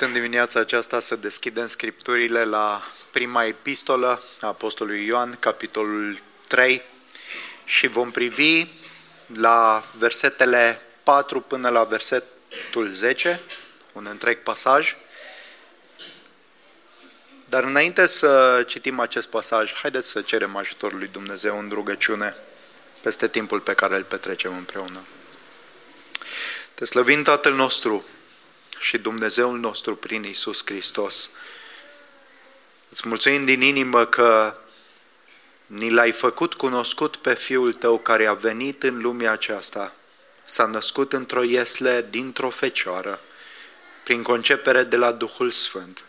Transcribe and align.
Vă 0.00 0.06
invit 0.06 0.18
în 0.18 0.28
dimineața 0.28 0.60
aceasta 0.60 1.00
să 1.00 1.16
deschidem 1.16 1.66
scripturile 1.66 2.44
la 2.44 2.82
prima 3.10 3.44
epistolă 3.44 4.22
a 4.40 4.46
Apostolului 4.46 5.04
Ioan, 5.04 5.36
capitolul 5.40 6.20
3, 6.48 6.82
și 7.64 7.86
vom 7.86 8.10
privi 8.10 8.66
la 9.26 9.84
versetele 9.98 10.80
4 11.02 11.40
până 11.40 11.68
la 11.68 11.84
versetul 11.84 12.90
10, 12.90 13.40
un 13.92 14.06
întreg 14.10 14.42
pasaj. 14.42 14.96
Dar 17.44 17.64
înainte 17.64 18.06
să 18.06 18.64
citim 18.66 19.00
acest 19.00 19.28
pasaj, 19.28 19.72
haideți 19.72 20.08
să 20.08 20.22
cerem 20.22 20.56
ajutorul 20.56 20.98
lui 20.98 21.08
Dumnezeu 21.12 21.58
în 21.58 21.70
rugăciune 21.72 22.34
peste 23.00 23.28
timpul 23.28 23.60
pe 23.60 23.74
care 23.74 23.96
îl 23.96 24.02
petrecem 24.02 24.56
împreună. 24.56 25.00
Te 26.74 26.84
slăvim 26.84 27.22
Tatăl 27.22 27.54
nostru 27.54 28.04
și 28.80 28.98
Dumnezeul 28.98 29.58
nostru 29.58 29.96
prin 29.96 30.22
Isus 30.22 30.62
Hristos. 30.64 31.30
Îți 32.88 33.08
mulțumim 33.08 33.44
din 33.44 33.60
inimă 33.60 34.06
că 34.06 34.56
ni 35.66 35.90
l-ai 35.90 36.12
făcut 36.12 36.54
cunoscut 36.54 37.16
pe 37.16 37.34
Fiul 37.34 37.72
Tău 37.72 37.98
care 37.98 38.26
a 38.26 38.32
venit 38.32 38.82
în 38.82 39.00
lumea 39.00 39.32
aceasta, 39.32 39.94
s-a 40.44 40.66
născut 40.66 41.12
într-o 41.12 41.42
iesle 41.42 42.06
dintr-o 42.10 42.50
fecioară, 42.50 43.20
prin 44.04 44.22
concepere 44.22 44.82
de 44.82 44.96
la 44.96 45.12
Duhul 45.12 45.50
Sfânt, 45.50 46.04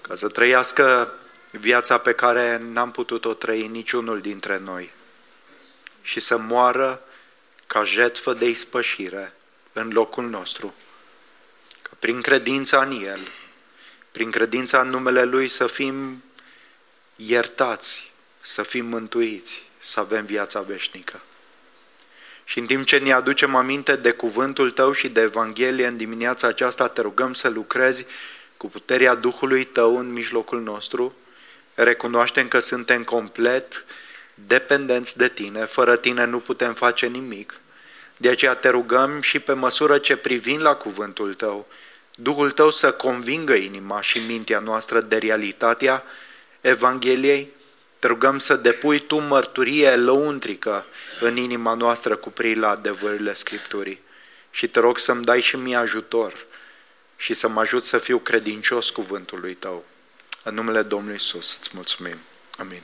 ca 0.00 0.14
să 0.14 0.28
trăiască 0.28 1.14
viața 1.50 1.98
pe 1.98 2.12
care 2.12 2.58
n-am 2.58 2.90
putut-o 2.90 3.34
trăi 3.34 3.66
niciunul 3.66 4.20
dintre 4.20 4.58
noi 4.58 4.90
și 6.02 6.20
să 6.20 6.36
moară 6.36 7.02
ca 7.66 7.84
jetfă 7.84 8.32
de 8.32 8.48
ispășire 8.48 9.34
în 9.72 9.90
locul 9.92 10.28
nostru 10.28 10.74
prin 12.02 12.20
credința 12.20 12.82
în 12.82 13.02
El, 13.04 13.20
prin 14.12 14.30
credința 14.30 14.80
în 14.80 14.88
numele 14.88 15.22
Lui 15.22 15.48
să 15.48 15.66
fim 15.66 16.22
iertați, 17.16 18.12
să 18.40 18.62
fim 18.62 18.86
mântuiți, 18.86 19.64
să 19.78 20.00
avem 20.00 20.24
viața 20.24 20.60
veșnică. 20.60 21.20
Și 22.44 22.58
în 22.58 22.66
timp 22.66 22.84
ce 22.84 22.98
ne 22.98 23.12
aducem 23.12 23.54
aminte 23.54 23.96
de 23.96 24.10
cuvântul 24.10 24.70
Tău 24.70 24.92
și 24.92 25.08
de 25.08 25.20
Evanghelie 25.20 25.86
în 25.86 25.96
dimineața 25.96 26.46
aceasta, 26.46 26.88
te 26.88 27.00
rugăm 27.00 27.34
să 27.34 27.48
lucrezi 27.48 28.06
cu 28.56 28.68
puterea 28.68 29.14
Duhului 29.14 29.64
Tău 29.64 29.98
în 29.98 30.12
mijlocul 30.12 30.60
nostru, 30.60 31.16
recunoaștem 31.74 32.48
că 32.48 32.58
suntem 32.58 33.04
complet 33.04 33.84
dependenți 34.34 35.16
de 35.16 35.28
Tine, 35.28 35.64
fără 35.64 35.96
Tine 35.96 36.24
nu 36.24 36.40
putem 36.40 36.74
face 36.74 37.06
nimic. 37.06 37.60
De 38.16 38.28
aceea 38.28 38.54
te 38.54 38.68
rugăm 38.68 39.20
și 39.20 39.38
pe 39.38 39.52
măsură 39.52 39.98
ce 39.98 40.16
privim 40.16 40.60
la 40.60 40.74
cuvântul 40.74 41.34
Tău, 41.34 41.68
Duhul 42.14 42.50
tău 42.50 42.70
să 42.70 42.92
convingă 42.92 43.54
inima 43.54 44.00
și 44.00 44.18
mintea 44.18 44.58
noastră 44.58 45.00
de 45.00 45.16
realitatea 45.16 46.04
Evangheliei. 46.60 47.52
Te 47.98 48.06
rugăm 48.06 48.38
să 48.38 48.56
depui 48.56 48.98
tu 48.98 49.20
mărturie 49.20 49.96
lăuntrică 49.96 50.86
în 51.20 51.36
inima 51.36 51.74
noastră 51.74 52.16
cu 52.16 52.32
la 52.54 52.68
adevărurile 52.68 53.32
Scripturii. 53.32 54.00
Și 54.50 54.68
te 54.68 54.80
rog 54.80 54.98
să-mi 54.98 55.24
dai 55.24 55.40
și 55.40 55.56
mie 55.56 55.76
ajutor 55.76 56.46
și 57.16 57.34
să 57.34 57.48
mă 57.48 57.60
ajut 57.60 57.84
să 57.84 57.98
fiu 57.98 58.18
credincios 58.18 58.90
cuvântului 58.90 59.54
tău. 59.54 59.84
În 60.42 60.54
numele 60.54 60.82
Domnului 60.82 61.16
Isus 61.16 61.56
îți 61.60 61.70
mulțumim. 61.74 62.16
Amin. 62.58 62.82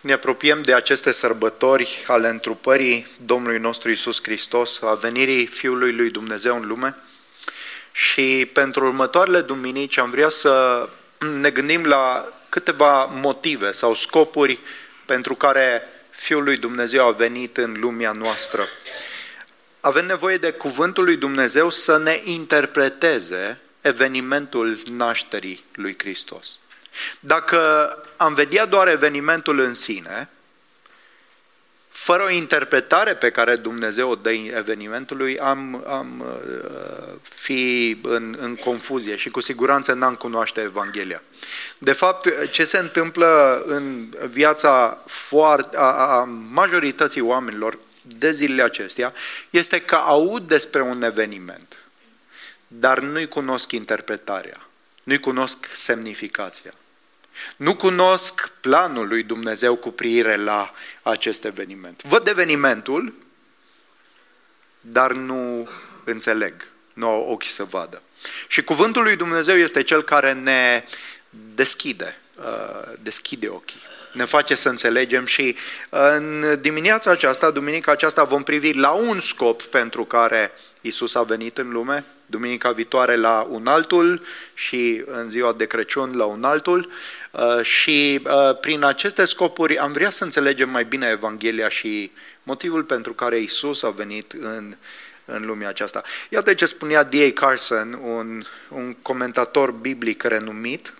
Ne 0.00 0.12
apropiem 0.12 0.62
de 0.62 0.74
aceste 0.74 1.10
sărbători 1.10 2.04
ale 2.06 2.28
întrupării 2.28 3.06
Domnului 3.24 3.58
nostru 3.58 3.90
Isus 3.90 4.22
Hristos, 4.22 4.82
a 4.82 4.94
venirii 4.94 5.46
Fiului 5.46 5.92
lui 5.92 6.10
Dumnezeu 6.10 6.56
în 6.56 6.66
lume. 6.66 6.96
Și 7.92 8.50
pentru 8.52 8.84
următoarele 8.84 9.40
duminici 9.40 9.96
am 9.96 10.10
vrea 10.10 10.28
să 10.28 10.88
ne 11.40 11.50
gândim 11.50 11.84
la 11.84 12.32
câteva 12.48 13.04
motive 13.04 13.72
sau 13.72 13.94
scopuri 13.94 14.58
pentru 15.06 15.34
care 15.34 15.82
Fiul 16.10 16.42
lui 16.42 16.56
Dumnezeu 16.56 17.06
a 17.06 17.10
venit 17.10 17.56
în 17.56 17.76
lumea 17.80 18.12
noastră. 18.12 18.68
Avem 19.80 20.06
nevoie 20.06 20.36
de 20.36 20.50
cuvântul 20.50 21.04
lui 21.04 21.16
Dumnezeu 21.16 21.70
să 21.70 21.98
ne 21.98 22.20
interpreteze 22.24 23.60
evenimentul 23.80 24.82
nașterii 24.90 25.64
lui 25.72 25.94
Hristos. 25.98 26.58
Dacă 27.20 27.58
am 28.20 28.34
vedea 28.34 28.66
doar 28.66 28.88
evenimentul 28.88 29.58
în 29.58 29.74
sine, 29.74 30.28
fără 31.88 32.22
o 32.22 32.30
interpretare 32.30 33.14
pe 33.14 33.30
care 33.30 33.56
Dumnezeu 33.56 34.10
o 34.10 34.14
dă 34.14 34.30
evenimentului, 34.30 35.38
am, 35.38 35.84
am 35.88 36.20
uh, 36.20 37.14
fi 37.22 37.98
în, 38.02 38.36
în 38.40 38.54
confuzie 38.54 39.16
și 39.16 39.30
cu 39.30 39.40
siguranță 39.40 39.92
n-am 39.92 40.14
cunoaște 40.14 40.60
Evanghelia. 40.60 41.22
De 41.78 41.92
fapt, 41.92 42.50
ce 42.50 42.64
se 42.64 42.78
întâmplă 42.78 43.62
în 43.66 44.08
viața 44.28 45.02
foarte, 45.06 45.76
a, 45.76 45.82
a 45.82 46.24
majorității 46.50 47.20
oamenilor 47.20 47.78
de 48.02 48.30
zilele 48.30 48.62
acestea 48.62 49.12
este 49.50 49.80
că 49.80 49.94
aud 49.94 50.46
despre 50.46 50.82
un 50.82 51.02
eveniment, 51.02 51.78
dar 52.66 52.98
nu-i 52.98 53.28
cunosc 53.28 53.72
interpretarea, 53.72 54.66
nu-i 55.02 55.20
cunosc 55.20 55.68
semnificația. 55.72 56.72
Nu 57.56 57.74
cunosc 57.74 58.52
planul 58.60 59.08
lui 59.08 59.22
Dumnezeu 59.22 59.76
cu 59.76 59.90
privire 59.90 60.36
la 60.36 60.72
acest 61.02 61.44
eveniment. 61.44 62.02
Văd 62.02 62.28
evenimentul, 62.28 63.14
dar 64.80 65.12
nu 65.12 65.68
înțeleg, 66.04 66.66
nu 66.92 67.08
au 67.08 67.28
ochi 67.30 67.46
să 67.46 67.64
vadă. 67.64 68.02
Și 68.48 68.62
cuvântul 68.62 69.02
lui 69.02 69.16
Dumnezeu 69.16 69.56
este 69.56 69.82
cel 69.82 70.02
care 70.02 70.32
ne 70.32 70.84
deschide, 71.54 72.18
uh, 72.34 72.92
deschide 73.00 73.48
ochii, 73.48 73.80
ne 74.12 74.24
face 74.24 74.54
să 74.54 74.68
înțelegem 74.68 75.26
și 75.26 75.56
în 75.88 76.58
dimineața 76.60 77.10
aceasta, 77.10 77.50
duminica 77.50 77.92
aceasta, 77.92 78.24
vom 78.24 78.42
privi 78.42 78.72
la 78.72 78.90
un 78.90 79.20
scop 79.20 79.62
pentru 79.62 80.04
care 80.04 80.52
Isus 80.80 81.14
a 81.14 81.22
venit 81.22 81.58
în 81.58 81.70
lume, 81.70 82.04
duminica 82.26 82.72
viitoare 82.72 83.16
la 83.16 83.46
un 83.50 83.66
altul 83.66 84.22
și 84.54 85.02
în 85.04 85.28
ziua 85.28 85.52
de 85.52 85.66
Crăciun 85.66 86.16
la 86.16 86.24
un 86.24 86.44
altul 86.44 86.90
uh, 87.30 87.62
și 87.62 88.20
uh, 88.24 88.58
prin 88.60 88.84
aceste 88.84 89.24
scopuri 89.24 89.78
am 89.78 89.92
vrea 89.92 90.10
să 90.10 90.24
înțelegem 90.24 90.70
mai 90.70 90.84
bine 90.84 91.08
Evanghelia 91.08 91.68
și 91.68 92.10
motivul 92.42 92.84
pentru 92.84 93.12
care 93.12 93.38
Isus 93.38 93.82
a 93.82 93.90
venit 93.90 94.32
în, 94.32 94.76
în 95.24 95.46
lumea 95.46 95.68
aceasta. 95.68 96.02
Iată 96.28 96.54
ce 96.54 96.64
spunea 96.64 97.02
D.A. 97.02 97.30
Carson, 97.34 97.98
un, 98.02 98.44
un 98.68 98.94
comentator 98.94 99.70
biblic 99.70 100.22
renumit, 100.22 100.94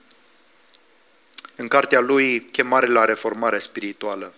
în 1.56 1.68
cartea 1.68 2.00
lui 2.00 2.40
Chemare 2.40 2.86
la 2.86 3.04
reformare 3.04 3.58
spirituală. 3.58 4.34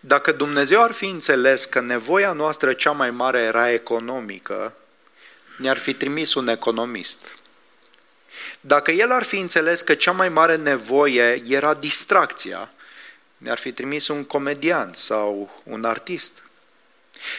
Dacă 0.00 0.32
Dumnezeu 0.32 0.82
ar 0.82 0.92
fi 0.92 1.04
înțeles 1.04 1.64
că 1.64 1.80
nevoia 1.80 2.32
noastră 2.32 2.72
cea 2.72 2.90
mai 2.90 3.10
mare 3.10 3.40
era 3.40 3.70
economică, 3.70 4.74
ne-ar 5.56 5.76
fi 5.76 5.94
trimis 5.94 6.34
un 6.34 6.48
economist. 6.48 7.18
Dacă 8.60 8.90
el 8.90 9.12
ar 9.12 9.22
fi 9.22 9.38
înțeles 9.38 9.80
că 9.80 9.94
cea 9.94 10.12
mai 10.12 10.28
mare 10.28 10.56
nevoie 10.56 11.42
era 11.48 11.74
distracția, 11.74 12.70
ne-ar 13.36 13.58
fi 13.58 13.72
trimis 13.72 14.08
un 14.08 14.24
comedian 14.24 14.90
sau 14.92 15.62
un 15.62 15.84
artist. 15.84 16.42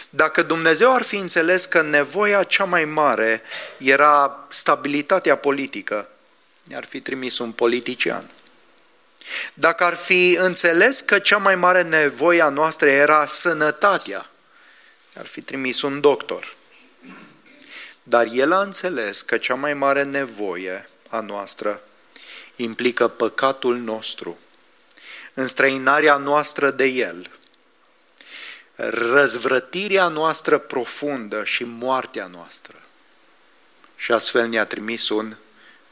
Dacă 0.10 0.42
Dumnezeu 0.42 0.94
ar 0.94 1.02
fi 1.02 1.16
înțeles 1.16 1.66
că 1.66 1.82
nevoia 1.82 2.44
cea 2.44 2.64
mai 2.64 2.86
mare 2.86 3.42
era 3.78 4.46
stabilitatea 4.50 5.38
politică, 5.38 6.10
ne-ar 6.64 6.86
fi 6.86 7.00
trimis 7.00 7.38
un 7.38 7.52
politician. 7.52 8.30
Dacă 9.54 9.84
ar 9.84 9.96
fi 9.96 10.38
înțeles 10.40 11.02
că 11.02 11.20
cea 11.20 11.38
mai 11.38 11.56
mare 11.56 11.82
nevoie 11.82 12.42
a 12.42 12.50
noastră 12.50 12.90
era 12.90 13.26
sănătatea, 13.26 14.30
ar 15.18 15.26
fi 15.26 15.42
trimis 15.42 15.82
un 15.82 16.00
doctor. 16.00 16.56
Dar 18.04 18.28
el 18.32 18.52
a 18.52 18.62
înțeles 18.62 19.22
că 19.22 19.38
cea 19.38 19.56
mai 19.56 19.74
mare 19.74 20.04
nevoie 20.04 20.90
a 21.10 21.20
noastră 21.20 21.82
implică 22.56 23.08
păcatul 23.08 23.78
nostru, 23.78 24.40
înstrăinarea 25.34 26.18
noastră 26.18 26.72
de 26.72 26.86
el, 26.86 27.30
răzvrătirea 28.76 30.08
noastră 30.08 30.58
profundă 30.58 31.44
și 31.44 31.64
moartea 31.64 32.28
noastră. 32.28 32.82
Și 33.96 34.12
astfel 34.12 34.48
ne-a 34.48 34.66
trimis 34.66 35.10
un 35.10 35.36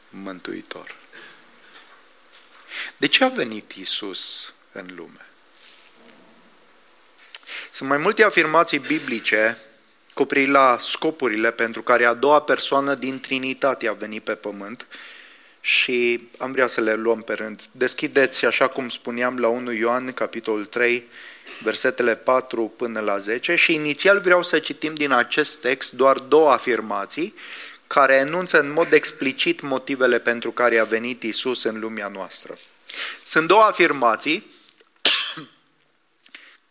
mântuitor. 0.08 0.94
De 2.96 3.06
ce 3.06 3.24
a 3.24 3.28
venit 3.28 3.72
Isus 3.72 4.52
în 4.72 4.90
lume? 4.96 5.26
Sunt 7.70 7.88
mai 7.88 7.98
multe 7.98 8.24
afirmații 8.24 8.78
biblice 8.78 9.58
cu 10.14 10.26
la 10.46 10.76
scopurile 10.78 11.50
pentru 11.50 11.82
care 11.82 12.04
a 12.04 12.14
doua 12.14 12.40
persoană 12.40 12.94
din 12.94 13.20
Trinitate 13.20 13.88
a 13.88 13.92
venit 13.92 14.22
pe 14.22 14.34
pământ 14.34 14.86
și 15.60 16.28
am 16.38 16.52
vrea 16.52 16.66
să 16.66 16.80
le 16.80 16.94
luăm 16.94 17.22
pe 17.22 17.32
rând. 17.32 17.62
Deschideți, 17.70 18.44
așa 18.44 18.68
cum 18.68 18.88
spuneam, 18.88 19.38
la 19.38 19.48
1 19.48 19.72
Ioan, 19.72 20.12
capitolul 20.12 20.64
3, 20.64 21.08
versetele 21.62 22.16
4 22.16 22.72
până 22.76 23.00
la 23.00 23.18
10 23.18 23.54
și 23.54 23.74
inițial 23.74 24.20
vreau 24.20 24.42
să 24.42 24.58
citim 24.58 24.94
din 24.94 25.12
acest 25.12 25.60
text 25.60 25.92
doar 25.92 26.18
două 26.18 26.50
afirmații 26.50 27.34
care 27.94 28.14
enunță 28.14 28.60
în 28.60 28.70
mod 28.70 28.92
explicit 28.92 29.60
motivele 29.60 30.18
pentru 30.18 30.52
care 30.52 30.78
a 30.78 30.84
venit 30.84 31.22
Isus 31.22 31.62
în 31.62 31.78
lumea 31.78 32.08
noastră. 32.08 32.56
Sunt 33.22 33.46
două 33.46 33.62
afirmații 33.62 34.54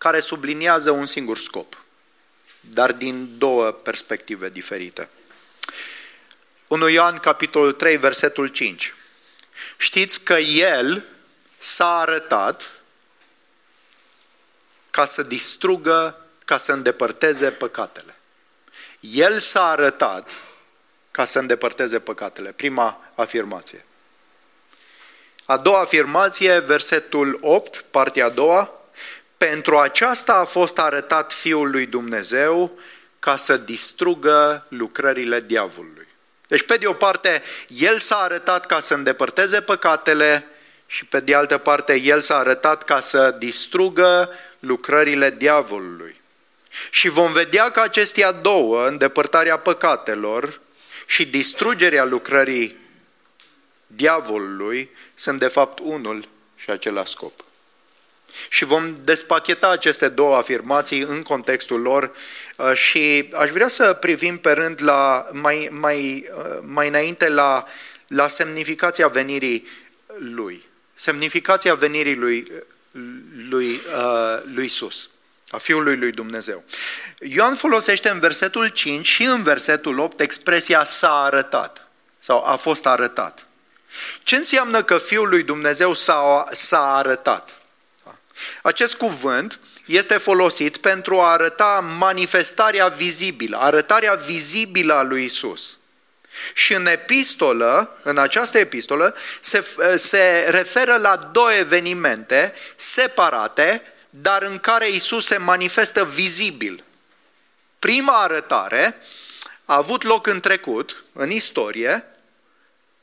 care 0.03 0.19
subliniază 0.19 0.91
un 0.91 1.05
singur 1.05 1.37
scop, 1.37 1.83
dar 2.59 2.91
din 2.91 3.37
două 3.37 3.71
perspective 3.71 4.49
diferite. 4.49 5.09
1 6.67 6.87
Ioan, 6.87 7.17
capitolul 7.17 7.71
3, 7.71 7.97
versetul 7.97 8.47
5. 8.47 8.93
Știți 9.77 10.23
că 10.23 10.33
El 10.37 11.05
s-a 11.57 11.97
arătat 11.99 12.81
ca 14.91 15.05
să 15.05 15.23
distrugă, 15.23 16.25
ca 16.45 16.57
să 16.57 16.71
îndepărteze 16.71 17.51
păcatele. 17.51 18.15
El 18.99 19.39
s-a 19.39 19.69
arătat 19.69 20.31
ca 21.13 21.25
să 21.25 21.39
îndepărteze 21.39 21.99
păcatele. 21.99 22.49
Prima 22.49 23.11
afirmație. 23.15 23.85
A 25.45 25.57
doua 25.57 25.79
afirmație, 25.79 26.59
versetul 26.59 27.37
8, 27.41 27.85
partea 27.91 28.25
a 28.25 28.29
doua. 28.29 28.71
Pentru 29.37 29.77
aceasta 29.77 30.33
a 30.33 30.43
fost 30.43 30.79
arătat 30.79 31.33
Fiul 31.33 31.69
lui 31.69 31.85
Dumnezeu 31.85 32.79
ca 33.19 33.35
să 33.35 33.57
distrugă 33.57 34.65
lucrările 34.69 35.39
diavolului. 35.39 36.07
Deci, 36.47 36.63
pe 36.65 36.77
de 36.77 36.87
o 36.87 36.93
parte, 36.93 37.41
El 37.67 37.99
s-a 37.99 38.17
arătat 38.17 38.65
ca 38.65 38.79
să 38.79 38.93
îndepărteze 38.93 39.61
păcatele 39.61 40.45
și 40.85 41.05
pe 41.05 41.19
de 41.19 41.35
altă 41.35 41.57
parte, 41.57 41.99
El 41.99 42.21
s-a 42.21 42.37
arătat 42.37 42.83
ca 42.83 42.99
să 42.99 43.35
distrugă 43.37 44.29
lucrările 44.59 45.29
diavolului. 45.37 46.21
Și 46.89 47.09
vom 47.09 47.31
vedea 47.31 47.71
că 47.71 47.79
acestea 47.79 48.31
două, 48.31 48.87
îndepărtarea 48.87 49.57
păcatelor 49.57 50.61
și 51.05 51.25
distrugerea 51.25 52.03
lucrării 52.03 52.75
diavolului, 53.87 54.89
sunt 55.13 55.39
de 55.39 55.47
fapt 55.47 55.79
unul 55.79 56.27
și 56.55 56.69
același 56.69 57.11
scop. 57.11 57.43
Și 58.49 58.65
vom 58.65 58.97
despacheta 59.01 59.69
aceste 59.69 60.07
două 60.09 60.35
afirmații 60.35 60.99
în 60.99 61.21
contextul 61.21 61.81
lor 61.81 62.15
uh, 62.57 62.73
și 62.73 63.29
aș 63.33 63.49
vrea 63.49 63.67
să 63.67 63.93
privim 63.93 64.37
pe 64.37 64.51
rând 64.51 64.83
la, 64.83 65.27
mai, 65.31 65.67
mai, 65.71 66.29
uh, 66.37 66.59
mai 66.61 66.87
înainte 66.87 67.29
la, 67.29 67.65
la 68.07 68.27
semnificația 68.27 69.07
venirii 69.07 69.67
lui. 70.17 70.63
Semnificația 70.93 71.75
venirii 71.75 72.15
lui, 72.15 72.51
lui, 73.49 73.71
uh, 73.73 74.43
lui 74.53 74.65
Isus, 74.65 75.09
a 75.53 75.57
Fiului 75.57 75.97
lui 75.97 76.11
Dumnezeu. 76.11 76.63
Ioan 77.19 77.55
folosește 77.55 78.09
în 78.09 78.19
versetul 78.19 78.67
5 78.67 79.05
și 79.05 79.23
în 79.23 79.43
versetul 79.43 79.99
8 79.99 80.19
expresia 80.19 80.83
s-a 80.83 81.23
arătat 81.23 81.87
sau 82.19 82.45
a 82.45 82.55
fost 82.55 82.85
arătat. 82.85 83.47
Ce 84.23 84.35
înseamnă 84.35 84.83
că 84.83 84.97
Fiul 84.97 85.29
lui 85.29 85.43
Dumnezeu 85.43 85.93
s-a, 85.93 86.45
s-a 86.51 86.95
arătat? 86.95 87.53
Acest 88.61 88.95
cuvânt 88.95 89.59
este 89.85 90.17
folosit 90.17 90.77
pentru 90.77 91.19
a 91.19 91.31
arăta 91.31 91.93
manifestarea 91.97 92.87
vizibilă, 92.87 93.57
arătarea 93.57 94.13
vizibilă 94.13 94.93
a 94.93 95.03
lui 95.03 95.23
Isus. 95.23 95.77
Și 96.53 96.73
în 96.73 96.85
epistolă, 96.85 97.99
în 98.03 98.17
această 98.17 98.57
epistolă, 98.57 99.15
se, 99.39 99.65
se 99.95 100.47
referă 100.49 100.95
la 100.95 101.15
două 101.15 101.53
evenimente 101.53 102.53
separate, 102.75 103.92
dar 104.15 104.41
în 104.41 104.57
care 104.57 104.89
Isus 104.89 105.25
se 105.25 105.37
manifestă 105.37 106.05
vizibil. 106.05 106.83
Prima 107.79 108.21
arătare 108.21 108.97
a 109.65 109.75
avut 109.75 110.03
loc 110.03 110.27
în 110.27 110.39
trecut, 110.39 111.03
în 111.13 111.31
istorie, 111.31 112.05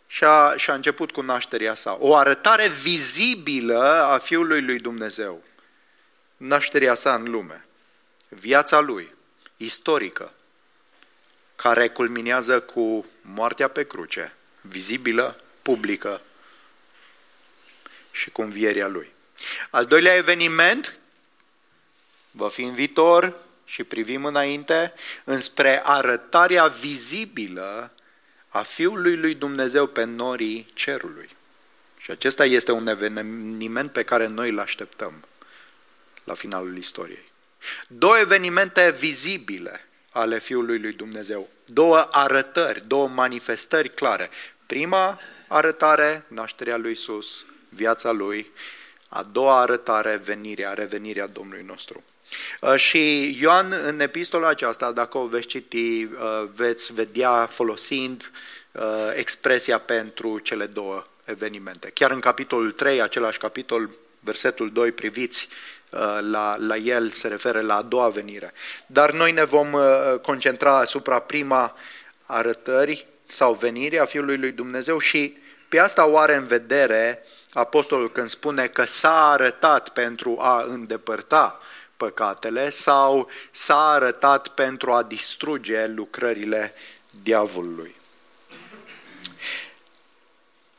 și 0.07 0.25
a, 0.25 0.57
și 0.57 0.71
a 0.71 0.75
început 0.75 1.11
cu 1.11 1.21
nașterea 1.21 1.75
sa. 1.75 1.97
O 2.01 2.17
arătare 2.17 2.69
vizibilă 2.69 3.83
a 4.03 4.19
Fiului 4.19 4.63
lui 4.63 4.79
Dumnezeu. 4.79 5.43
Nașterea 6.37 6.95
sa 6.95 7.15
în 7.15 7.31
lume. 7.31 7.65
Viața 8.29 8.81
lui, 8.81 9.15
istorică, 9.57 10.33
care 11.57 11.89
culminează 11.89 12.61
cu 12.61 13.07
moartea 13.21 13.69
pe 13.69 13.87
cruce, 13.87 14.35
vizibilă, 14.61 15.41
publică 15.63 16.21
și 18.11 18.31
cu 18.31 18.43
învierea 18.43 18.89
lui. 18.89 19.13
Al 19.71 19.85
doilea 19.85 20.15
eveniment 20.15 21.00
va 22.31 22.49
fi 22.49 22.63
în 22.63 22.75
viitor 22.75 23.37
și 23.65 23.85
privim 23.85 24.25
înainte 24.25 24.93
înspre 25.25 25.81
arătarea 25.85 26.67
vizibilă 26.67 27.93
a 28.49 28.63
Fiului 28.63 29.17
lui 29.17 29.35
Dumnezeu 29.35 29.87
pe 29.87 30.05
norii 30.05 30.71
cerului. 30.75 31.29
Și 31.99 32.11
acesta 32.11 32.45
este 32.45 32.73
un 32.73 32.87
eveniment 32.87 33.93
pe 33.93 34.03
care 34.03 34.27
noi 34.27 34.51
îl 34.51 34.59
așteptăm 34.59 35.25
la 36.25 36.35
finalul 36.35 36.77
istoriei. 36.77 37.33
Două 37.89 38.19
evenimente 38.19 38.91
vizibile 38.91 39.89
ale 40.11 40.39
Fiului 40.39 40.79
lui 40.79 40.93
Dumnezeu. 40.93 41.49
Două 41.65 42.09
arătări, 42.11 42.87
două 42.87 43.09
manifestări 43.09 43.89
clare. 43.89 44.31
Prima 44.67 45.21
arătare, 45.49 46.25
nașterea 46.29 46.77
lui 46.77 46.93
Isus, 46.93 47.45
viața 47.69 48.11
lui. 48.11 48.51
A 49.09 49.23
doua 49.23 49.61
arătare, 49.61 50.17
venirea, 50.17 50.73
revenirea 50.73 51.27
Domnului 51.27 51.65
nostru. 51.65 52.05
Uh, 52.61 52.75
și 52.75 53.37
Ioan, 53.41 53.75
în 53.85 54.01
epistola 54.01 54.49
aceasta, 54.49 54.93
dacă 54.93 55.19
o 55.19 55.27
veți 55.27 55.47
citi, 55.47 56.05
uh, 56.05 56.49
veți 56.55 56.93
vedea 56.93 57.47
folosind 57.47 58.31
uh, 58.73 58.83
expresia 59.15 59.79
pentru 59.79 60.39
cele 60.39 60.67
două 60.67 61.03
evenimente. 61.25 61.91
Chiar 61.95 62.11
în 62.11 62.21
capitolul 62.21 62.73
3, 62.73 63.01
același 63.03 63.39
capitol, 63.39 63.91
versetul 64.21 64.73
2, 64.73 64.93
priviți 64.93 65.49
la, 66.31 66.57
la 66.59 66.77
el, 66.77 67.11
se 67.11 67.29
referă 67.29 67.61
la 67.61 67.77
a 67.77 67.83
doua 67.83 68.09
venire. 68.09 68.53
Dar 68.87 69.13
noi 69.13 69.33
ne 69.33 69.45
vom 69.45 69.77
concentra 70.23 70.79
asupra 70.79 71.19
prima 71.19 71.77
arătări 72.27 73.07
sau 73.27 73.55
venire 73.55 73.99
a 73.99 74.05
Fiului 74.05 74.37
lui 74.37 74.53
Dumnezeu 74.53 74.99
și 74.99 75.37
pe 75.69 75.79
asta 75.79 76.07
o 76.07 76.19
are 76.19 76.35
în 76.35 76.47
vedere 76.47 77.25
apostolul 77.53 78.13
când 78.13 78.29
spune 78.29 78.67
că 78.67 78.85
s-a 78.85 79.31
arătat 79.31 79.89
pentru 79.89 80.37
a 80.41 80.65
îndepărta 80.69 81.59
păcatele 82.01 82.71
sau 82.71 83.31
s-a 83.51 83.89
arătat 83.89 84.49
pentru 84.49 84.93
a 84.93 85.03
distruge 85.03 85.87
lucrările 85.87 86.75
diavolului. 87.23 87.95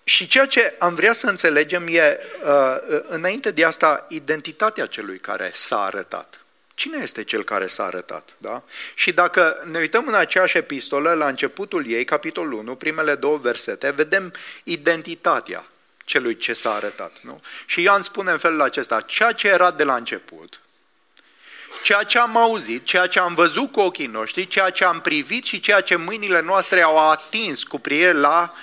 Și 0.03 0.27
ceea 0.27 0.45
ce 0.45 0.75
am 0.79 0.95
vrea 0.95 1.13
să 1.13 1.27
înțelegem 1.27 1.87
e, 1.87 2.19
uh, 2.43 3.01
înainte 3.07 3.51
de 3.51 3.65
asta, 3.65 4.05
identitatea 4.09 4.85
celui 4.85 5.19
care 5.19 5.51
s-a 5.53 5.83
arătat. 5.83 6.41
Cine 6.73 6.97
este 7.01 7.23
cel 7.23 7.43
care 7.43 7.67
s-a 7.67 7.85
arătat? 7.85 8.35
Da? 8.37 8.63
Și 8.95 9.11
dacă 9.11 9.63
ne 9.71 9.79
uităm 9.79 10.07
în 10.07 10.13
aceeași 10.13 10.57
epistolă, 10.57 11.13
la 11.13 11.27
începutul 11.27 11.87
ei, 11.87 12.05
capitolul 12.05 12.53
1, 12.53 12.75
primele 12.75 13.15
două 13.15 13.37
versete, 13.37 13.89
vedem 13.89 14.33
identitatea 14.63 15.65
celui 16.05 16.37
ce 16.37 16.53
s-a 16.53 16.73
arătat. 16.73 17.19
Nu? 17.21 17.41
Și 17.65 17.81
Ioan 17.81 18.01
spune 18.01 18.31
în 18.31 18.37
felul 18.37 18.61
acesta, 18.61 19.01
ceea 19.01 19.31
ce 19.31 19.47
era 19.47 19.71
de 19.71 19.83
la 19.83 19.95
început, 19.95 20.61
ceea 21.83 22.03
ce 22.03 22.19
am 22.19 22.37
auzit, 22.37 22.85
ceea 22.85 23.07
ce 23.07 23.19
am 23.19 23.33
văzut 23.33 23.71
cu 23.71 23.79
ochii 23.79 24.05
noștri, 24.05 24.47
ceea 24.47 24.69
ce 24.69 24.85
am 24.85 25.01
privit 25.01 25.45
și 25.45 25.59
ceea 25.59 25.81
ce 25.81 25.95
mâinile 25.95 26.41
noastre 26.41 26.81
au 26.81 27.09
atins 27.09 27.63
cu 27.63 27.79
privire 27.79 28.13
la 28.13 28.53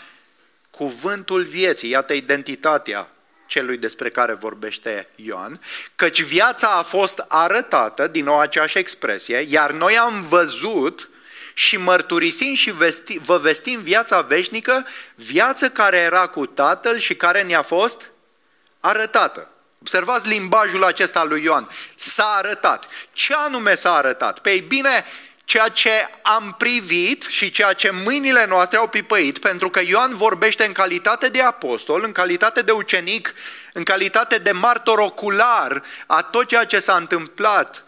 cuvântul 0.70 1.44
vieții. 1.44 1.90
Iată 1.90 2.12
identitatea 2.12 3.08
celui 3.46 3.76
despre 3.76 4.10
care 4.10 4.32
vorbește 4.32 5.08
Ioan, 5.14 5.60
căci 5.96 6.22
viața 6.22 6.68
a 6.68 6.82
fost 6.82 7.24
arătată, 7.28 8.06
din 8.06 8.24
nou 8.24 8.40
aceeași 8.40 8.78
expresie, 8.78 9.46
iar 9.48 9.70
noi 9.70 9.98
am 9.98 10.22
văzut 10.22 11.10
și 11.54 11.76
mărturisim 11.76 12.54
și 12.54 12.70
vesti, 12.70 13.18
vă 13.18 13.38
vestim 13.38 13.80
viața 13.82 14.20
veșnică, 14.20 14.86
viață 15.14 15.70
care 15.70 15.96
era 15.96 16.26
cu 16.26 16.46
Tatăl 16.46 16.98
și 16.98 17.14
care 17.14 17.42
ne-a 17.42 17.62
fost 17.62 18.10
arătată. 18.80 19.48
Observați 19.80 20.28
limbajul 20.28 20.84
acesta 20.84 21.24
lui 21.24 21.42
Ioan. 21.42 21.68
S-a 21.96 22.34
arătat. 22.36 22.88
Ce 23.12 23.34
anume 23.34 23.74
s-a 23.74 23.94
arătat? 23.94 24.38
Pe 24.38 24.64
bine, 24.68 25.04
ceea 25.44 25.68
ce 25.68 25.90
am 26.22 26.54
privit 26.58 27.22
și 27.22 27.50
ceea 27.50 27.72
ce 27.72 27.90
mâinile 27.90 28.46
noastre 28.46 28.78
au 28.78 28.88
pipăit, 28.88 29.38
pentru 29.38 29.70
că 29.70 29.80
Ioan 29.80 30.16
vorbește 30.16 30.64
în 30.64 30.72
calitate 30.72 31.28
de 31.28 31.42
apostol, 31.42 32.02
în 32.04 32.12
calitate 32.12 32.62
de 32.62 32.70
ucenic, 32.70 33.34
în 33.72 33.82
calitate 33.82 34.38
de 34.38 34.52
martor 34.52 34.98
ocular 34.98 35.82
a 36.06 36.22
tot 36.22 36.46
ceea 36.46 36.64
ce 36.64 36.78
s-a 36.78 36.96
întâmplat 36.96 37.84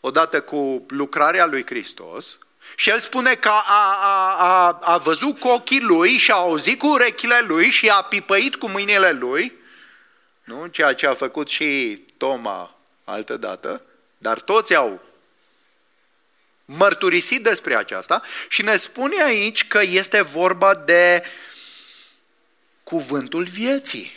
odată 0.00 0.40
cu 0.40 0.86
lucrarea 0.88 1.46
lui 1.46 1.66
Hristos 1.66 2.38
Și 2.74 2.90
el 2.90 2.98
spune 2.98 3.34
că 3.34 3.48
a, 3.48 3.64
a, 4.00 4.36
a, 4.38 4.78
a 4.82 4.96
văzut 4.96 5.40
cu 5.40 5.48
ochii 5.48 5.80
lui 5.80 6.10
și 6.10 6.30
a 6.30 6.34
auzit 6.34 6.78
cu 6.78 6.86
urechile 6.86 7.40
lui 7.46 7.70
și 7.70 7.88
a 7.88 8.02
pipăit 8.02 8.56
cu 8.56 8.68
mâinile 8.68 9.10
lui, 9.10 9.52
nu? 10.46 10.66
ceea 10.66 10.94
ce 10.94 11.06
a 11.06 11.14
făcut 11.14 11.48
și 11.48 12.02
Toma 12.16 12.78
altă 13.04 13.36
dată, 13.36 13.82
dar 14.18 14.40
toți 14.40 14.74
au 14.74 15.00
mărturisit 16.64 17.42
despre 17.42 17.76
aceasta 17.76 18.22
și 18.48 18.62
ne 18.62 18.76
spune 18.76 19.22
aici 19.22 19.66
că 19.66 19.80
este 19.82 20.20
vorba 20.20 20.74
de 20.74 21.22
cuvântul 22.82 23.44
vieții. 23.44 24.12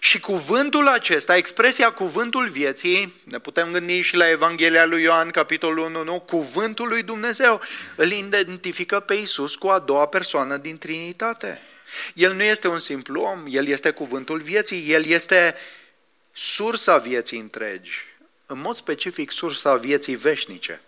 Și 0.00 0.20
cuvântul 0.20 0.88
acesta, 0.88 1.36
expresia 1.36 1.92
cuvântul 1.92 2.48
vieții, 2.48 3.14
ne 3.24 3.38
putem 3.38 3.72
gândi 3.72 4.00
și 4.00 4.16
la 4.16 4.28
Evanghelia 4.28 4.84
lui 4.84 5.02
Ioan, 5.02 5.30
capitolul 5.30 5.84
1, 5.84 6.04
nu? 6.04 6.20
cuvântul 6.20 6.88
lui 6.88 7.02
Dumnezeu 7.02 7.60
îl 7.96 8.10
identifică 8.10 9.00
pe 9.00 9.14
Isus 9.14 9.54
cu 9.54 9.68
a 9.68 9.78
doua 9.78 10.06
persoană 10.06 10.56
din 10.56 10.78
Trinitate. 10.78 11.62
El 12.14 12.32
nu 12.32 12.42
este 12.42 12.68
un 12.68 12.78
simplu 12.78 13.20
om, 13.20 13.44
el 13.48 13.66
este 13.66 13.90
cuvântul 13.90 14.40
vieții, 14.40 14.92
el 14.92 15.04
este 15.04 15.54
sursa 16.32 16.96
vieții 16.96 17.38
întregi, 17.38 18.04
în 18.46 18.58
mod 18.58 18.76
specific 18.76 19.30
sursa 19.30 19.74
vieții 19.74 20.16
veșnice. 20.16 20.80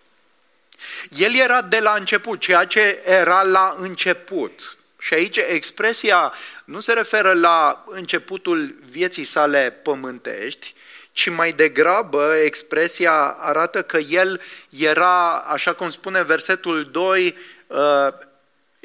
El 1.11 1.35
era 1.35 1.63
de 1.63 1.81
la 1.81 1.95
început, 1.99 2.41
ceea 2.41 2.65
ce 2.65 3.03
era 3.05 3.43
la 3.43 3.77
început. 3.79 4.77
Și 4.99 5.15
aici 5.15 5.37
expresia 5.37 6.33
nu 6.65 6.81
se 6.81 6.93
referă 6.93 7.33
la 7.33 7.85
începutul 7.89 8.75
vieții 8.91 9.25
sale 9.25 9.71
pământești, 9.83 10.75
ci 11.13 11.29
mai 11.29 11.53
degrabă 11.53 12.35
expresia 12.45 13.37
arată 13.39 13.83
că 13.83 13.99
el 13.99 14.41
era, 14.69 15.39
așa 15.39 15.73
cum 15.73 15.91
spune 15.91 16.23
versetul 16.23 16.85
2, 16.85 17.37
uh, 17.67 18.09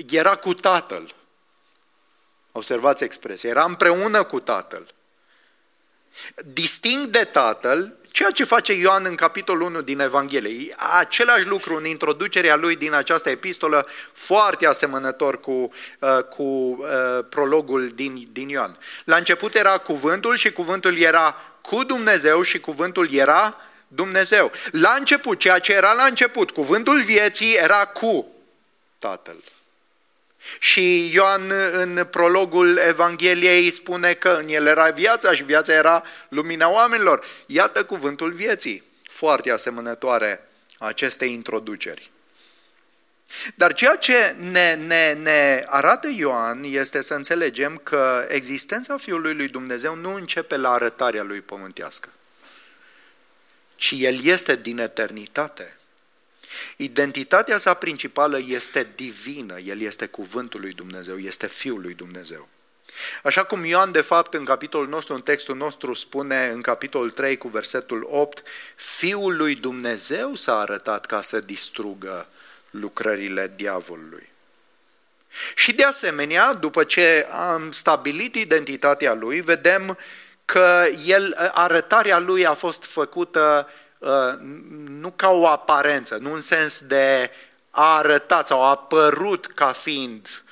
era 0.09 0.35
cu 0.35 0.53
tatăl. 0.53 1.15
Observați 2.55 3.03
expresia, 3.03 3.49
era 3.49 3.63
împreună 3.63 4.23
cu 4.23 4.39
tatăl. 4.39 4.93
Distinct 6.45 7.11
de 7.11 7.23
tatăl, 7.23 7.97
Ceea 8.13 8.29
ce 8.29 8.43
face 8.43 8.73
Ioan 8.73 9.05
în 9.05 9.15
capitolul 9.15 9.67
1 9.67 9.81
din 9.81 9.99
Evanghelie, 9.99 10.75
același 10.99 11.45
lucru 11.45 11.75
în 11.75 11.85
introducerea 11.85 12.55
lui 12.55 12.75
din 12.75 12.93
această 12.93 13.29
epistolă, 13.29 13.87
foarte 14.11 14.67
asemănător 14.67 15.39
cu, 15.39 15.51
uh, 15.99 16.23
cu 16.23 16.43
uh, 16.43 17.25
prologul 17.29 17.87
din, 17.87 18.27
din 18.31 18.49
Ioan. 18.49 18.77
La 19.03 19.15
început 19.15 19.55
era 19.55 19.77
cuvântul 19.77 20.35
și 20.35 20.51
cuvântul 20.51 20.97
era 20.97 21.35
cu 21.61 21.83
Dumnezeu 21.83 22.41
și 22.41 22.59
cuvântul 22.59 23.13
era 23.13 23.55
Dumnezeu. 23.87 24.51
La 24.71 24.95
început, 24.97 25.39
ceea 25.39 25.59
ce 25.59 25.73
era 25.73 25.93
la 25.93 26.03
început, 26.03 26.51
cuvântul 26.51 27.01
vieții 27.01 27.55
era 27.55 27.85
cu 27.85 28.27
Tatăl. 28.99 29.35
Și 30.59 31.13
Ioan 31.13 31.51
în 31.71 32.07
prologul 32.11 32.77
Evangheliei 32.77 33.71
spune 33.71 34.13
că 34.13 34.29
în 34.29 34.47
el 34.47 34.65
era 34.65 34.89
viața 34.89 35.33
și 35.33 35.43
viața 35.43 35.73
era 35.73 36.03
lumina 36.29 36.69
oamenilor. 36.69 37.25
Iată 37.45 37.83
cuvântul 37.85 38.31
vieții, 38.31 38.83
foarte 39.09 39.51
asemănătoare 39.51 40.47
acestei 40.77 41.31
introduceri. 41.31 42.11
Dar 43.55 43.73
ceea 43.73 43.95
ce 43.95 44.35
ne, 44.37 44.73
ne, 44.75 45.13
ne 45.13 45.63
arată 45.67 46.09
Ioan 46.15 46.63
este 46.63 47.01
să 47.01 47.13
înțelegem 47.13 47.77
că 47.83 48.25
existența 48.29 48.97
Fiului 48.97 49.33
lui 49.33 49.47
Dumnezeu 49.47 49.95
nu 49.95 50.13
începe 50.13 50.57
la 50.57 50.71
arătarea 50.71 51.23
lui 51.23 51.41
pământească, 51.41 52.09
ci 53.75 53.93
El 53.97 54.23
este 54.23 54.55
din 54.55 54.77
eternitate. 54.77 55.77
Identitatea 56.75 57.57
sa 57.57 57.73
principală 57.73 58.39
este 58.47 58.87
divină, 58.95 59.59
el 59.59 59.81
este 59.81 60.05
cuvântul 60.05 60.59
lui 60.59 60.73
Dumnezeu, 60.73 61.17
este 61.17 61.47
Fiul 61.47 61.81
lui 61.81 61.93
Dumnezeu. 61.93 62.47
Așa 63.23 63.43
cum 63.43 63.65
Ioan, 63.65 63.91
de 63.91 64.01
fapt, 64.01 64.33
în 64.33 64.45
capitolul 64.45 64.87
nostru, 64.87 65.13
în 65.13 65.21
textul 65.21 65.55
nostru, 65.55 65.93
spune 65.93 66.47
în 66.47 66.61
capitolul 66.61 67.11
3 67.11 67.37
cu 67.37 67.47
versetul 67.47 68.07
8, 68.09 68.43
Fiul 68.75 69.35
lui 69.37 69.55
Dumnezeu 69.55 70.35
s-a 70.35 70.59
arătat 70.59 71.05
ca 71.05 71.21
să 71.21 71.39
distrugă 71.39 72.27
lucrările 72.69 73.53
diavolului. 73.55 74.31
Și 75.55 75.73
de 75.73 75.83
asemenea, 75.83 76.53
după 76.53 76.83
ce 76.83 77.27
am 77.31 77.71
stabilit 77.71 78.35
identitatea 78.35 79.13
lui, 79.13 79.41
vedem 79.41 79.97
că 80.45 80.85
el, 81.05 81.51
arătarea 81.53 82.19
lui 82.19 82.45
a 82.45 82.53
fost 82.53 82.83
făcută 82.83 83.67
Uh, 83.67 83.82
nu 84.87 85.11
ca 85.15 85.29
o 85.29 85.47
aparență, 85.47 86.17
nu 86.17 86.33
în 86.33 86.39
sens 86.39 86.81
de 86.81 87.31
a 87.69 87.97
arătat 87.97 88.47
sau 88.47 88.63
a 88.63 88.69
apărut 88.69 89.45
ca 89.45 89.71
fiind 89.71 90.43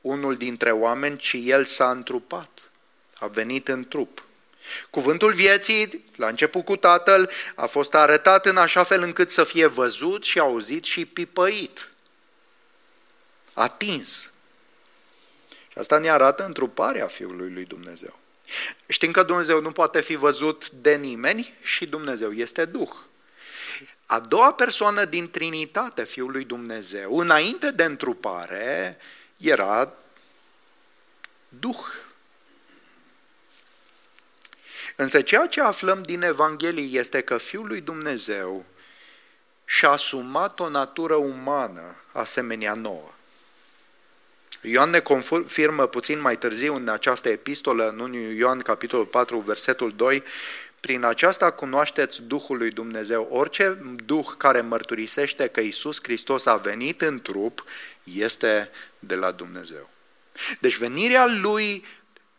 unul 0.00 0.36
dintre 0.36 0.70
oameni, 0.70 1.16
ci 1.16 1.36
el 1.38 1.64
s-a 1.64 1.90
întrupat, 1.90 2.70
a 3.18 3.26
venit 3.26 3.68
în 3.68 3.88
trup. 3.88 4.24
Cuvântul 4.90 5.32
vieții, 5.32 6.04
la 6.16 6.28
început 6.28 6.64
cu 6.64 6.76
Tatăl, 6.76 7.30
a 7.54 7.66
fost 7.66 7.94
arătat 7.94 8.46
în 8.46 8.56
așa 8.56 8.84
fel 8.84 9.02
încât 9.02 9.30
să 9.30 9.44
fie 9.44 9.66
văzut 9.66 10.24
și 10.24 10.38
auzit 10.38 10.84
și 10.84 11.06
pipăit, 11.06 11.90
atins. 13.52 14.32
Și 15.68 15.78
asta 15.78 15.98
ne 15.98 16.10
arată 16.10 16.44
întruparea 16.44 17.06
Fiului 17.06 17.52
lui 17.52 17.64
Dumnezeu. 17.64 18.18
Știm 18.86 19.10
că 19.10 19.22
Dumnezeu 19.22 19.60
nu 19.60 19.72
poate 19.72 20.00
fi 20.00 20.14
văzut 20.14 20.70
de 20.70 20.94
nimeni 20.94 21.54
și 21.62 21.86
Dumnezeu 21.86 22.32
este 22.32 22.64
Duh. 22.64 22.92
A 24.06 24.20
doua 24.20 24.52
persoană 24.52 25.04
din 25.04 25.30
Trinitate, 25.30 26.04
Fiul 26.04 26.30
lui 26.30 26.44
Dumnezeu, 26.44 27.18
înainte 27.18 27.70
de 27.70 27.84
întrupare, 27.84 28.98
era 29.36 29.92
Duh. 31.48 31.84
Însă 34.96 35.22
ceea 35.22 35.46
ce 35.46 35.60
aflăm 35.60 36.02
din 36.02 36.22
Evanghelie 36.22 36.98
este 36.98 37.20
că 37.20 37.36
Fiul 37.36 37.66
lui 37.66 37.80
Dumnezeu 37.80 38.64
și-a 39.64 39.90
asumat 39.90 40.60
o 40.60 40.68
natură 40.68 41.14
umană 41.14 41.96
asemenea 42.12 42.74
nouă. 42.74 43.12
Ioan 44.64 44.90
ne 44.90 45.00
confirmă 45.00 45.86
puțin 45.86 46.20
mai 46.20 46.38
târziu 46.38 46.74
în 46.74 46.88
această 46.88 47.28
epistolă, 47.28 47.88
în 47.88 47.98
1 47.98 48.16
Ioan 48.16 48.58
capitolul 48.58 49.06
4, 49.06 49.38
versetul 49.38 49.92
2, 49.96 50.22
prin 50.80 51.04
aceasta 51.04 51.50
cunoașteți 51.50 52.22
Duhul 52.22 52.56
lui 52.56 52.70
Dumnezeu. 52.70 53.28
Orice 53.30 53.78
Duh 54.04 54.26
care 54.36 54.60
mărturisește 54.60 55.46
că 55.46 55.60
Isus 55.60 55.98
Hristos 56.02 56.46
a 56.46 56.56
venit 56.56 57.02
în 57.02 57.22
trup, 57.22 57.64
este 58.04 58.70
de 58.98 59.14
la 59.14 59.30
Dumnezeu. 59.30 59.90
Deci 60.60 60.76
venirea 60.76 61.26
lui, 61.26 61.84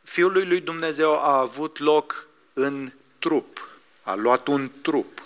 Fiului 0.03 0.46
lui 0.46 0.60
Dumnezeu 0.60 1.20
a 1.20 1.39
avut 1.39 1.80
loc 1.80 2.27
în 2.53 2.92
trup, 3.20 3.68
a 4.01 4.13
luat 4.13 4.48
un 4.48 4.72
trup. 4.82 5.22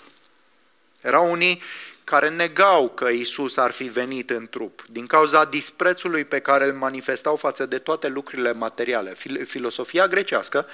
Erau 1.00 1.30
unii 1.30 1.62
care 2.08 2.28
negau 2.28 2.88
că 2.88 3.08
Isus 3.08 3.56
ar 3.56 3.70
fi 3.70 3.84
venit 3.84 4.30
în 4.30 4.46
trup, 4.50 4.84
din 4.90 5.06
cauza 5.06 5.44
disprețului 5.44 6.24
pe 6.24 6.40
care 6.40 6.64
îl 6.64 6.72
manifestau 6.72 7.36
față 7.36 7.66
de 7.66 7.78
toate 7.78 8.08
lucrurile 8.08 8.52
materiale. 8.52 9.14
Filosofia 9.44 10.06
grecească, 10.06 10.66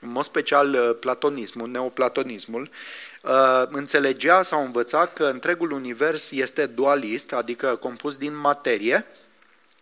în 0.00 0.10
mod 0.10 0.24
special 0.24 0.74
uh, 0.74 0.96
platonismul, 1.00 1.68
neoplatonismul, 1.68 2.70
uh, 3.22 3.62
înțelegea 3.68 4.42
sau 4.42 4.64
învăța 4.64 5.06
că 5.06 5.24
întregul 5.24 5.70
univers 5.70 6.30
este 6.30 6.66
dualist, 6.66 7.32
adică 7.32 7.76
compus 7.76 8.16
din 8.16 8.36
materie 8.36 9.06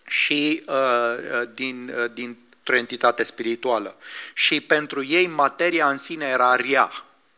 și 0.06 0.62
uh, 0.66 1.42
din, 1.54 1.92
dintr-o 2.14 2.76
entitate 2.76 3.22
spirituală. 3.22 3.96
Și 4.34 4.60
pentru 4.60 5.04
ei 5.04 5.26
materia 5.26 5.88
în 5.88 5.96
sine 5.96 6.24
era 6.24 6.56
rea, 6.56 6.90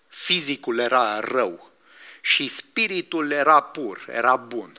fizicul 0.06 0.78
era 0.78 1.20
rău, 1.20 1.67
și 2.28 2.49
spiritul 2.49 3.30
era 3.30 3.61
pur, 3.61 4.04
era 4.12 4.37
bun. 4.37 4.73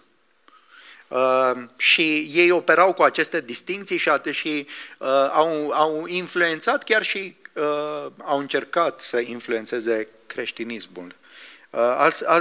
Uh, 1.08 1.52
și 1.78 2.30
ei 2.34 2.52
operau 2.52 2.94
cu 2.94 3.04
aceste 3.04 3.42
distinții 3.42 3.98
și, 3.98 4.12
și 4.32 4.68
uh, 4.98 5.08
au, 5.32 5.72
au 5.72 6.06
influențat 6.06 6.84
chiar 6.84 7.04
și 7.04 7.36
uh, 7.54 8.12
au 8.24 8.38
încercat 8.40 9.02
să 9.02 9.20
influențeze 9.20 10.08
creștinismul. 10.28 11.16
Uh, 11.70 11.80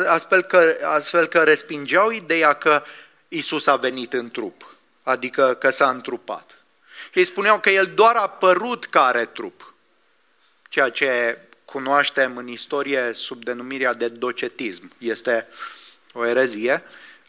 astfel, 0.07 0.43
că, 0.43 0.77
astfel 0.85 1.27
că 1.27 1.43
respingeau 1.43 2.11
ideea 2.11 2.53
că 2.53 2.83
Isus 3.29 3.67
a 3.67 3.77
venit 3.77 4.12
în 4.12 4.31
trup, 4.31 4.77
adică 5.03 5.55
că 5.55 5.71
s-a 5.71 5.88
întrupat. 5.88 6.62
Și 7.12 7.19
ei 7.19 7.25
spuneau 7.25 7.61
că 7.61 7.71
el 7.71 7.87
doar 7.87 8.17
a 8.17 8.29
părut 8.29 8.85
ca 8.85 9.07
are 9.07 9.25
trup, 9.25 9.75
ceea 10.69 10.91
ce 10.91 11.38
cunoaștem 11.71 12.37
în 12.37 12.49
istorie 12.49 13.13
sub 13.13 13.45
denumirea 13.45 13.95
de 13.95 14.09
docetism. 14.09 14.93
Este 14.99 15.47
o 16.13 16.27
erezie 16.27 16.83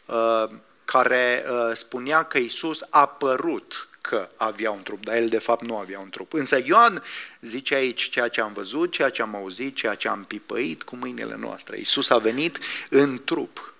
uh, 0.05 0.45
care 0.85 1.45
uh, 1.49 1.71
spunea 1.73 2.23
că 2.23 2.37
Isus 2.37 2.85
a 2.89 3.05
părut 3.05 3.89
că 4.01 4.29
avea 4.35 4.71
un 4.71 4.83
trup, 4.83 5.03
dar 5.05 5.15
el 5.15 5.29
de 5.29 5.39
fapt 5.39 5.65
nu 5.65 5.77
avea 5.77 5.99
un 5.99 6.09
trup. 6.09 6.33
Însă 6.33 6.61
Ioan 6.65 7.03
zice 7.41 7.75
aici 7.75 8.09
ceea 8.09 8.27
ce 8.27 8.41
am 8.41 8.53
văzut, 8.53 8.91
ceea 8.91 9.09
ce 9.09 9.21
am 9.21 9.35
auzit, 9.35 9.75
ceea 9.75 9.95
ce 9.95 10.07
am 10.07 10.23
pipăit 10.23 10.83
cu 10.83 10.95
mâinile 10.95 11.35
noastre. 11.35 11.79
Isus 11.79 12.09
a 12.09 12.17
venit 12.17 12.59
în 12.89 13.23
trup. 13.23 13.73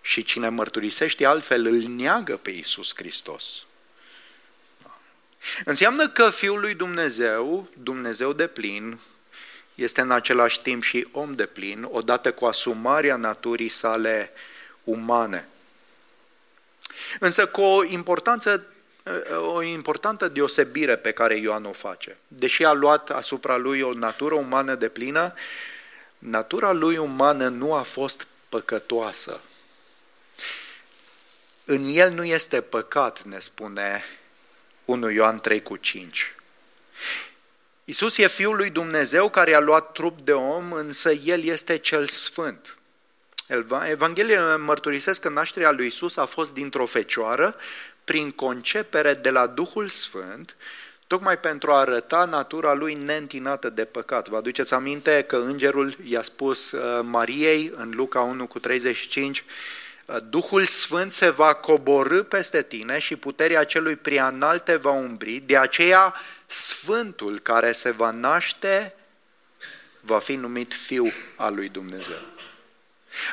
Și 0.00 0.22
cine 0.22 0.48
mărturisește 0.48 1.26
altfel 1.26 1.66
îl 1.66 1.82
neagă 1.82 2.36
pe 2.36 2.50
Iisus 2.50 2.92
Hristos. 2.94 3.64
Înseamnă 5.64 6.08
că 6.08 6.30
Fiul 6.30 6.60
lui 6.60 6.74
Dumnezeu, 6.74 7.68
Dumnezeu 7.82 8.32
de 8.32 8.46
plin, 8.46 8.98
este 9.74 10.00
în 10.00 10.10
același 10.10 10.60
timp 10.60 10.82
și 10.82 11.08
om 11.12 11.34
de 11.34 11.46
plin, 11.46 11.88
odată 11.90 12.32
cu 12.32 12.44
asumarea 12.44 13.16
naturii 13.16 13.68
sale 13.68 14.32
umane. 14.84 15.48
Însă 17.18 17.46
cu 17.46 17.60
o 17.60 17.84
importanță 17.84 18.66
o 19.36 19.62
importantă 19.62 20.28
deosebire 20.28 20.96
pe 20.96 21.12
care 21.12 21.36
Ioan 21.36 21.64
o 21.64 21.72
face. 21.72 22.16
Deși 22.28 22.64
a 22.64 22.72
luat 22.72 23.10
asupra 23.10 23.56
lui 23.56 23.80
o 23.80 23.92
natură 23.92 24.34
umană 24.34 24.74
de 24.74 24.88
plină, 24.88 25.34
natura 26.18 26.72
lui 26.72 26.96
umană 26.96 27.48
nu 27.48 27.74
a 27.74 27.82
fost 27.82 28.26
păcătoasă. 28.48 29.40
În 31.64 31.84
el 31.86 32.10
nu 32.10 32.24
este 32.24 32.60
păcat, 32.60 33.22
ne 33.22 33.38
spune 33.38 34.04
1 34.84 35.10
Ioan 35.10 35.40
3 35.40 35.62
cu 35.62 35.76
5. 35.76 36.34
Iisus 37.84 38.18
e 38.18 38.26
Fiul 38.26 38.56
lui 38.56 38.70
Dumnezeu 38.70 39.28
care 39.30 39.54
a 39.54 39.60
luat 39.60 39.92
trup 39.92 40.20
de 40.20 40.32
om, 40.32 40.72
însă 40.72 41.12
El 41.12 41.44
este 41.44 41.76
cel 41.76 42.06
Sfânt. 42.06 42.76
Evanghelia 43.90 44.56
mărturisesc 44.56 45.20
că 45.20 45.28
nașterea 45.28 45.70
lui 45.70 45.84
Iisus 45.84 46.16
a 46.16 46.24
fost 46.24 46.54
dintr-o 46.54 46.86
fecioară, 46.86 47.56
prin 48.04 48.30
concepere 48.30 49.14
de 49.14 49.30
la 49.30 49.46
Duhul 49.46 49.88
Sfânt, 49.88 50.56
tocmai 51.06 51.38
pentru 51.38 51.70
a 51.70 51.78
arăta 51.78 52.24
natura 52.24 52.72
lui 52.72 52.94
neîntinată 52.94 53.70
de 53.70 53.84
păcat. 53.84 54.28
Vă 54.28 54.36
aduceți 54.36 54.74
aminte 54.74 55.24
că 55.28 55.36
îngerul 55.36 55.96
i-a 56.04 56.22
spus 56.22 56.72
uh, 56.72 57.00
Mariei 57.02 57.72
în 57.76 57.92
Luca 57.94 58.20
1 58.20 58.46
cu 58.46 58.58
35, 58.58 59.44
uh, 60.06 60.16
Duhul 60.28 60.64
Sfânt 60.64 61.12
se 61.12 61.30
va 61.30 61.54
coborâ 61.54 62.22
peste 62.22 62.62
tine 62.62 62.98
și 62.98 63.16
puterea 63.16 63.64
celui 63.64 63.96
preanalt 63.96 64.64
te 64.64 64.76
va 64.76 64.90
umbri, 64.90 65.42
de 65.46 65.56
aceea 65.56 66.14
Sfântul 66.52 67.40
care 67.40 67.72
se 67.72 67.90
va 67.90 68.10
naște 68.10 68.94
va 70.00 70.18
fi 70.18 70.34
numit 70.34 70.74
Fiu 70.74 71.12
al 71.36 71.54
lui 71.54 71.68
Dumnezeu. 71.68 72.20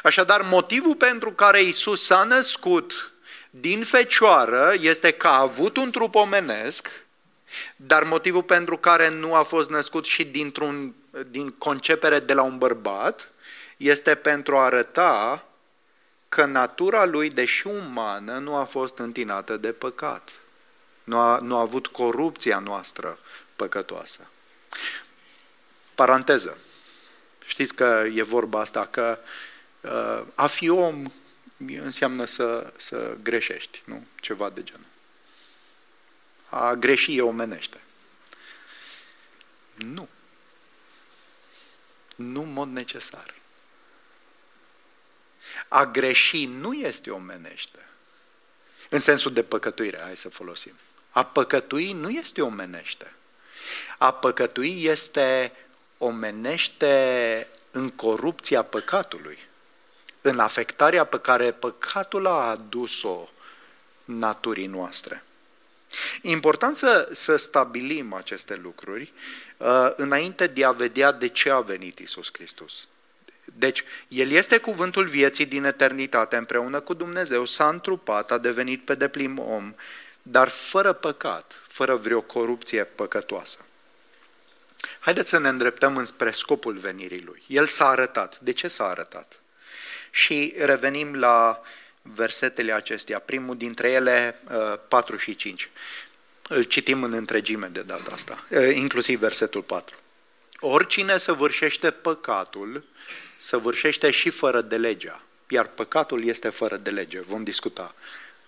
Așadar, 0.03 0.41
motivul 0.41 0.95
pentru 0.95 1.31
care 1.31 1.61
Isus 1.61 2.05
s-a 2.05 2.23
născut 2.23 3.11
din 3.49 3.83
fecioară 3.83 4.73
este 4.79 5.11
că 5.11 5.27
a 5.27 5.39
avut 5.39 5.77
un 5.77 5.91
trup 5.91 6.15
omenesc, 6.15 7.05
dar 7.75 8.03
motivul 8.03 8.43
pentru 8.43 8.77
care 8.77 9.09
nu 9.09 9.33
a 9.33 9.43
fost 9.43 9.69
născut 9.69 10.05
și 10.05 10.23
dintr-un, 10.23 10.93
din 11.27 11.49
concepere 11.51 12.19
de 12.19 12.33
la 12.33 12.41
un 12.41 12.57
bărbat 12.57 13.31
este 13.77 14.15
pentru 14.15 14.57
a 14.57 14.63
arăta 14.63 15.47
că 16.29 16.45
natura 16.45 17.05
lui, 17.05 17.29
deși 17.29 17.67
umană, 17.67 18.37
nu 18.37 18.55
a 18.55 18.63
fost 18.63 18.97
întinată 18.97 19.57
de 19.57 19.71
păcat. 19.71 20.31
Nu 21.09 21.19
a, 21.19 21.39
nu 21.39 21.55
a 21.55 21.59
avut 21.59 21.87
corupția 21.87 22.59
noastră 22.59 23.19
păcătoasă. 23.55 24.27
Paranteză. 25.95 26.57
Știți 27.45 27.75
că 27.75 28.05
e 28.13 28.23
vorba 28.23 28.59
asta, 28.59 28.85
că 28.85 29.19
uh, 29.81 30.25
a 30.35 30.47
fi 30.47 30.69
om 30.69 31.11
înseamnă 31.57 32.25
să, 32.25 32.73
să 32.75 33.17
greșești, 33.23 33.81
nu? 33.85 34.05
Ceva 34.21 34.49
de 34.49 34.63
genul. 34.63 34.85
A 36.49 36.73
greși 36.73 37.17
e 37.17 37.21
omenește. 37.21 37.81
Nu. 39.75 40.09
Nu 42.15 42.41
în 42.41 42.53
mod 42.53 42.69
necesar. 42.69 43.35
A 45.67 45.85
greși 45.85 46.45
nu 46.45 46.73
este 46.73 47.11
omenește. 47.11 47.87
În 48.89 48.99
sensul 48.99 49.33
de 49.33 49.43
păcătuire, 49.43 49.99
hai 50.01 50.17
să 50.17 50.29
folosim. 50.29 50.73
A 51.19 51.23
păcătui 51.23 51.91
nu 51.91 52.09
este 52.09 52.41
omenește. 52.41 53.13
A 53.97 54.11
păcătui 54.11 54.83
este 54.83 55.51
omenește 55.97 57.47
în 57.71 57.89
corupția 57.89 58.63
păcatului 58.63 59.37
în 60.21 60.39
afectarea 60.39 61.03
pe 61.03 61.19
care 61.19 61.51
păcatul 61.51 62.27
a 62.27 62.49
adus-o 62.49 63.29
naturii 64.05 64.67
noastre. 64.67 65.23
Important 66.21 66.75
să, 66.75 67.09
să 67.11 67.35
stabilim 67.35 68.13
aceste 68.13 68.55
lucruri 68.55 69.13
uh, 69.57 69.91
înainte 69.95 70.47
de 70.47 70.65
a 70.65 70.71
vedea 70.71 71.11
de 71.11 71.27
ce 71.27 71.49
a 71.49 71.59
venit 71.59 71.99
Isus 71.99 72.29
Hristos. 72.31 72.87
Deci, 73.45 73.83
El 74.07 74.31
este 74.31 74.57
cuvântul 74.57 75.05
vieții 75.05 75.45
din 75.45 75.63
eternitate 75.63 76.37
împreună 76.37 76.79
cu 76.79 76.93
Dumnezeu, 76.93 77.45
s-a 77.45 77.67
întrupat, 77.67 78.31
a 78.31 78.37
devenit 78.37 78.85
pe 78.85 78.95
deplin 78.95 79.37
om, 79.37 79.73
dar 80.21 80.47
fără 80.47 80.93
păcat, 80.93 81.61
fără 81.67 81.95
vreo 81.95 82.21
corupție 82.21 82.83
păcătoasă. 82.83 83.65
Haideți 84.99 85.29
să 85.29 85.39
ne 85.39 85.47
îndreptăm 85.47 85.97
înspre 85.97 86.31
scopul 86.31 86.77
venirii 86.77 87.23
Lui. 87.25 87.43
El 87.47 87.67
s-a 87.67 87.87
arătat. 87.87 88.39
De 88.39 88.51
ce 88.51 88.67
s-a 88.67 88.85
arătat? 88.85 89.39
și 90.11 90.53
revenim 90.57 91.15
la 91.15 91.61
versetele 92.01 92.71
acestea. 92.71 93.19
Primul 93.19 93.57
dintre 93.57 93.89
ele, 93.89 94.39
4 94.87 95.15
uh, 95.15 95.21
și 95.21 95.35
5. 95.35 95.69
Îl 96.47 96.63
citim 96.63 97.03
în 97.03 97.13
întregime 97.13 97.67
de 97.67 97.81
data 97.81 98.11
asta, 98.13 98.45
uh, 98.49 98.75
inclusiv 98.75 99.19
versetul 99.19 99.61
4. 99.61 99.95
Oricine 100.59 101.17
săvârșește 101.17 101.91
păcatul, 101.91 102.83
săvârșește 103.35 104.11
și 104.11 104.29
fără 104.29 104.61
de 104.61 104.77
legea, 104.77 105.21
iar 105.47 105.67
păcatul 105.67 106.25
este 106.25 106.49
fără 106.49 106.77
de 106.77 106.89
lege. 106.89 107.19
Vom 107.19 107.43
discuta 107.43 107.95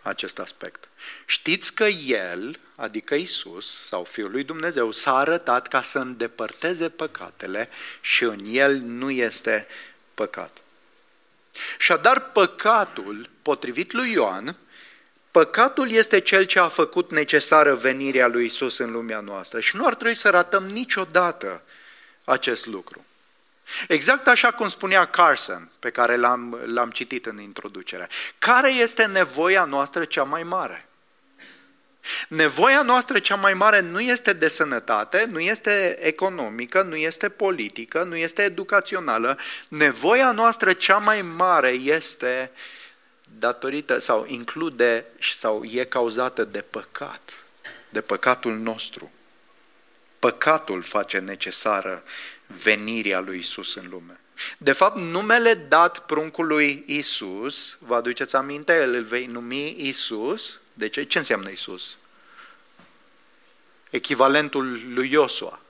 acest 0.02 0.40
aspect. 0.40 0.88
Știți 1.26 1.74
că 1.74 1.84
El, 2.06 2.60
adică 2.76 3.16
Isus 3.16 3.86
sau 3.86 4.04
Fiul 4.04 4.32
lui 4.32 4.44
Dumnezeu, 4.44 4.92
s-a 4.92 5.16
arătat 5.16 5.68
ca 5.68 5.82
să 5.82 6.00
îndepărteze 6.00 6.90
păcatele 6.90 7.70
și 8.02 8.24
în 8.24 8.40
El 8.46 8.78
nu 8.78 9.12
este 9.12 9.68
păcat. 10.14 10.64
Și 11.78 11.94
dar 12.02 12.20
păcatul, 12.20 13.30
potrivit 13.42 13.92
lui 13.92 14.12
Ioan, 14.12 14.56
păcatul 15.32 15.92
este 15.92 16.20
cel 16.20 16.44
ce 16.44 16.60
a 16.60 16.68
făcut 16.68 17.12
necesară 17.12 17.76
venirea 17.76 18.28
lui 18.28 18.46
Isus 18.46 18.78
în 18.78 18.92
lumea 18.92 19.20
noastră 19.20 19.60
și 19.60 19.76
nu 19.76 19.86
ar 19.86 19.96
trebui 19.96 20.16
să 20.16 20.30
ratăm 20.30 20.68
niciodată 20.68 21.62
acest 22.24 22.66
lucru. 22.66 23.06
Exact 23.88 24.28
așa 24.28 24.52
cum 24.52 24.70
spunea 24.70 25.06
Carson, 25.06 25.70
pe 25.80 25.90
care 25.90 26.16
l-am, 26.16 26.60
l-am 26.66 26.90
citit 26.90 27.26
în 27.26 27.40
introducere. 27.40 28.10
Care 28.40 28.74
este 28.74 29.06
nevoia 29.06 29.66
noastră 29.66 30.06
cea 30.06 30.24
mai 30.24 30.44
mare? 30.44 30.86
Nevoia 32.28 32.82
noastră 32.82 33.20
cea 33.20 33.36
mai 33.36 33.54
mare 33.54 33.80
nu 33.80 34.00
este 34.00 34.34
de 34.34 34.48
sănătate, 34.48 35.26
nu 35.30 35.40
este 35.40 35.98
economică, 36.00 36.82
nu 36.82 36.96
este 36.96 37.30
politică, 37.30 38.04
nu 38.04 38.16
este 38.16 38.42
educațională. 38.42 39.38
Nevoia 39.68 40.32
noastră 40.32 40.74
cea 40.74 40.98
mai 40.98 41.22
mare 41.22 41.70
este 41.70 42.52
datorită 43.40 43.98
sau 43.98 44.26
include 44.28 45.06
sau 45.20 45.64
e 45.64 45.84
cauzată 45.84 46.44
de 46.44 46.62
păcat, 46.62 47.34
de 47.90 48.02
păcatul 48.02 48.58
nostru. 48.58 49.12
Păcatul 50.20 50.82
face 50.82 51.18
necesară 51.18 52.04
venirea 52.64 53.20
lui 53.20 53.38
Isus 53.38 53.76
în 53.76 53.88
lume. 53.90 54.20
De 54.58 54.72
fapt, 54.72 54.98
numele 54.98 55.54
dat 55.54 56.06
pruncului 56.06 56.84
Isus, 56.88 57.78
vă 57.80 57.96
aduceți 57.96 58.36
aminte, 58.36 58.74
el 58.74 58.94
îl 58.94 59.04
vei 59.04 59.26
numi 59.26 59.88
Isus, 59.88 60.60
de 60.74 60.90
ce? 60.90 61.04
Ce 61.04 61.18
înseamnă 61.18 61.50
Isus? 61.50 61.98
Echivalentul 63.90 64.80
lui 64.94 65.12
Iosua. 65.12 65.62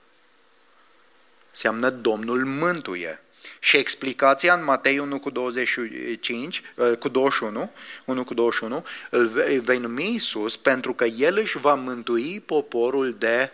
Înseamnă 1.50 1.90
Domnul 1.90 2.46
mântuie. 2.46 3.24
Și 3.60 3.78
explicația 3.78 4.54
în 4.54 4.64
Matei 4.64 5.00
1 5.00 5.20
cu 5.20 5.30
25, 5.30 6.62
uh, 6.76 6.98
cu 6.98 7.10
21, 7.10 7.72
1 8.06 8.24
cu 8.24 8.34
21, 8.34 8.86
îl 9.10 9.28
vei 9.64 9.78
numi 9.78 10.14
Isus 10.14 10.58
pentru 10.58 10.94
că 10.94 11.06
El 11.06 11.38
își 11.38 11.58
va 11.58 11.74
mântui 11.74 12.40
poporul 12.40 13.16
de 13.18 13.52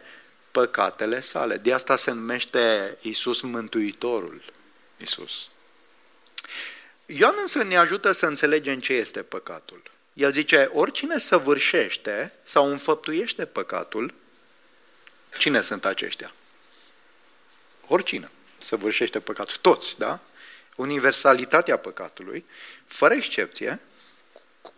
păcatele 0.58 1.20
sale. 1.20 1.58
De 1.58 1.74
asta 1.74 1.96
se 1.96 2.12
numește 2.12 2.98
Isus 3.02 3.42
Mântuitorul. 3.42 4.44
Isus. 4.98 5.50
Ioan 7.06 7.36
însă 7.40 7.64
ne 7.64 7.78
ajută 7.78 8.12
să 8.12 8.26
înțelegem 8.26 8.80
ce 8.80 8.94
este 8.94 9.24
păcatul. 9.24 9.84
El 10.14 10.32
zice, 10.32 10.70
oricine 10.74 11.18
săvârșește 11.18 12.34
sau 12.44 12.72
înfăptuiește 12.72 13.46
păcatul, 13.46 14.14
cine 15.38 15.62
sunt 15.62 15.86
aceștia? 15.86 16.34
Oricine 17.88 18.30
săvârșește 18.58 19.20
păcatul. 19.20 19.56
Toți, 19.62 19.98
da? 19.98 20.20
Universalitatea 20.76 21.78
păcatului, 21.78 22.46
fără 22.86 23.14
excepție, 23.14 23.80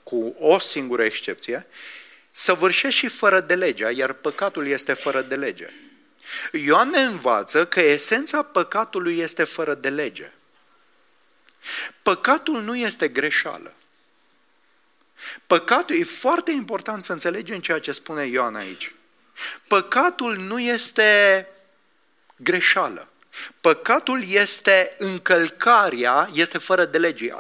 cu 0.04 0.36
o 0.40 0.60
singură 0.60 1.04
excepție, 1.04 1.68
săvârșește 2.32 2.90
și 2.90 3.08
fără 3.08 3.40
de 3.40 3.56
legea, 3.56 3.92
iar 3.92 4.14
păcatul 4.14 4.68
este 4.68 4.94
fără 4.94 5.22
de 5.22 5.36
lege. 5.36 5.70
Ioan 6.52 6.90
ne 6.90 7.00
învață 7.00 7.66
că 7.66 7.80
esența 7.80 8.44
păcatului 8.44 9.18
este 9.18 9.44
fără 9.44 9.74
de 9.74 9.90
lege. 9.90 10.32
Păcatul 12.02 12.62
nu 12.62 12.76
este 12.76 13.08
greșeală. 13.08 13.74
Păcatul, 15.48 15.96
e 15.96 16.04
foarte 16.04 16.52
important 16.52 17.04
să 17.04 17.12
înțelegem 17.12 17.60
ceea 17.60 17.80
ce 17.80 17.92
spune 17.92 18.26
Ioan 18.26 18.56
aici. 18.56 18.94
Păcatul 19.68 20.36
nu 20.38 20.60
este 20.60 21.48
greșeală. 22.36 23.09
Păcatul 23.62 24.24
este 24.28 24.96
încălcarea, 24.98 26.30
este 26.34 26.58
fără 26.58 26.86
de 26.86 26.98
lege, 26.98 27.32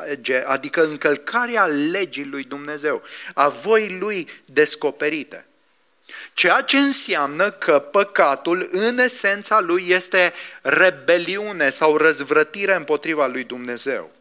adică 0.45 0.83
încălcarea 0.83 1.65
legii 1.65 2.25
lui 2.25 2.43
Dumnezeu, 2.43 3.03
a 3.33 3.47
voii 3.47 3.97
lui 3.99 4.29
descoperite. 4.45 5.45
Ceea 6.33 6.61
ce 6.61 6.77
înseamnă 6.77 7.51
că 7.51 7.79
păcatul, 7.79 8.67
în 8.71 8.97
esența 8.97 9.59
lui, 9.59 9.89
este 9.89 10.33
rebeliune 10.61 11.69
sau 11.69 11.97
răzvrătire 11.97 12.73
împotriva 12.75 13.27
lui 13.27 13.43
Dumnezeu. 13.43 14.11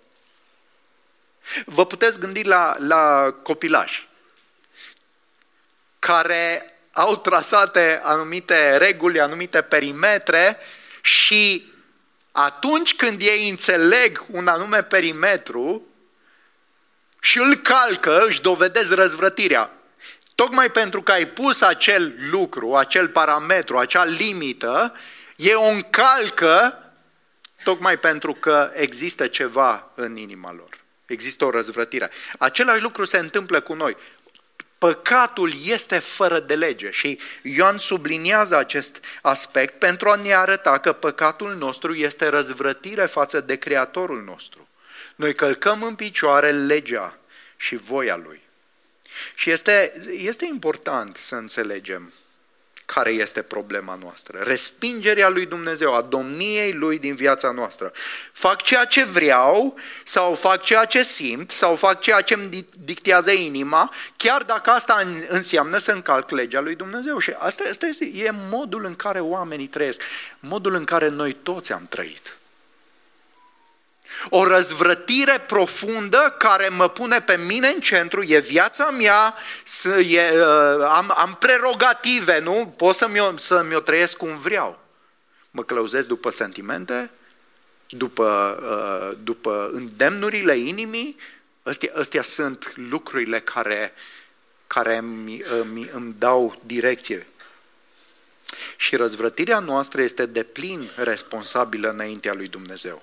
Vă 1.64 1.86
puteți 1.86 2.18
gândi 2.18 2.42
la, 2.42 2.76
la 2.78 3.34
copilași 3.42 4.08
care 5.98 6.72
au 6.92 7.16
trasate 7.16 8.00
anumite 8.02 8.76
reguli, 8.76 9.20
anumite 9.20 9.62
perimetre 9.62 10.58
și 11.00 11.72
atunci 12.32 12.94
când 12.94 13.20
ei 13.20 13.48
înțeleg 13.48 14.24
un 14.30 14.46
anume 14.46 14.82
perimetru 14.82 15.82
și 17.20 17.38
îl 17.38 17.54
calcă, 17.54 18.24
își 18.26 18.40
dovedesc 18.40 18.92
răzvrătirea. 18.92 19.72
Tocmai 20.34 20.70
pentru 20.70 21.02
că 21.02 21.12
ai 21.12 21.26
pus 21.26 21.61
acel 21.61 22.14
lucru, 22.30 22.74
acel 22.74 23.08
parametru, 23.08 23.78
acea 23.78 24.04
limită, 24.04 24.96
e 25.37 25.54
o 25.54 25.64
încalcă 25.64 26.82
tocmai 27.64 27.98
pentru 27.98 28.32
că 28.32 28.70
există 28.74 29.26
ceva 29.26 29.90
în 29.94 30.16
inima 30.16 30.52
lor. 30.52 30.78
Există 31.06 31.44
o 31.44 31.50
răzvrătire. 31.50 32.11
Același 32.38 32.82
lucru 32.82 33.04
se 33.04 33.18
întâmplă 33.18 33.61
cu 33.61 33.74
noi. 33.74 33.96
Păcatul 34.78 35.52
este 35.64 35.98
fără 35.98 36.40
de 36.40 36.54
lege 36.54 36.90
și 36.90 37.18
Ioan 37.42 37.78
subliniază 37.78 38.56
acest 38.56 39.00
aspect 39.22 39.78
pentru 39.78 40.10
a 40.10 40.14
ne 40.14 40.34
arăta 40.34 40.78
că 40.78 40.92
păcatul 40.92 41.54
nostru 41.54 41.94
este 41.94 42.26
răzvrătire 42.28 43.06
față 43.06 43.40
de 43.40 43.56
Creatorul 43.56 44.22
nostru. 44.22 44.68
Noi 45.14 45.34
călcăm 45.34 45.82
în 45.82 45.94
picioare 45.94 46.50
legea 46.50 47.18
și 47.56 47.76
voia 47.76 48.16
Lui. 48.16 48.40
Și 49.34 49.50
este, 49.50 49.92
este 50.16 50.44
important 50.44 51.16
să 51.16 51.34
înțelegem 51.34 52.12
care 52.94 53.11
este 53.11 53.42
problema 53.42 53.98
noastră. 54.03 54.42
Respingerea 54.42 55.29
lui 55.29 55.46
Dumnezeu, 55.46 55.94
a 55.94 56.03
domniei 56.03 56.72
lui 56.72 56.98
din 56.98 57.14
viața 57.14 57.51
noastră. 57.51 57.92
Fac 58.33 58.62
ceea 58.62 58.85
ce 58.85 59.05
vreau 59.05 59.74
sau 60.05 60.35
fac 60.35 60.62
ceea 60.62 60.85
ce 60.85 61.03
simt 61.03 61.51
sau 61.51 61.77
fac 61.77 62.01
ceea 62.01 62.20
ce 62.20 62.35
îmi 62.35 62.66
dictează 62.85 63.31
inima, 63.31 63.92
chiar 64.16 64.42
dacă 64.42 64.70
asta 64.70 65.03
înseamnă 65.29 65.79
să 65.79 65.92
încalc 65.92 66.31
legea 66.31 66.61
lui 66.61 66.74
Dumnezeu. 66.74 67.18
Și 67.18 67.35
asta, 67.38 67.62
asta 67.70 67.87
este, 67.87 68.05
e 68.05 68.31
modul 68.51 68.85
în 68.85 68.94
care 68.94 69.20
oamenii 69.20 69.66
trăiesc, 69.66 70.03
modul 70.40 70.74
în 70.74 70.85
care 70.85 71.09
noi 71.09 71.33
toți 71.33 71.72
am 71.72 71.87
trăit. 71.88 72.38
O 74.29 74.44
răzvrătire 74.44 75.44
profundă 75.47 76.35
care 76.38 76.68
mă 76.68 76.88
pune 76.88 77.21
pe 77.21 77.37
mine 77.37 77.68
în 77.68 77.81
centru, 77.81 78.23
e 78.23 78.38
viața 78.38 78.90
mea, 78.90 79.35
e, 80.09 80.21
uh, 80.21 80.85
am, 80.85 81.14
am 81.16 81.37
prerogative, 81.40 82.38
nu? 82.38 82.75
Pot 82.77 82.94
să-mi 82.94 83.21
o, 83.21 83.37
să-mi 83.37 83.75
o 83.75 83.81
trăiesc 83.81 84.16
cum 84.16 84.38
vreau. 84.38 84.79
Mă 85.51 85.62
clăuzesc 85.62 86.09
după 86.09 86.31
sentimente, 86.31 87.11
după, 87.88 88.59
uh, 88.62 89.18
după 89.23 89.71
îndemnurile 89.73 90.57
inimii, 90.57 91.16
Astea, 91.68 91.92
astea 91.94 92.23
sunt 92.23 92.73
lucrurile 92.77 93.40
care, 93.40 93.92
care 94.66 94.97
îmi, 94.97 95.42
îmi, 95.42 95.90
îmi 95.92 96.14
dau 96.18 96.61
direcție. 96.66 97.27
Și 98.77 98.97
răzvrătirea 98.97 99.59
noastră 99.59 100.03
este 100.03 100.27
de 100.27 100.42
plin 100.42 100.90
responsabilă 100.97 101.90
înaintea 101.90 102.33
lui 102.35 102.49
Dumnezeu. 102.49 103.03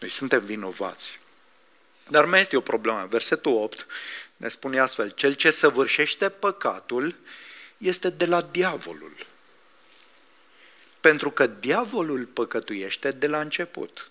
Noi 0.00 0.10
suntem 0.10 0.44
vinovați. 0.44 1.18
Dar 2.08 2.24
mai 2.24 2.40
este 2.40 2.56
o 2.56 2.60
problemă. 2.60 3.06
Versetul 3.10 3.52
8 3.52 3.86
ne 4.36 4.48
spune 4.48 4.78
astfel, 4.78 5.10
cel 5.10 5.34
ce 5.34 5.50
săvârșește 5.50 6.28
păcatul 6.28 7.14
este 7.78 8.10
de 8.10 8.26
la 8.26 8.40
diavolul. 8.40 9.26
Pentru 11.00 11.30
că 11.30 11.46
diavolul 11.46 12.24
păcătuiește 12.24 13.10
de 13.10 13.26
la 13.26 13.40
început. 13.40 14.10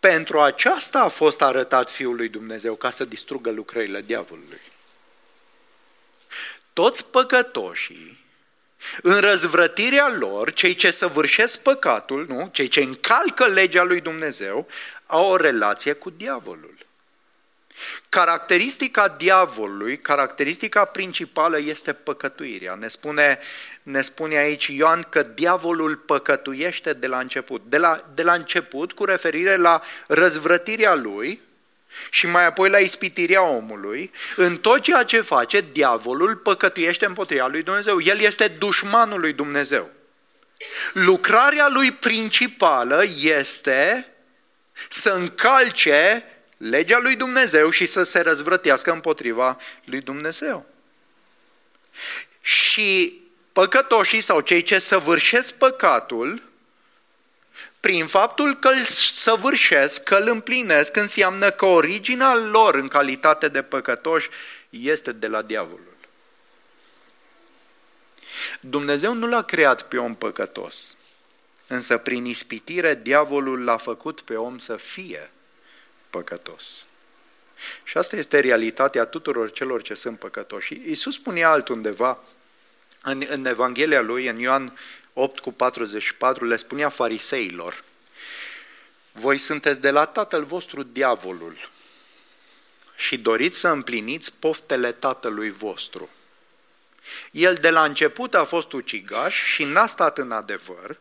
Pentru 0.00 0.40
aceasta 0.40 1.00
a 1.00 1.08
fost 1.08 1.42
arătat 1.42 1.90
Fiul 1.90 2.16
lui 2.16 2.28
Dumnezeu, 2.28 2.74
ca 2.74 2.90
să 2.90 3.04
distrugă 3.04 3.50
lucrările 3.50 4.00
diavolului. 4.00 4.60
Toți 6.72 7.10
păcătoșii 7.10 8.20
în 9.02 9.20
răzvrătirea 9.20 10.08
lor, 10.08 10.52
cei 10.52 10.74
ce 10.74 10.90
săvârșesc 10.90 11.58
păcatul, 11.58 12.26
nu? 12.28 12.48
cei 12.52 12.68
ce 12.68 12.80
încalcă 12.80 13.46
legea 13.46 13.82
lui 13.82 14.00
Dumnezeu, 14.00 14.68
au 15.12 15.30
o 15.30 15.36
relație 15.36 15.92
cu 15.92 16.10
diavolul. 16.10 16.74
Caracteristica 18.08 19.08
diavolului, 19.08 19.96
caracteristica 19.96 20.84
principală 20.84 21.58
este 21.58 21.92
păcătuirea. 21.92 22.74
Ne 22.74 22.88
spune, 22.88 23.38
ne 23.82 24.00
spune 24.00 24.36
aici 24.36 24.66
Ioan 24.66 25.02
că 25.02 25.22
diavolul 25.22 25.96
păcătuiește 25.96 26.92
de 26.92 27.06
la 27.06 27.18
început. 27.18 27.62
De 27.64 27.78
la, 27.78 28.10
de 28.14 28.22
la 28.22 28.32
început 28.32 28.92
cu 28.92 29.04
referire 29.04 29.56
la 29.56 29.82
răzvrătirea 30.06 30.94
lui, 30.94 31.40
și 32.10 32.26
mai 32.26 32.46
apoi 32.46 32.70
la 32.70 32.78
ispitirea 32.78 33.42
omului, 33.42 34.10
în 34.36 34.56
tot 34.56 34.80
ceea 34.80 35.02
ce 35.02 35.20
face, 35.20 35.64
diavolul 35.72 36.36
păcătuiește 36.36 37.04
împotriva 37.06 37.46
lui 37.46 37.62
Dumnezeu. 37.62 38.00
El 38.00 38.18
este 38.18 38.48
dușmanul 38.48 39.20
lui 39.20 39.32
Dumnezeu. 39.32 39.90
Lucrarea 40.92 41.68
lui 41.68 41.92
principală 41.92 43.02
este 43.20 44.11
să 44.88 45.10
încalce 45.10 46.24
legea 46.56 46.98
lui 46.98 47.16
Dumnezeu 47.16 47.70
și 47.70 47.86
să 47.86 48.02
se 48.02 48.20
răzvrătească 48.20 48.92
împotriva 48.92 49.56
lui 49.84 50.00
Dumnezeu. 50.00 50.66
Și 52.40 53.20
păcătoșii 53.52 54.20
sau 54.20 54.40
cei 54.40 54.62
ce 54.62 54.78
săvârșesc 54.78 55.54
păcatul, 55.54 56.42
prin 57.80 58.06
faptul 58.06 58.58
că 58.58 58.68
îl 58.68 58.84
săvârșesc, 59.12 60.02
că 60.02 60.16
îl 60.16 60.28
împlinesc, 60.28 60.96
înseamnă 60.96 61.50
că 61.50 61.64
originea 61.64 62.34
lor 62.34 62.74
în 62.74 62.88
calitate 62.88 63.48
de 63.48 63.62
păcătoși 63.62 64.28
este 64.70 65.12
de 65.12 65.26
la 65.26 65.42
diavolul. 65.42 65.96
Dumnezeu 68.60 69.14
nu 69.14 69.26
l-a 69.26 69.42
creat 69.42 69.82
pe 69.82 69.98
om 69.98 70.14
păcătos, 70.14 70.96
însă 71.72 71.98
prin 71.98 72.24
ispitire 72.24 72.94
diavolul 72.94 73.64
l-a 73.64 73.76
făcut 73.76 74.20
pe 74.20 74.36
om 74.36 74.58
să 74.58 74.76
fie 74.76 75.30
păcătos. 76.10 76.86
Și 77.84 77.98
asta 77.98 78.16
este 78.16 78.40
realitatea 78.40 79.04
tuturor 79.04 79.52
celor 79.52 79.82
ce 79.82 79.94
sunt 79.94 80.18
păcătoși. 80.18 80.80
Iisus 80.86 81.14
spunea 81.14 81.50
altundeva 81.50 82.18
în, 83.02 83.24
în 83.28 83.46
Evanghelia 83.46 84.00
lui, 84.00 84.26
în 84.26 84.38
Ioan 84.38 84.78
8 85.12 85.38
cu 85.38 85.52
44, 85.52 86.44
le 86.44 86.56
spunea 86.56 86.88
fariseilor, 86.88 87.84
voi 89.12 89.38
sunteți 89.38 89.80
de 89.80 89.90
la 89.90 90.06
tatăl 90.06 90.44
vostru 90.44 90.82
diavolul 90.82 91.70
și 92.96 93.18
doriți 93.18 93.58
să 93.58 93.68
împliniți 93.68 94.32
poftele 94.32 94.92
tatălui 94.92 95.50
vostru. 95.50 96.10
El 97.30 97.54
de 97.54 97.70
la 97.70 97.84
început 97.84 98.34
a 98.34 98.44
fost 98.44 98.72
ucigaș 98.72 99.42
și 99.44 99.64
n-a 99.64 99.86
stat 99.86 100.18
în 100.18 100.32
adevăr, 100.32 100.98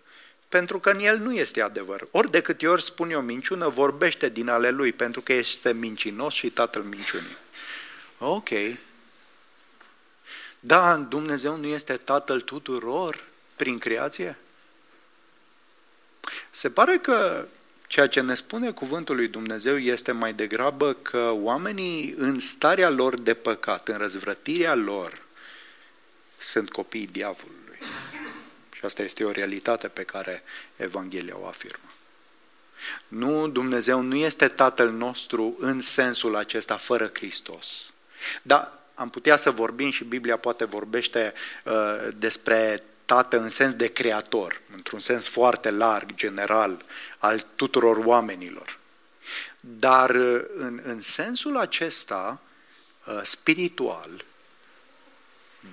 pentru 0.51 0.79
că 0.79 0.89
în 0.89 0.99
el 0.99 1.17
nu 1.17 1.33
este 1.33 1.61
adevăr. 1.61 2.07
Ori 2.11 2.31
de 2.31 2.41
câte 2.41 2.67
ori 2.67 2.81
spune 2.81 3.15
o 3.15 3.21
minciună, 3.21 3.67
vorbește 3.67 4.29
din 4.29 4.49
ale 4.49 4.69
lui, 4.69 4.91
pentru 4.91 5.21
că 5.21 5.33
este 5.33 5.73
mincinos 5.73 6.33
și 6.33 6.49
tatăl 6.49 6.81
minciunii. 6.81 7.37
Ok. 8.17 8.49
Da, 10.59 10.97
Dumnezeu 10.97 11.57
nu 11.57 11.67
este 11.67 11.93
tatăl 11.93 12.41
tuturor 12.41 13.23
prin 13.55 13.77
creație? 13.77 14.37
Se 16.49 16.69
pare 16.69 16.97
că 16.97 17.45
ceea 17.87 18.07
ce 18.07 18.21
ne 18.21 18.35
spune 18.35 18.71
cuvântul 18.71 19.15
lui 19.15 19.27
Dumnezeu 19.27 19.77
este 19.77 20.11
mai 20.11 20.33
degrabă 20.33 20.93
că 20.93 21.31
oamenii 21.33 22.13
în 22.17 22.39
starea 22.39 22.89
lor 22.89 23.19
de 23.19 23.33
păcat, 23.33 23.87
în 23.87 23.97
răzvrătirea 23.97 24.75
lor, 24.75 25.21
sunt 26.37 26.71
copiii 26.71 27.05
diavolului. 27.05 27.77
Și 28.81 28.87
asta 28.87 29.03
este 29.03 29.23
o 29.23 29.31
realitate 29.31 29.87
pe 29.87 30.03
care 30.03 30.43
Evanghelia 30.75 31.37
o 31.37 31.47
afirmă. 31.47 31.91
Nu, 33.07 33.47
Dumnezeu 33.47 34.01
nu 34.01 34.15
este 34.15 34.47
Tatăl 34.47 34.89
nostru 34.91 35.55
în 35.59 35.79
sensul 35.79 36.35
acesta 36.35 36.77
fără 36.77 37.11
Hristos. 37.13 37.89
Dar 38.41 38.79
am 38.93 39.09
putea 39.09 39.37
să 39.37 39.51
vorbim 39.51 39.91
și 39.91 40.03
Biblia 40.03 40.37
poate 40.37 40.65
vorbește 40.65 41.33
uh, 41.63 41.73
despre 42.17 42.83
Tată 43.05 43.39
în 43.39 43.49
sens 43.49 43.73
de 43.73 43.87
creator, 43.87 44.61
într-un 44.75 44.99
sens 44.99 45.27
foarte 45.27 45.69
larg, 45.69 46.15
general, 46.15 46.85
al 47.17 47.45
tuturor 47.55 47.97
oamenilor. 48.05 48.77
Dar 49.59 50.09
uh, 50.09 50.41
în, 50.55 50.81
în 50.83 51.01
sensul 51.01 51.57
acesta, 51.57 52.41
uh, 53.05 53.19
spiritual, 53.23 54.25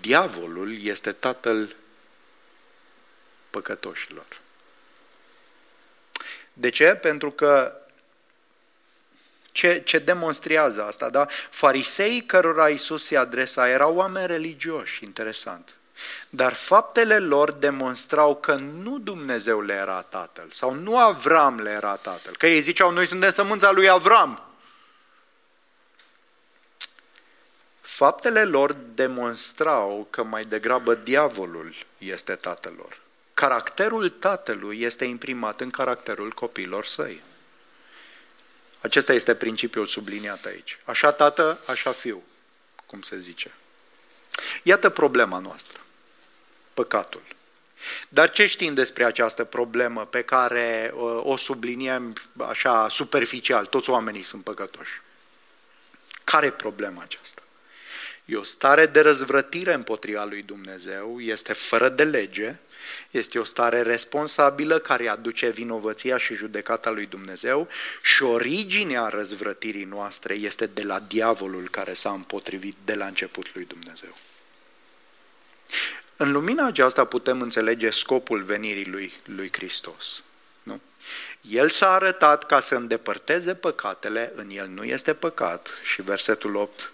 diavolul 0.01 0.83
este 0.83 1.13
tatăl 1.13 1.77
păcătoșilor. 3.51 4.27
De 6.53 6.69
ce? 6.69 6.95
Pentru 6.95 7.31
că 7.31 7.77
ce, 9.53 9.83
ce 9.85 9.99
demonstrează 9.99 10.85
asta, 10.85 11.11
da? 11.11 11.27
Fariseii 11.51 12.23
cărora 12.27 12.69
Iisus 12.69 13.05
se 13.05 13.17
adresa 13.17 13.69
erau 13.69 13.95
oameni 13.95 14.27
religioși, 14.27 15.05
interesant. 15.05 15.73
Dar 16.29 16.53
faptele 16.53 17.19
lor 17.19 17.53
demonstrau 17.53 18.37
că 18.37 18.55
nu 18.55 18.99
Dumnezeu 18.99 19.61
le 19.61 19.75
era 19.75 20.03
tatăl 20.03 20.47
sau 20.51 20.75
nu 20.75 20.99
Avram 20.99 21.61
le 21.61 21.71
era 21.71 21.97
tatăl. 21.97 22.37
Că 22.37 22.47
ei 22.47 22.61
ziceau, 22.61 22.91
noi 22.91 23.07
suntem 23.07 23.33
sămânța 23.33 23.71
lui 23.71 23.89
Avram. 23.89 24.43
Faptele 27.81 28.45
lor 28.45 28.73
demonstrau 28.73 30.07
că 30.11 30.23
mai 30.23 30.45
degrabă 30.45 30.95
diavolul 30.95 31.75
este 31.99 32.35
tatăl 32.35 32.75
lor. 32.77 32.99
Caracterul 33.39 34.09
tatălui 34.09 34.81
este 34.81 35.05
imprimat 35.05 35.61
în 35.61 35.71
caracterul 35.71 36.31
copiilor 36.31 36.85
săi. 36.85 37.23
Acesta 38.81 39.13
este 39.13 39.35
principiul 39.35 39.87
subliniat 39.87 40.45
aici. 40.45 40.79
Așa 40.85 41.13
tată, 41.13 41.59
așa 41.67 41.93
fiu, 41.93 42.23
cum 42.87 43.03
se 43.03 43.19
zice. 43.19 43.55
Iată 44.63 44.91
problema 44.91 45.39
noastră 45.39 45.81
păcatul. 46.75 47.23
Dar 48.09 48.31
ce 48.31 48.47
știm 48.47 48.75
despre 48.75 49.05
această 49.05 49.45
problemă 49.45 50.07
pe 50.07 50.23
care 50.23 50.93
uh, 50.95 51.21
o 51.23 51.37
subliniem 51.37 52.15
așa 52.37 52.89
superficial? 52.89 53.67
Toți 53.67 53.91
oamenii 53.91 54.23
sunt 54.23 54.45
păcătoși. 54.45 55.01
Care 56.25 56.47
e 56.47 56.51
problema 56.51 57.03
aceasta? 57.03 57.43
E 58.25 58.37
o 58.37 58.43
stare 58.43 58.87
de 58.87 59.01
răzvrătire 59.01 59.73
împotriva 59.73 60.25
lui 60.25 60.43
Dumnezeu, 60.43 61.21
este 61.21 61.53
fără 61.53 61.89
de 61.89 62.05
lege, 62.05 62.59
este 63.11 63.39
o 63.39 63.45
stare 63.45 63.83
responsabilă 63.83 64.79
care 64.79 65.09
aduce 65.09 65.49
vinovăția 65.49 66.19
și 66.19 66.35
judecata 66.35 66.91
lui 66.91 67.07
Dumnezeu 67.07 67.69
și 68.03 68.23
originea 68.23 69.09
răzvrătirii 69.09 69.85
noastre 69.85 70.35
este 70.35 70.67
de 70.67 70.83
la 70.83 71.01
diavolul 71.01 71.69
care 71.71 71.93
s-a 71.93 72.11
împotrivit 72.11 72.77
de 72.85 72.95
la 72.95 73.07
început 73.07 73.55
lui 73.55 73.65
Dumnezeu. 73.65 74.17
În 76.17 76.33
lumina 76.33 76.67
aceasta 76.67 77.05
putem 77.05 77.41
înțelege 77.41 77.91
scopul 77.91 78.43
venirii 78.43 78.87
lui, 78.87 79.13
lui 79.25 79.49
Hristos. 79.53 80.23
Nu? 80.63 80.81
El 81.41 81.69
s-a 81.69 81.91
arătat 81.91 82.47
ca 82.47 82.61
să 82.61 82.75
îndepărteze 82.75 83.55
păcatele, 83.55 84.33
în 84.35 84.51
el 84.51 84.67
nu 84.69 84.85
este 84.85 85.15
păcat. 85.15 85.71
Și 85.83 86.03
versetul 86.03 86.55
8, 86.55 86.93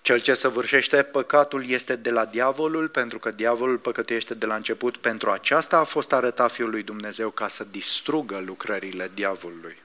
cel 0.00 0.20
ce 0.20 0.34
săvârșește 0.34 1.02
păcatul 1.02 1.68
este 1.68 1.96
de 1.96 2.10
la 2.10 2.24
diavolul, 2.24 2.88
pentru 2.88 3.18
că 3.18 3.30
diavolul 3.30 3.78
păcătuiește 3.78 4.34
de 4.34 4.46
la 4.46 4.54
început. 4.54 4.96
Pentru 4.96 5.30
aceasta 5.30 5.76
a 5.76 5.84
fost 5.84 6.12
arătat 6.12 6.52
Fiul 6.52 6.70
lui 6.70 6.82
Dumnezeu 6.82 7.30
ca 7.30 7.48
să 7.48 7.66
distrugă 7.70 8.42
lucrările 8.46 9.10
diavolului. 9.14 9.76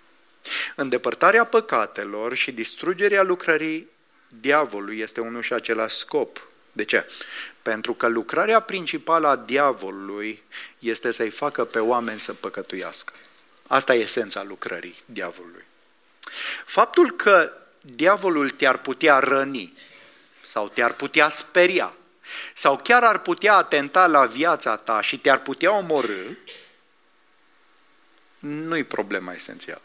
Îndepărtarea 0.75 1.45
păcatelor 1.45 2.33
și 2.33 2.51
distrugerea 2.51 3.23
lucrării 3.23 3.89
diavolului 4.27 4.99
este 4.99 5.21
unul 5.21 5.41
și 5.41 5.53
același 5.53 5.95
scop. 5.95 6.47
De 6.71 6.83
ce? 6.83 7.05
Pentru 7.61 7.93
că 7.93 8.07
lucrarea 8.07 8.59
principală 8.59 9.27
a 9.27 9.35
diavolului 9.35 10.43
este 10.79 11.11
să-i 11.11 11.29
facă 11.29 11.65
pe 11.65 11.79
oameni 11.79 12.19
să 12.19 12.33
păcătuiască. 12.33 13.13
Asta 13.67 13.95
e 13.95 14.01
esența 14.01 14.43
lucrării 14.43 14.95
diavolului. 15.05 15.63
Faptul 16.65 17.11
că 17.11 17.51
diavolul 17.81 18.49
te-ar 18.49 18.77
putea 18.77 19.19
răni 19.19 19.73
sau 20.53 20.67
te-ar 20.67 20.93
putea 20.93 21.29
speria 21.29 21.95
sau 22.53 22.77
chiar 22.77 23.03
ar 23.03 23.19
putea 23.19 23.55
atenta 23.55 24.07
la 24.07 24.25
viața 24.25 24.77
ta 24.77 25.01
și 25.01 25.17
te-ar 25.17 25.39
putea 25.39 25.77
omorâ, 25.77 26.29
nu-i 28.39 28.83
problema 28.83 29.33
esențială. 29.33 29.81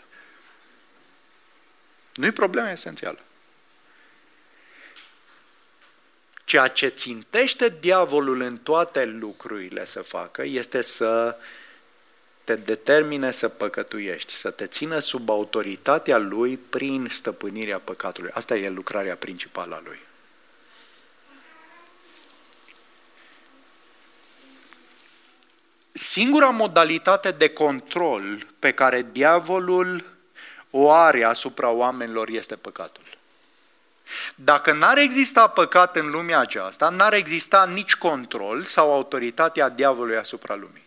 Nu-i 2.14 2.32
problema 2.32 2.70
esențială. 2.70 3.18
Ceea 6.44 6.68
ce 6.68 6.88
țintește 6.88 7.76
diavolul 7.80 8.40
în 8.40 8.58
toate 8.58 9.04
lucrurile 9.04 9.84
să 9.84 10.02
facă 10.02 10.42
este 10.44 10.80
să 10.80 11.36
te 12.44 12.56
determine 12.56 13.30
să 13.30 13.48
păcătuiești, 13.48 14.32
să 14.32 14.50
te 14.50 14.66
țină 14.66 14.98
sub 14.98 15.30
autoritatea 15.30 16.18
lui 16.18 16.56
prin 16.56 17.08
stăpânirea 17.10 17.78
păcatului. 17.78 18.30
Asta 18.34 18.56
e 18.56 18.68
lucrarea 18.68 19.16
principală 19.16 19.74
a 19.74 19.80
lui. 19.84 20.06
Singura 26.00 26.50
modalitate 26.50 27.30
de 27.30 27.48
control 27.48 28.46
pe 28.58 28.72
care 28.72 29.06
diavolul 29.12 30.04
o 30.70 30.90
are 30.90 31.24
asupra 31.24 31.70
oamenilor 31.70 32.28
este 32.28 32.56
păcatul. 32.56 33.02
Dacă 34.34 34.72
n-ar 34.72 34.98
exista 34.98 35.46
păcat 35.46 35.96
în 35.96 36.10
lumea 36.10 36.38
aceasta, 36.38 36.88
n-ar 36.88 37.12
exista 37.12 37.70
nici 37.74 37.94
control 37.94 38.64
sau 38.64 38.92
autoritatea 38.92 39.68
diavolului 39.68 40.16
asupra 40.16 40.54
lumii. 40.54 40.86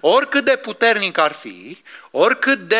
Oricât 0.00 0.44
de 0.44 0.56
puternic 0.56 1.18
ar 1.18 1.32
fi, 1.32 1.82
oricât 2.10 2.58
de 2.58 2.76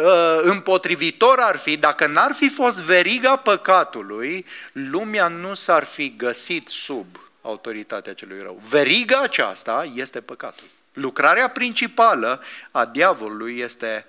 uh, 0.00 0.40
împotrivitor 0.42 1.38
ar 1.38 1.56
fi, 1.56 1.76
dacă 1.76 2.06
n-ar 2.06 2.32
fi 2.32 2.48
fost 2.48 2.80
veriga 2.80 3.36
păcatului, 3.36 4.46
lumea 4.72 5.28
nu 5.28 5.54
s-ar 5.54 5.84
fi 5.84 6.14
găsit 6.16 6.68
sub 6.68 7.06
autoritatea 7.42 8.14
celui 8.14 8.42
rău. 8.42 8.62
Veriga 8.68 9.20
aceasta 9.20 9.90
este 9.94 10.20
păcatul. 10.20 10.66
Lucrarea 10.92 11.50
principală 11.50 12.42
a 12.70 12.86
diavolului 12.86 13.58
este 13.58 14.04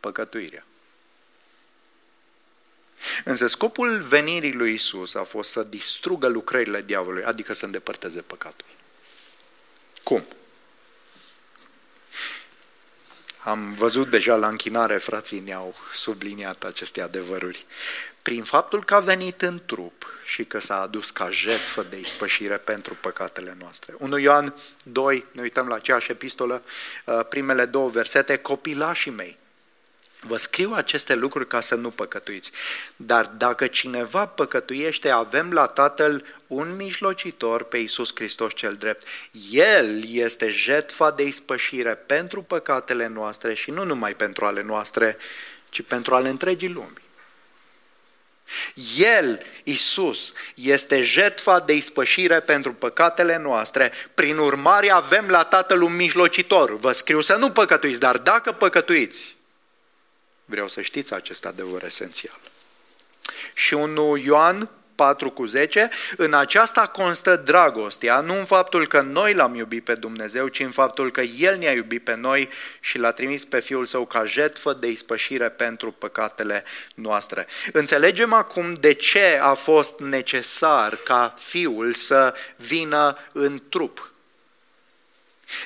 păcătuirea. 0.00 0.64
Însă 3.24 3.46
scopul 3.46 3.98
venirii 3.98 4.52
lui 4.52 4.72
Isus 4.74 5.14
a 5.14 5.22
fost 5.22 5.50
să 5.50 5.62
distrugă 5.62 6.26
lucrările 6.28 6.82
diavolului, 6.82 7.24
adică 7.24 7.52
să 7.52 7.64
îndepărteze 7.64 8.20
păcatul. 8.20 8.66
Cum? 10.02 10.24
Am 13.44 13.74
văzut 13.74 14.10
deja 14.10 14.36
la 14.36 14.48
închinare, 14.48 14.98
frații 14.98 15.40
ne-au 15.40 15.74
subliniat 15.94 16.64
aceste 16.64 17.00
adevăruri. 17.00 17.66
Prin 18.28 18.42
faptul 18.42 18.84
că 18.84 18.94
a 18.94 19.00
venit 19.00 19.42
în 19.42 19.60
trup 19.66 20.06
și 20.24 20.44
că 20.44 20.60
s-a 20.60 20.80
adus 20.80 21.10
ca 21.10 21.30
jertfă 21.30 21.86
de 21.90 21.98
ispășire 21.98 22.56
pentru 22.56 22.96
păcatele 23.00 23.56
noastre. 23.60 23.94
1 23.98 24.18
Ioan 24.18 24.54
2, 24.82 25.24
ne 25.32 25.42
uităm 25.42 25.68
la 25.68 25.74
aceeași 25.74 26.10
epistolă, 26.10 26.62
uh, 27.04 27.20
primele 27.28 27.64
două 27.64 27.88
versete, 27.88 28.36
copilașii 28.36 29.10
mei, 29.10 29.38
Vă 30.20 30.36
scriu 30.36 30.72
aceste 30.72 31.14
lucruri 31.14 31.46
ca 31.46 31.60
să 31.60 31.74
nu 31.74 31.90
păcătuiți. 31.90 32.50
Dar 32.96 33.26
dacă 33.26 33.66
cineva 33.66 34.26
păcătuiește, 34.26 35.10
avem 35.10 35.52
la 35.52 35.66
Tatăl 35.66 36.24
un 36.46 36.76
mijlocitor 36.76 37.62
pe 37.62 37.76
Iisus 37.76 38.10
Hristos 38.14 38.54
cel 38.54 38.74
drept. 38.74 39.06
El 39.50 40.04
este 40.12 40.50
jetfa 40.50 41.10
de 41.10 41.22
ispășire 41.22 41.94
pentru 41.94 42.42
păcatele 42.42 43.06
noastre 43.06 43.54
și 43.54 43.70
nu 43.70 43.84
numai 43.84 44.14
pentru 44.14 44.44
ale 44.44 44.62
noastre, 44.62 45.16
ci 45.68 45.82
pentru 45.82 46.14
ale 46.14 46.28
întregii 46.28 46.68
lumii. 46.68 47.06
El, 48.96 49.42
Isus, 49.62 50.32
este 50.54 51.02
jetfa 51.02 51.60
de 51.60 51.72
ispășire 51.72 52.40
pentru 52.40 52.72
păcatele 52.72 53.38
noastre. 53.38 53.92
Prin 54.14 54.38
urmare 54.38 54.90
avem 54.90 55.28
la 55.28 55.44
Tatăl 55.44 55.82
un 55.82 55.96
mijlocitor. 55.96 56.76
Vă 56.78 56.92
scriu 56.92 57.20
să 57.20 57.36
nu 57.36 57.50
păcătuiți, 57.50 58.00
dar 58.00 58.16
dacă 58.16 58.52
păcătuiți, 58.52 59.36
Vreau 60.50 60.68
să 60.68 60.80
știți 60.80 61.14
acest 61.14 61.44
adevăr 61.44 61.84
esențial. 61.84 62.40
Și 63.54 63.74
1 63.74 64.16
Ioan 64.16 64.70
4 64.98 65.30
cu 65.30 65.44
10, 65.44 65.88
în 66.16 66.34
aceasta 66.34 66.86
constă 66.86 67.36
dragostea, 67.36 68.20
nu 68.20 68.38
în 68.38 68.44
faptul 68.44 68.86
că 68.86 69.00
noi 69.00 69.34
l-am 69.34 69.54
iubit 69.54 69.84
pe 69.84 69.94
Dumnezeu, 69.94 70.48
ci 70.48 70.60
în 70.60 70.70
faptul 70.70 71.10
că 71.10 71.20
El 71.20 71.56
ne-a 71.56 71.72
iubit 71.72 72.04
pe 72.04 72.14
noi 72.14 72.48
și 72.80 72.98
l-a 72.98 73.10
trimis 73.10 73.44
pe 73.44 73.60
Fiul 73.60 73.86
Său 73.86 74.06
ca 74.06 74.24
jetfă 74.24 74.72
de 74.72 74.88
ispășire 74.88 75.48
pentru 75.48 75.92
păcatele 75.92 76.64
noastre. 76.94 77.46
Înțelegem 77.72 78.32
acum 78.32 78.74
de 78.74 78.92
ce 78.92 79.38
a 79.42 79.54
fost 79.54 80.00
necesar 80.00 80.96
ca 80.96 81.34
Fiul 81.38 81.92
să 81.92 82.34
vină 82.56 83.16
în 83.32 83.62
trup, 83.68 84.12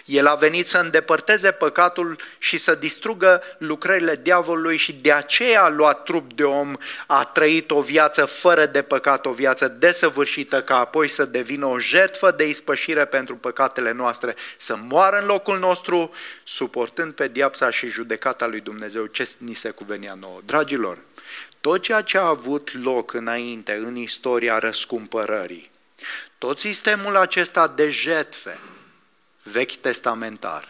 el 0.04 0.26
a 0.26 0.34
venit 0.34 0.66
să 0.66 0.78
îndepărteze 0.78 1.50
păcatul 1.50 2.16
și 2.38 2.58
să 2.58 2.74
distrugă 2.74 3.42
lucrările 3.58 4.16
diavolului 4.22 4.76
și 4.76 4.92
de 4.92 5.12
aceea 5.12 5.62
a 5.62 5.68
luat 5.68 6.02
trup 6.02 6.32
de 6.32 6.44
om, 6.44 6.76
a 7.06 7.24
trăit 7.24 7.70
o 7.70 7.80
viață 7.80 8.24
fără 8.24 8.66
de 8.66 8.82
păcat, 8.82 9.26
o 9.26 9.32
viață 9.32 9.68
desăvârșită, 9.68 10.62
ca 10.62 10.78
apoi 10.78 11.08
să 11.08 11.24
devină 11.24 11.66
o 11.66 11.78
jertfă 11.78 12.30
de 12.30 12.48
ispășire 12.48 13.04
pentru 13.04 13.36
păcatele 13.36 13.92
noastre, 13.92 14.34
să 14.56 14.76
moară 14.88 15.18
în 15.18 15.26
locul 15.26 15.58
nostru, 15.58 16.10
suportând 16.44 17.12
pe 17.12 17.28
diapsa 17.28 17.70
și 17.70 17.88
judecata 17.88 18.46
lui 18.46 18.60
Dumnezeu 18.60 19.06
ce 19.06 19.30
ni 19.38 19.54
se 19.54 19.70
cuvenea 19.70 20.16
nouă. 20.20 20.40
Dragilor, 20.44 20.98
tot 21.60 21.82
ceea 21.82 22.00
ce 22.00 22.18
a 22.18 22.26
avut 22.26 22.70
loc 22.82 23.12
înainte 23.12 23.72
în 23.72 23.96
istoria 23.96 24.58
răscumpărării, 24.58 25.70
tot 26.38 26.58
sistemul 26.58 27.16
acesta 27.16 27.68
de 27.68 27.88
jetfe, 27.88 28.58
vechi 29.42 29.74
testamentar, 29.74 30.68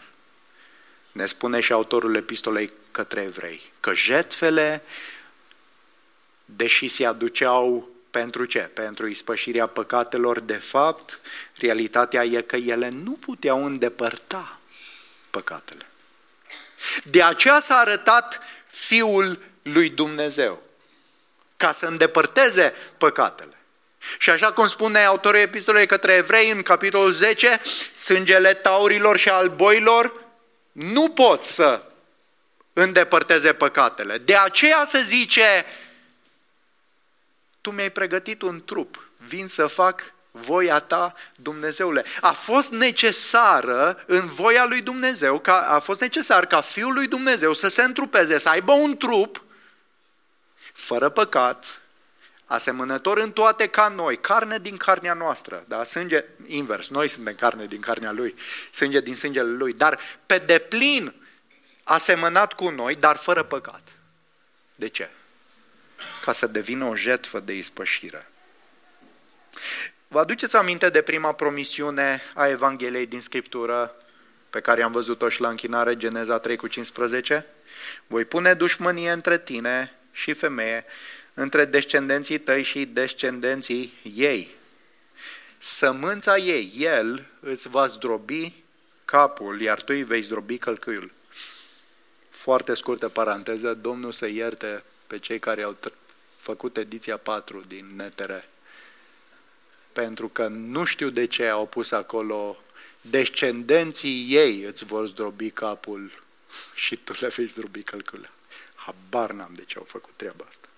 ne 1.12 1.26
spune 1.26 1.60
și 1.60 1.72
autorul 1.72 2.16
epistolei 2.16 2.70
către 2.90 3.22
evrei, 3.22 3.72
că 3.80 3.94
jetfele, 3.94 4.82
deși 6.44 6.88
se 6.88 7.06
aduceau 7.06 7.88
pentru 8.10 8.44
ce? 8.44 8.58
Pentru 8.58 9.06
ispășirea 9.06 9.66
păcatelor, 9.66 10.40
de 10.40 10.56
fapt, 10.56 11.20
realitatea 11.56 12.24
e 12.24 12.40
că 12.42 12.56
ele 12.56 12.88
nu 12.88 13.12
puteau 13.12 13.64
îndepărta 13.64 14.60
păcatele. 15.30 15.86
De 17.04 17.22
aceea 17.22 17.60
s-a 17.60 17.76
arătat 17.76 18.40
Fiul 18.66 19.38
lui 19.62 19.88
Dumnezeu, 19.88 20.62
ca 21.56 21.72
să 21.72 21.86
îndepărteze 21.86 22.74
păcatele. 22.98 23.56
Și 24.18 24.30
așa 24.30 24.52
cum 24.52 24.66
spune 24.66 25.04
autorul 25.04 25.40
epistolei 25.40 25.86
către 25.86 26.12
evrei 26.12 26.50
în 26.50 26.62
capitolul 26.62 27.12
10, 27.12 27.60
sângele 27.94 28.54
taurilor 28.54 29.16
și 29.16 29.28
al 29.28 29.48
boilor 29.48 30.12
nu 30.72 31.08
pot 31.08 31.44
să 31.44 31.82
îndepărteze 32.72 33.52
păcatele. 33.52 34.18
De 34.18 34.36
aceea 34.36 34.84
se 34.86 35.02
zice, 35.02 35.64
tu 37.60 37.70
mi-ai 37.70 37.90
pregătit 37.90 38.42
un 38.42 38.64
trup, 38.64 39.08
vin 39.16 39.48
să 39.48 39.66
fac 39.66 40.12
voia 40.30 40.78
ta, 40.78 41.14
Dumnezeule. 41.36 42.04
A 42.20 42.32
fost 42.32 42.70
necesară 42.70 44.02
în 44.06 44.28
voia 44.28 44.64
lui 44.64 44.80
Dumnezeu, 44.80 45.38
ca, 45.38 45.60
a 45.60 45.78
fost 45.78 46.00
necesar 46.00 46.46
ca 46.46 46.60
Fiul 46.60 46.92
lui 46.92 47.06
Dumnezeu 47.06 47.52
să 47.52 47.68
se 47.68 47.82
întrupeze, 47.82 48.38
să 48.38 48.48
aibă 48.48 48.72
un 48.72 48.96
trup 48.96 49.42
fără 50.72 51.08
păcat, 51.08 51.81
asemănător 52.52 53.18
în 53.18 53.32
toate 53.32 53.66
ca 53.66 53.88
noi, 53.88 54.16
carne 54.16 54.58
din 54.58 54.76
carnea 54.76 55.14
noastră, 55.14 55.64
da? 55.68 55.84
sânge 55.84 56.24
invers, 56.46 56.88
noi 56.88 57.08
suntem 57.08 57.34
carne 57.34 57.66
din 57.66 57.80
carnea 57.80 58.10
lui, 58.10 58.34
sânge 58.70 59.00
din 59.00 59.16
sângele 59.16 59.50
lui, 59.50 59.72
dar 59.72 59.98
pe 60.26 60.38
deplin 60.38 61.14
asemănat 61.84 62.52
cu 62.52 62.68
noi, 62.68 62.94
dar 62.94 63.16
fără 63.16 63.42
păcat. 63.42 63.82
De 64.74 64.88
ce? 64.88 65.10
Ca 66.24 66.32
să 66.32 66.46
devină 66.46 66.84
o 66.84 66.94
jetfă 66.94 67.40
de 67.40 67.56
ispășire. 67.56 68.30
Vă 70.08 70.18
aduceți 70.18 70.56
aminte 70.56 70.88
de 70.88 71.02
prima 71.02 71.32
promisiune 71.32 72.22
a 72.34 72.48
Evangheliei 72.48 73.06
din 73.06 73.20
Scriptură 73.20 73.94
pe 74.50 74.60
care 74.60 74.82
am 74.82 74.92
văzut-o 74.92 75.28
și 75.28 75.40
la 75.40 75.48
închinare, 75.48 75.96
Geneza 75.96 76.38
3 76.38 76.56
cu 76.56 76.66
15? 76.66 77.46
Voi 78.06 78.24
pune 78.24 78.54
dușmănie 78.54 79.10
între 79.10 79.38
tine 79.38 79.92
și 80.10 80.32
femeie, 80.32 80.84
între 81.34 81.64
descendenții 81.64 82.38
tăi 82.38 82.62
și 82.62 82.84
descendenții 82.84 83.92
ei. 84.14 84.48
Sămânța 85.58 86.36
ei, 86.36 86.72
el 86.76 87.26
îți 87.40 87.68
va 87.68 87.86
zdrobi 87.86 88.52
capul, 89.04 89.60
iar 89.60 89.82
tu 89.82 89.92
îi 89.92 90.02
vei 90.02 90.22
zdrobi 90.22 90.58
călcâiul. 90.58 91.12
Foarte 92.30 92.74
scurtă 92.74 93.08
paranteză, 93.08 93.74
Domnul 93.74 94.12
să 94.12 94.26
ierte 94.26 94.82
pe 95.06 95.18
cei 95.18 95.38
care 95.38 95.62
au 95.62 95.76
făcut 96.36 96.76
ediția 96.76 97.16
4 97.16 97.64
din 97.68 97.86
NTR. 97.96 98.32
Pentru 99.92 100.28
că 100.28 100.46
nu 100.48 100.84
știu 100.84 101.10
de 101.10 101.24
ce 101.24 101.46
au 101.46 101.66
pus 101.66 101.90
acolo 101.90 102.62
descendenții 103.00 104.26
ei 104.28 104.62
îți 104.62 104.84
vor 104.84 105.06
zdrobi 105.06 105.50
capul 105.50 106.22
și 106.74 106.96
tu 106.96 107.14
le 107.20 107.28
vei 107.28 107.46
zdrobi 107.46 107.82
călcâiul. 107.82 108.30
Habar 108.74 109.30
n-am 109.30 109.52
de 109.54 109.64
ce 109.64 109.78
au 109.78 109.84
făcut 109.84 110.12
treaba 110.16 110.44
asta. 110.48 110.68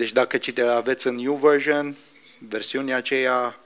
Deci 0.00 0.12
dacă 0.12 0.38
cite, 0.38 0.62
aveți 0.62 1.06
în 1.06 1.14
New 1.14 1.34
Version, 1.34 1.96
versiunea 2.38 2.96
aceea 2.96 3.58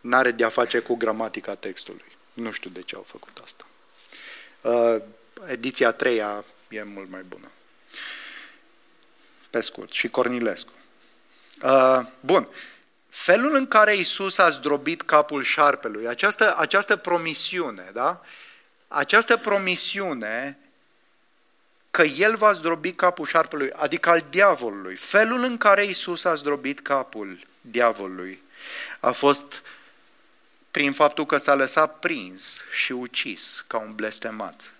n-are 0.00 0.30
de-a 0.30 0.48
face 0.48 0.78
cu 0.78 0.94
gramatica 0.94 1.54
textului. 1.54 2.04
Nu 2.32 2.50
știu 2.50 2.70
de 2.70 2.80
ce 2.80 2.96
au 2.96 3.02
făcut 3.02 3.40
asta. 3.44 3.66
Uh, 4.60 5.02
ediția 5.46 5.88
a 5.88 5.92
treia 5.92 6.44
e 6.68 6.82
mult 6.82 7.10
mai 7.10 7.20
bună. 7.28 7.50
Pe 9.50 9.60
scurt. 9.60 9.92
Și 9.92 10.08
Cornilescu. 10.08 10.72
Uh, 11.62 12.00
bun. 12.20 12.48
Felul 13.08 13.54
în 13.54 13.66
care 13.66 13.96
Isus 13.96 14.38
a 14.38 14.50
zdrobit 14.50 15.02
capul 15.02 15.42
șarpelui, 15.42 16.06
această, 16.06 16.56
această 16.58 16.96
promisiune, 16.96 17.90
da? 17.92 18.24
Această 18.88 19.36
promisiune 19.36 20.58
că 21.90 22.02
el 22.02 22.36
va 22.36 22.52
zdrobi 22.52 22.92
capul 22.92 23.26
șarpelui, 23.26 23.70
adică 23.72 24.10
al 24.10 24.24
diavolului. 24.30 24.94
Felul 24.94 25.42
în 25.42 25.56
care 25.56 25.84
Isus 25.84 26.24
a 26.24 26.34
zdrobit 26.34 26.80
capul 26.80 27.38
diavolului 27.60 28.42
a 29.00 29.10
fost 29.10 29.62
prin 30.70 30.92
faptul 30.92 31.26
că 31.26 31.36
s-a 31.36 31.54
lăsat 31.54 31.98
prins 31.98 32.64
și 32.72 32.92
ucis 32.92 33.64
ca 33.66 33.78
un 33.78 33.94
blestemat, 33.94 34.72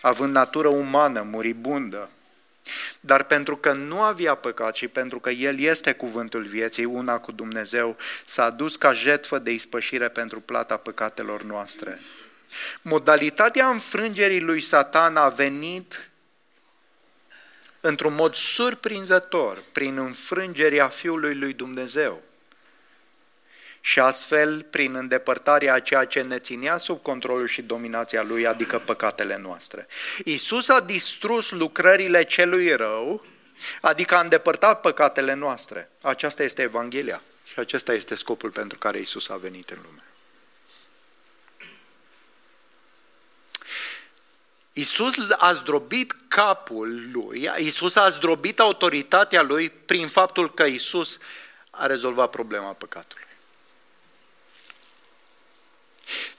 având 0.00 0.32
natură 0.32 0.68
umană, 0.68 1.22
muribundă. 1.22 2.10
Dar 3.00 3.22
pentru 3.22 3.56
că 3.56 3.72
nu 3.72 4.00
avea 4.00 4.34
păcat 4.34 4.74
și 4.74 4.88
pentru 4.88 5.20
că 5.20 5.30
El 5.30 5.60
este 5.60 5.92
cuvântul 5.92 6.42
vieții, 6.42 6.84
una 6.84 7.18
cu 7.18 7.32
Dumnezeu, 7.32 7.96
s-a 8.24 8.50
dus 8.50 8.76
ca 8.76 8.92
jetfă 8.92 9.38
de 9.38 9.50
ispășire 9.50 10.08
pentru 10.08 10.40
plata 10.40 10.76
păcatelor 10.76 11.42
noastre. 11.42 12.00
Modalitatea 12.82 13.68
înfrângerii 13.68 14.40
lui 14.40 14.60
Satan 14.60 15.16
a 15.16 15.28
venit 15.28 16.10
într-un 17.86 18.14
mod 18.14 18.34
surprinzător 18.34 19.62
prin 19.72 19.98
înfrângerea 19.98 20.88
Fiului 20.88 21.34
lui 21.34 21.52
Dumnezeu 21.52 22.22
și 23.80 24.00
astfel 24.00 24.62
prin 24.62 24.94
îndepărtarea 24.94 25.74
a 25.74 25.80
ceea 25.80 26.04
ce 26.04 26.20
ne 26.20 26.38
ținea 26.38 26.76
sub 26.76 27.02
controlul 27.02 27.46
și 27.46 27.62
dominația 27.62 28.22
lui, 28.22 28.46
adică 28.46 28.78
păcatele 28.78 29.36
noastre. 29.36 29.86
Isus 30.24 30.68
a 30.68 30.80
distrus 30.80 31.50
lucrările 31.50 32.22
celui 32.22 32.74
rău, 32.74 33.24
adică 33.80 34.14
a 34.14 34.20
îndepărtat 34.20 34.80
păcatele 34.80 35.34
noastre. 35.34 35.90
Aceasta 36.02 36.42
este 36.42 36.62
Evanghelia 36.62 37.22
și 37.44 37.58
acesta 37.58 37.92
este 37.92 38.14
scopul 38.14 38.50
pentru 38.50 38.78
care 38.78 38.98
Isus 38.98 39.28
a 39.28 39.36
venit 39.36 39.70
în 39.70 39.78
lume. 39.82 40.03
Isus 44.76 45.14
a 45.38 45.52
zdrobit 45.52 46.16
capul 46.28 47.10
lui, 47.12 47.50
Isus 47.58 47.96
a 47.96 48.08
zdrobit 48.08 48.60
autoritatea 48.60 49.42
lui 49.42 49.70
prin 49.70 50.08
faptul 50.08 50.54
că 50.54 50.64
Isus 50.64 51.18
a 51.70 51.86
rezolvat 51.86 52.30
problema 52.30 52.72
păcatului. 52.72 53.24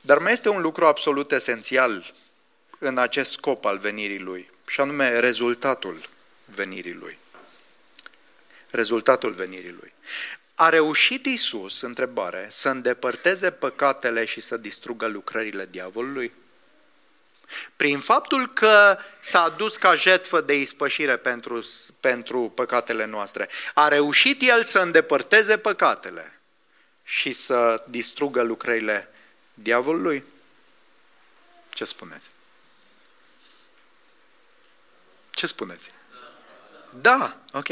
Dar 0.02 0.18
mai 0.18 0.32
este 0.32 0.50
un 0.50 0.62
lucru 0.62 0.86
absolut 0.86 1.32
esențial 1.32 2.14
în 2.80 2.98
acest 2.98 3.32
scop 3.32 3.66
al 3.66 3.78
venirii 3.78 4.20
lui, 4.20 4.50
și 4.68 4.82
anume 4.82 5.20
rezultatul 5.20 6.10
venirii 6.46 6.94
lui. 6.94 7.18
Rezultatul 8.70 9.32
venirii 9.32 9.76
lui. 9.80 9.94
A 10.56 10.70
reușit 10.70 11.26
Isus, 11.26 11.82
întrebare, 11.82 12.48
să 12.50 12.70
îndepărteze 12.70 13.52
păcatele 13.52 14.26
și 14.26 14.42
să 14.42 14.58
distrugă 14.58 15.08
lucrările 15.08 15.68
diavolului? 15.72 16.32
Prin 17.76 18.00
faptul 18.00 18.54
că 18.54 18.98
s-a 19.20 19.42
adus 19.42 19.78
ca 19.78 19.96
jetfă 19.96 20.42
de 20.42 20.56
ispășire 20.56 21.18
pentru, 21.18 21.66
pentru 22.00 22.52
păcatele 22.56 23.06
noastre, 23.06 23.50
a 23.74 23.88
reușit 23.88 24.42
El 24.42 24.64
să 24.64 24.80
îndepărteze 24.80 25.58
păcatele 25.58 26.42
și 27.04 27.34
să 27.34 27.84
distrugă 27.88 28.44
lucrările 28.44 29.10
diavolului? 29.54 30.24
Ce 31.70 31.86
spuneți? 31.86 32.30
Ce 35.32 35.48
spuneți? 35.48 35.92
Da, 36.90 37.38
ok. 37.52 37.68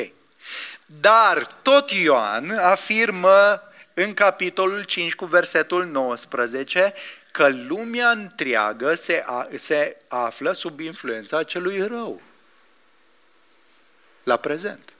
Dar 0.86 1.46
tot 1.62 1.92
Ioan 1.92 2.50
afirmă 2.50 3.62
în 3.94 4.14
capitolul 4.14 4.84
5 4.84 5.16
cu 5.16 5.26
versetul 5.26 5.86
19 5.86 6.94
că 7.34 7.50
lumea 7.50 8.10
întreagă 8.10 8.94
se, 8.94 9.24
a, 9.26 9.48
se 9.56 9.98
află 10.08 10.52
sub 10.52 10.80
influența 10.80 11.44
celui 11.44 11.88
rău. 11.88 12.22
La 14.24 14.38
prezent. 14.38 14.96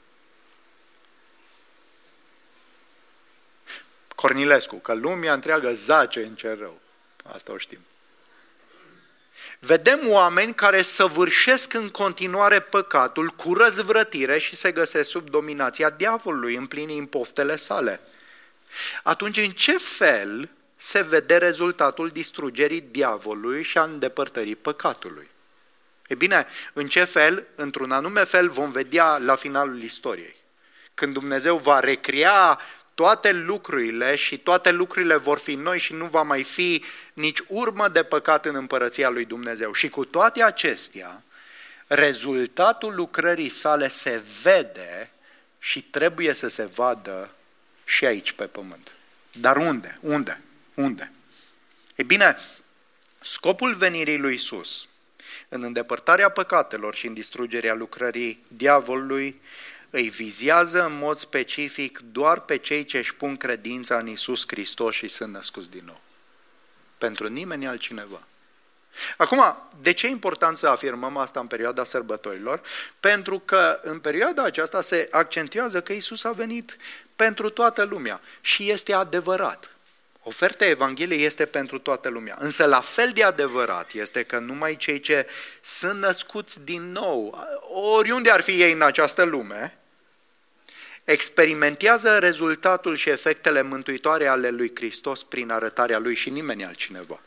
Cornilescu, 4.16 4.76
că 4.76 4.94
lumea 4.94 5.34
întreagă 5.34 5.74
zace 5.74 6.24
în 6.24 6.36
cer 6.36 6.58
rău. 6.58 6.80
Asta 7.24 7.52
o 7.52 7.58
știm. 7.58 7.80
Vedem 9.60 10.00
oameni 10.10 10.54
care 10.54 10.82
săvârșesc 10.82 11.74
în 11.74 11.90
continuare 11.90 12.60
păcatul 12.60 13.30
cu 13.30 13.54
răzvrătire 13.54 14.38
și 14.38 14.56
se 14.56 14.72
găsesc 14.72 15.10
sub 15.10 15.30
dominația 15.30 15.90
diavolului, 15.90 16.56
împlinind 16.56 17.08
poftele 17.08 17.56
sale. 17.56 18.00
Atunci, 19.04 19.38
în 19.38 19.52
ce 19.52 19.78
fel 19.78 20.50
se 20.84 21.02
vede 21.02 21.38
rezultatul 21.38 22.10
distrugerii 22.10 22.82
diavolului 22.82 23.64
și 23.64 23.78
a 23.78 23.84
îndepărtării 23.84 24.56
păcatului? 24.56 25.30
E 26.08 26.16
bine, 26.16 26.48
în 26.74 26.88
ce 26.88 27.04
fel? 27.04 27.48
Într-un 27.56 27.92
anume 27.92 28.24
fel 28.24 28.50
vom 28.50 28.72
vedea 28.72 29.18
la 29.18 29.36
finalul 29.36 29.82
istoriei. 29.82 30.36
Când 30.94 31.14
Dumnezeu 31.14 31.58
va 31.58 31.80
recrea 31.80 32.60
toate 32.94 33.32
lucrurile 33.32 34.16
și 34.16 34.38
toate 34.38 34.72
lucrurile 34.72 35.16
vor 35.16 35.38
fi 35.38 35.56
noi 35.56 35.80
și 35.80 35.94
nu 35.94 36.06
va 36.06 36.22
mai 36.22 36.44
fi 36.44 36.84
nici 37.14 37.40
urmă 37.48 37.88
de 37.88 38.04
păcat 38.04 38.46
în 38.46 38.56
împărăția 38.56 39.10
lui 39.10 39.26
Dumnezeu. 39.26 39.74
Și 39.74 39.90
cu 39.90 40.06
toate 40.06 40.44
acestea, 40.44 41.24
rezultatul 41.88 42.96
lucrării 42.96 43.50
sale 43.50 43.88
se 43.88 44.22
vede 44.42 45.12
și 45.60 45.82
trebuie 45.82 46.34
să 46.34 46.48
se 46.48 46.66
vadă 46.66 47.30
și 47.84 48.06
aici 48.06 48.32
pe 48.32 48.46
pământ. 48.46 48.96
Dar 49.32 49.58
unde? 49.58 49.98
Unde? 50.02 50.42
Unde? 50.74 51.12
E 51.96 52.04
bine, 52.04 52.38
scopul 53.22 53.74
venirii 53.74 54.18
lui 54.18 54.34
Isus 54.34 54.88
în 55.50 55.64
îndepărtarea 55.64 56.30
păcatelor 56.30 56.96
și 56.96 57.08
în 57.08 57.14
distrugerea 57.14 57.74
lucrării 57.74 58.46
diavolului 58.48 59.42
îi 59.90 60.10
vizează 60.10 60.86
în 60.86 60.98
mod 60.98 61.18
specific 61.18 62.00
doar 62.00 62.40
pe 62.40 62.58
cei 62.58 62.86
ce 62.86 62.98
își 62.98 63.16
pun 63.16 63.38
credința 63.38 63.98
în 63.98 64.08
Isus 64.08 64.44
Hristos 64.48 64.96
și 64.96 65.08
sunt 65.08 65.34
născuți 65.34 65.70
din 65.70 65.82
nou. 65.86 66.02
Pentru 66.98 67.28
nimeni 67.28 67.68
altcineva. 67.68 68.28
Acum, 69.18 69.58
de 69.82 69.92
ce 69.92 70.08
e 70.08 70.10
important 70.10 70.58
să 70.58 70.68
afirmăm 70.68 71.18
asta 71.18 71.40
în 71.40 71.48
perioada 71.48 71.84
sărbătorilor? 71.84 72.62
Pentru 73.00 73.40
că 73.40 73.80
în 73.82 74.00
perioada 74.00 74.44
aceasta 74.44 74.82
se 74.82 75.08
accentuează 75.12 75.82
că 75.82 75.94
Isus 75.94 76.24
a 76.24 76.32
venit 76.32 76.78
pentru 77.16 77.50
toată 77.50 77.84
lumea 77.84 78.22
și 78.42 78.72
este 78.72 78.94
adevărat. 78.94 79.76
Oferta 80.24 80.66
Evangheliei 80.66 81.26
este 81.26 81.46
pentru 81.46 81.80
toată 81.80 82.10
lumea. 82.10 82.38
Însă 82.40 82.66
la 82.66 82.82
fel 82.82 83.12
de 83.14 83.24
adevărat 83.24 83.94
este 83.94 84.24
că 84.24 84.40
numai 84.40 84.76
cei 84.78 85.00
ce 85.00 85.28
sunt 85.62 86.00
născuți 86.00 86.64
din 86.66 86.92
nou, 86.92 87.48
oriunde 87.96 88.30
ar 88.30 88.42
fi 88.42 88.62
ei 88.62 88.72
în 88.72 88.82
această 88.82 89.24
lume, 89.24 89.78
experimentează 91.04 92.18
rezultatul 92.20 92.96
și 92.96 93.10
efectele 93.10 93.62
mântuitoare 93.62 94.28
ale 94.28 94.50
lui 94.50 94.72
Hristos 94.76 95.24
prin 95.24 95.50
arătarea 95.50 96.00
lui 96.00 96.16
și 96.16 96.30
nimeni 96.30 96.66
altcineva. 96.66 97.20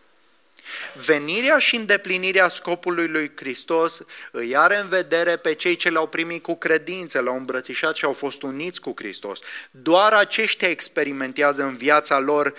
Venirea 1.05 1.59
și 1.59 1.77
îndeplinirea 1.77 2.49
scopului 2.49 3.09
lui 3.09 3.33
Hristos 3.35 4.03
îi 4.31 4.57
are 4.57 4.77
în 4.77 4.89
vedere 4.89 5.37
pe 5.37 5.53
cei 5.53 5.77
ce 5.77 5.91
l-au 5.91 6.07
primit 6.07 6.43
cu 6.43 6.57
credință, 6.57 7.21
l-au 7.21 7.37
îmbrățișat 7.37 7.97
și 7.97 8.05
au 8.05 8.13
fost 8.13 8.43
uniți 8.43 8.81
cu 8.81 8.93
Hristos. 8.97 9.39
Doar 9.71 10.13
aceștia 10.13 10.69
experimentează 10.69 11.63
în 11.63 11.77
viața 11.77 12.19
lor 12.19 12.55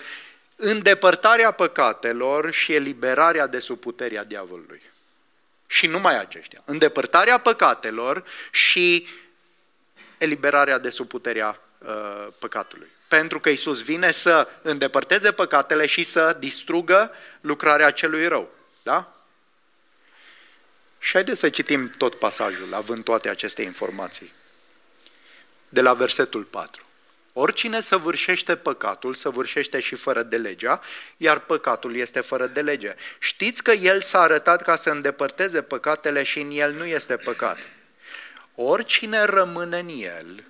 îndepărtarea 0.60 1.50
păcatelor 1.50 2.50
și 2.50 2.72
eliberarea 2.72 3.46
de 3.46 3.58
sub 3.58 3.80
puterea 3.80 4.24
diavolului. 4.24 4.82
Și 5.66 5.86
numai 5.86 6.18
aceștia. 6.18 6.62
Îndepărtarea 6.64 7.38
păcatelor 7.38 8.24
și 8.50 9.06
eliberarea 10.18 10.78
de 10.78 10.90
sub 10.90 11.08
puterea 11.08 11.60
uh, 11.78 12.26
păcatului. 12.38 12.88
Pentru 13.08 13.40
că 13.40 13.48
Isus 13.48 13.82
vine 13.82 14.10
să 14.10 14.48
îndepărteze 14.62 15.32
păcatele 15.32 15.86
și 15.86 16.02
să 16.02 16.36
distrugă 16.38 17.10
lucrarea 17.40 17.90
celui 17.90 18.26
rău. 18.26 18.50
Da? 18.82 19.12
Și 20.98 21.12
haideți 21.12 21.40
să 21.40 21.50
citim 21.50 21.88
tot 21.88 22.14
pasajul, 22.14 22.74
având 22.74 23.04
toate 23.04 23.28
aceste 23.28 23.62
informații. 23.62 24.32
De 25.68 25.80
la 25.80 25.94
versetul 25.94 26.42
4. 26.42 26.87
Oricine 27.40 27.80
săvârșește 27.80 28.56
păcatul, 28.56 29.14
săvârșește 29.14 29.80
și 29.80 29.94
fără 29.94 30.22
de 30.22 30.36
legea, 30.36 30.80
iar 31.16 31.38
păcatul 31.38 31.96
este 31.96 32.20
fără 32.20 32.46
de 32.46 32.60
lege. 32.60 32.94
Știți 33.18 33.62
că 33.62 33.70
El 33.70 34.00
s-a 34.00 34.20
arătat 34.20 34.62
ca 34.62 34.76
să 34.76 34.90
îndepărteze 34.90 35.62
păcatele 35.62 36.22
și 36.22 36.40
în 36.40 36.50
El 36.52 36.72
nu 36.72 36.84
este 36.84 37.16
păcat. 37.16 37.58
Oricine 38.54 39.24
rămâne 39.24 39.78
în 39.78 39.88
El 39.88 40.44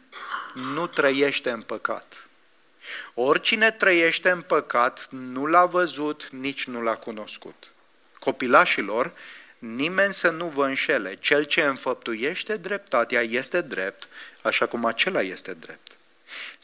nu 0.74 0.86
trăiește 0.86 1.51
în 1.51 1.61
păcat. 1.61 2.26
Oricine 3.14 3.70
trăiește 3.70 4.30
în 4.30 4.41
păcat 4.41 5.07
nu 5.11 5.47
l-a 5.47 5.64
văzut, 5.64 6.28
nici 6.30 6.64
nu 6.66 6.82
l-a 6.82 6.97
cunoscut. 6.97 7.70
Copilașilor, 8.18 9.12
nimeni 9.59 10.12
să 10.12 10.30
nu 10.30 10.47
vă 10.47 10.66
înșele. 10.66 11.16
Cel 11.20 11.45
ce 11.45 11.62
înfăptuiește 11.62 12.57
dreptatea 12.57 13.20
este 13.20 13.61
drept, 13.61 14.09
așa 14.43 14.66
cum 14.66 14.84
acela 14.84 15.20
este 15.20 15.53
drept. 15.53 15.88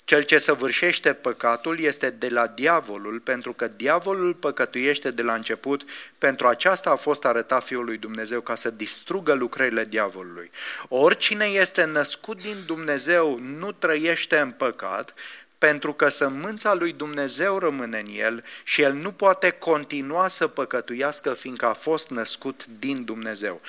Cel 0.05 0.22
ce 0.22 0.38
săvârșește 0.38 1.12
păcatul 1.12 1.80
este 1.80 2.11
de 2.11 2.28
la 2.28 2.46
diavolul, 2.46 3.20
pentru 3.20 3.52
că 3.52 3.68
diavolul 3.68 4.34
păcătuiește 4.34 5.11
de 5.11 5.22
la 5.22 5.34
început, 5.34 5.84
pentru 6.18 6.46
aceasta 6.46 6.90
a 6.90 6.96
fost 6.96 7.24
arătat 7.24 7.64
Fiul 7.64 7.84
lui 7.84 7.96
Dumnezeu 7.96 8.40
ca 8.40 8.55
să 8.55 8.70
distrugă 8.70 9.32
lucrările 9.32 9.84
diavolului. 9.84 10.50
Oricine 10.88 11.44
este 11.44 11.84
născut 11.84 12.42
din 12.42 12.57
Dumnezeu 12.66 13.38
nu 13.38 13.72
trăiește 13.72 14.38
în 14.38 14.50
păcat, 14.50 15.14
pentru 15.59 15.92
că 15.92 16.09
sămânța 16.09 16.74
lui 16.74 16.92
Dumnezeu 16.92 17.59
rămâne 17.59 17.98
în 17.98 18.09
el 18.16 18.44
și 18.64 18.82
el 18.82 18.92
nu 18.92 19.12
poate 19.12 19.50
continua 19.50 20.28
să 20.28 20.46
păcătuiască 20.46 21.34
fiindcă 21.34 21.66
a 21.66 21.72
fost 21.72 22.11
născut 22.11 22.64
din 22.78 23.05
Dumnezeu. 23.05 23.61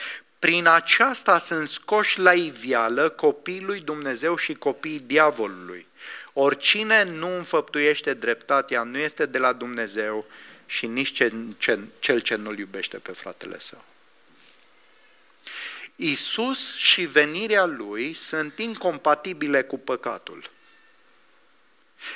Prin 0.45 0.67
aceasta 0.67 1.37
sunt 1.37 1.67
scoși 1.67 2.19
la 2.19 2.33
ivială 2.33 3.09
copiii 3.09 3.61
lui 3.61 3.79
Dumnezeu 3.79 4.35
și 4.35 4.53
copiii 4.53 4.99
diavolului. 4.99 5.87
Oricine 6.33 7.03
nu 7.03 7.35
înfăptuiește 7.35 8.13
dreptatea 8.13 8.83
nu 8.83 8.97
este 8.97 9.25
de 9.25 9.37
la 9.37 9.53
Dumnezeu 9.53 10.25
și 10.65 10.87
nici 10.87 11.23
cel 11.99 12.19
ce 12.19 12.35
nu-l 12.35 12.57
iubește 12.57 12.97
pe 12.97 13.11
fratele 13.11 13.59
său. 13.59 13.83
Isus 15.95 16.75
și 16.75 17.01
venirea 17.01 17.65
lui 17.65 18.13
sunt 18.13 18.59
incompatibile 18.59 19.63
cu 19.63 19.77
păcatul. 19.77 20.49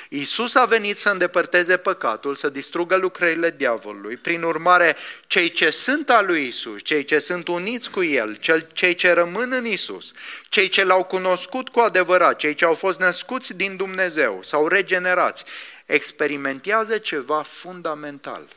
Iisus 0.08 0.54
a 0.54 0.64
venit 0.64 0.98
să 0.98 1.08
îndepărteze 1.08 1.76
păcatul, 1.76 2.34
să 2.34 2.48
distrugă 2.48 2.96
lucrările 2.96 3.50
diavolului. 3.50 4.16
Prin 4.16 4.42
urmare, 4.42 4.96
cei 5.26 5.50
ce 5.50 5.70
sunt 5.70 6.10
al 6.10 6.26
lui 6.26 6.46
Isus, 6.46 6.82
cei 6.82 7.04
ce 7.04 7.18
sunt 7.18 7.48
uniți 7.48 7.90
cu 7.90 8.02
El, 8.02 8.38
cei 8.72 8.94
ce 8.94 9.12
rămân 9.12 9.52
în 9.52 9.66
Isus, 9.66 10.12
cei 10.48 10.68
ce 10.68 10.84
l-au 10.84 11.04
cunoscut 11.04 11.68
cu 11.68 11.80
adevărat, 11.80 12.36
cei 12.36 12.54
ce 12.54 12.64
au 12.64 12.74
fost 12.74 12.98
născuți 12.98 13.54
din 13.54 13.76
Dumnezeu 13.76 14.40
sau 14.42 14.68
regenerați, 14.68 15.44
experimentează 15.86 16.98
ceva 16.98 17.42
fundamental. 17.42 18.48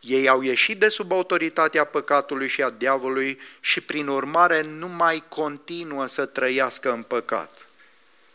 Ei 0.00 0.28
au 0.28 0.42
ieșit 0.42 0.78
de 0.78 0.88
sub 0.88 1.12
autoritatea 1.12 1.84
păcatului 1.84 2.48
și 2.48 2.62
a 2.62 2.70
diavolului 2.70 3.40
și 3.60 3.80
prin 3.80 4.08
urmare 4.08 4.60
nu 4.60 4.88
mai 4.88 5.24
continuă 5.28 6.06
să 6.06 6.26
trăiască 6.26 6.92
în 6.92 7.02
păcat. 7.02 7.66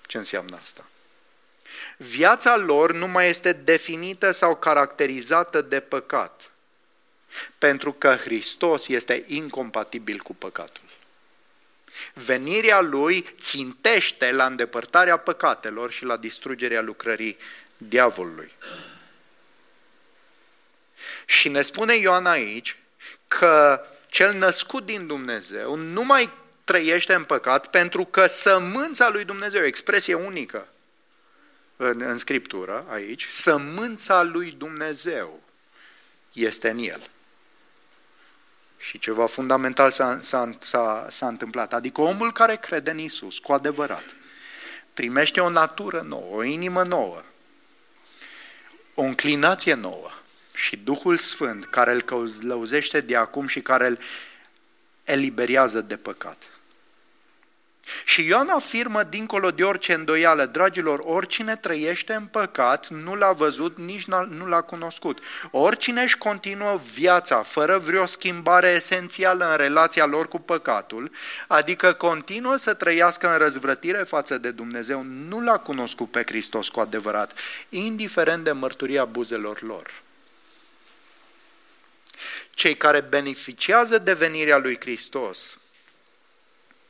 Ce 0.05 0.17
înseamnă 0.17 0.57
asta? 0.61 0.88
Viața 2.01 2.55
lor 2.55 2.93
nu 2.93 3.07
mai 3.07 3.27
este 3.27 3.53
definită 3.53 4.31
sau 4.31 4.55
caracterizată 4.55 5.61
de 5.61 5.79
păcat, 5.79 6.51
pentru 7.57 7.93
că 7.93 8.15
Hristos 8.15 8.87
este 8.87 9.23
incompatibil 9.27 10.19
cu 10.19 10.35
păcatul. 10.35 10.83
Venirea 12.13 12.81
lui 12.81 13.35
țintește 13.39 14.31
la 14.31 14.45
îndepărtarea 14.45 15.17
păcatelor 15.17 15.91
și 15.91 16.05
la 16.05 16.17
distrugerea 16.17 16.81
lucrării 16.81 17.37
diavolului. 17.77 18.51
Și 21.25 21.49
ne 21.49 21.61
spune 21.61 21.95
Ioan 21.95 22.25
aici 22.25 22.77
că 23.27 23.85
cel 24.07 24.33
născut 24.33 24.85
din 24.85 25.07
Dumnezeu 25.07 25.75
nu 25.75 26.03
mai 26.03 26.29
trăiește 26.63 27.13
în 27.13 27.23
păcat 27.23 27.67
pentru 27.67 28.05
că 28.05 28.25
sămânța 28.25 29.09
lui 29.09 29.25
Dumnezeu, 29.25 29.65
expresie 29.65 30.13
unică, 30.13 30.67
în, 31.81 32.01
în 32.01 32.17
Scriptură, 32.17 32.85
aici, 32.89 33.25
sămânța 33.25 34.23
lui 34.23 34.51
Dumnezeu 34.51 35.39
este 36.33 36.69
în 36.69 36.77
el. 36.77 37.09
Și 38.77 38.99
ceva 38.99 39.25
fundamental 39.25 39.91
s-a, 39.91 40.19
s-a, 40.21 40.49
s-a, 40.59 41.07
s-a 41.09 41.27
întâmplat. 41.27 41.73
Adică 41.73 42.01
omul 42.01 42.31
care 42.31 42.55
crede 42.55 42.91
în 42.91 42.97
Isus, 42.97 43.39
cu 43.39 43.53
adevărat, 43.53 44.15
primește 44.93 45.39
o 45.39 45.49
natură 45.49 46.01
nouă, 46.01 46.35
o 46.35 46.43
inimă 46.43 46.83
nouă, 46.83 47.23
o 48.93 49.01
înclinație 49.01 49.73
nouă 49.73 50.09
și 50.53 50.77
Duhul 50.77 51.17
Sfânt 51.17 51.65
care 51.65 51.91
îl 51.91 52.01
călăuzește 52.01 53.01
de 53.01 53.15
acum 53.15 53.47
și 53.47 53.61
care 53.61 53.87
îl 53.87 53.99
eliberează 55.03 55.81
de 55.81 55.97
păcat. 55.97 56.58
Și 58.05 58.25
Ioan 58.25 58.49
afirmă 58.49 59.03
dincolo 59.03 59.51
de 59.51 59.63
orice 59.63 59.93
îndoială, 59.93 60.45
dragilor, 60.45 60.99
oricine 61.03 61.55
trăiește 61.55 62.13
în 62.13 62.25
păcat 62.25 62.87
nu 62.87 63.15
l-a 63.15 63.31
văzut, 63.31 63.77
nici 63.77 64.05
nu 64.05 64.45
l-a 64.47 64.61
cunoscut. 64.61 65.19
Oricine 65.51 66.01
își 66.01 66.17
continuă 66.17 66.81
viața 66.93 67.41
fără 67.41 67.77
vreo 67.77 68.05
schimbare 68.05 68.67
esențială 68.67 69.49
în 69.51 69.57
relația 69.57 70.05
lor 70.05 70.27
cu 70.27 70.39
păcatul, 70.39 71.11
adică 71.47 71.93
continuă 71.93 72.55
să 72.55 72.73
trăiască 72.73 73.31
în 73.31 73.37
răzvrătire 73.37 74.03
față 74.03 74.37
de 74.37 74.51
Dumnezeu, 74.51 75.03
nu 75.03 75.41
l-a 75.41 75.57
cunoscut 75.57 76.11
pe 76.11 76.23
Hristos 76.25 76.69
cu 76.69 76.79
adevărat, 76.79 77.37
indiferent 77.69 78.43
de 78.43 78.51
mărturia 78.51 79.05
buzelor 79.05 79.61
lor. 79.61 79.91
cei 82.53 82.75
care 82.75 83.01
beneficiază 83.01 83.97
de 83.97 84.13
venirea 84.13 84.57
lui 84.57 84.77
Hristos, 84.79 85.57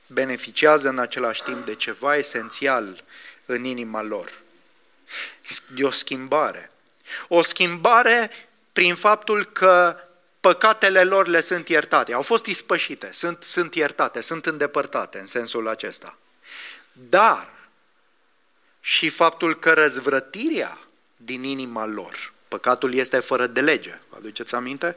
beneficiază 0.10 0.90
în 0.90 1.00
același 1.00 1.44
timp 1.44 1.66
de 1.66 1.76
ceva 1.76 2.16
esențial 2.16 3.04
în 3.46 3.64
inima 3.64 4.02
lor. 4.02 4.32
De 5.68 5.84
o 5.84 5.90
schimbare. 5.90 6.72
O 7.28 7.44
schimbare 7.44 8.32
prin 8.74 8.96
faptul 8.96 9.46
că 9.46 9.98
păcatele 10.40 11.04
lor 11.04 11.28
le 11.28 11.42
sunt 11.42 11.70
iertate. 11.70 12.14
Au 12.14 12.22
fost 12.22 12.46
ispășite, 12.46 13.10
sunt, 13.12 13.44
sunt 13.44 13.76
iertate, 13.76 14.22
sunt 14.22 14.46
îndepărtate 14.46 15.20
în 15.20 15.26
sensul 15.26 15.68
acesta. 15.68 16.18
Dar 16.92 17.54
și 18.82 19.10
faptul 19.10 19.60
că 19.60 19.74
răzvrătirea 19.74 20.80
din 21.16 21.44
inima 21.44 21.86
lor, 21.86 22.34
păcatul 22.48 22.94
este 22.94 23.20
fără 23.20 23.48
de 23.48 23.62
lege, 23.62 24.00
vă 24.10 24.16
aduceți 24.16 24.56
aminte? 24.56 24.96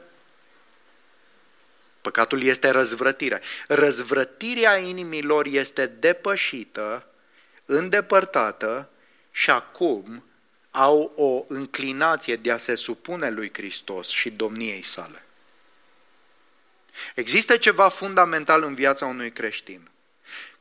Păcatul 2.03 2.41
este 2.41 2.69
răzvrătire. 2.69 3.41
Răzvrătirea 3.67 4.77
inimilor 4.77 5.45
este 5.45 5.85
depășită, 5.85 7.07
îndepărtată 7.65 8.89
și 9.31 9.49
acum 9.49 10.23
au 10.71 11.13
o 11.15 11.53
înclinație 11.53 12.35
de 12.35 12.51
a 12.51 12.57
se 12.57 12.75
supune 12.75 13.29
lui 13.29 13.49
Hristos 13.53 14.07
și 14.07 14.29
domniei 14.29 14.81
sale. 14.81 15.25
Există 17.15 17.57
ceva 17.57 17.89
fundamental 17.89 18.63
în 18.63 18.75
viața 18.75 19.05
unui 19.05 19.31
creștin. 19.31 19.89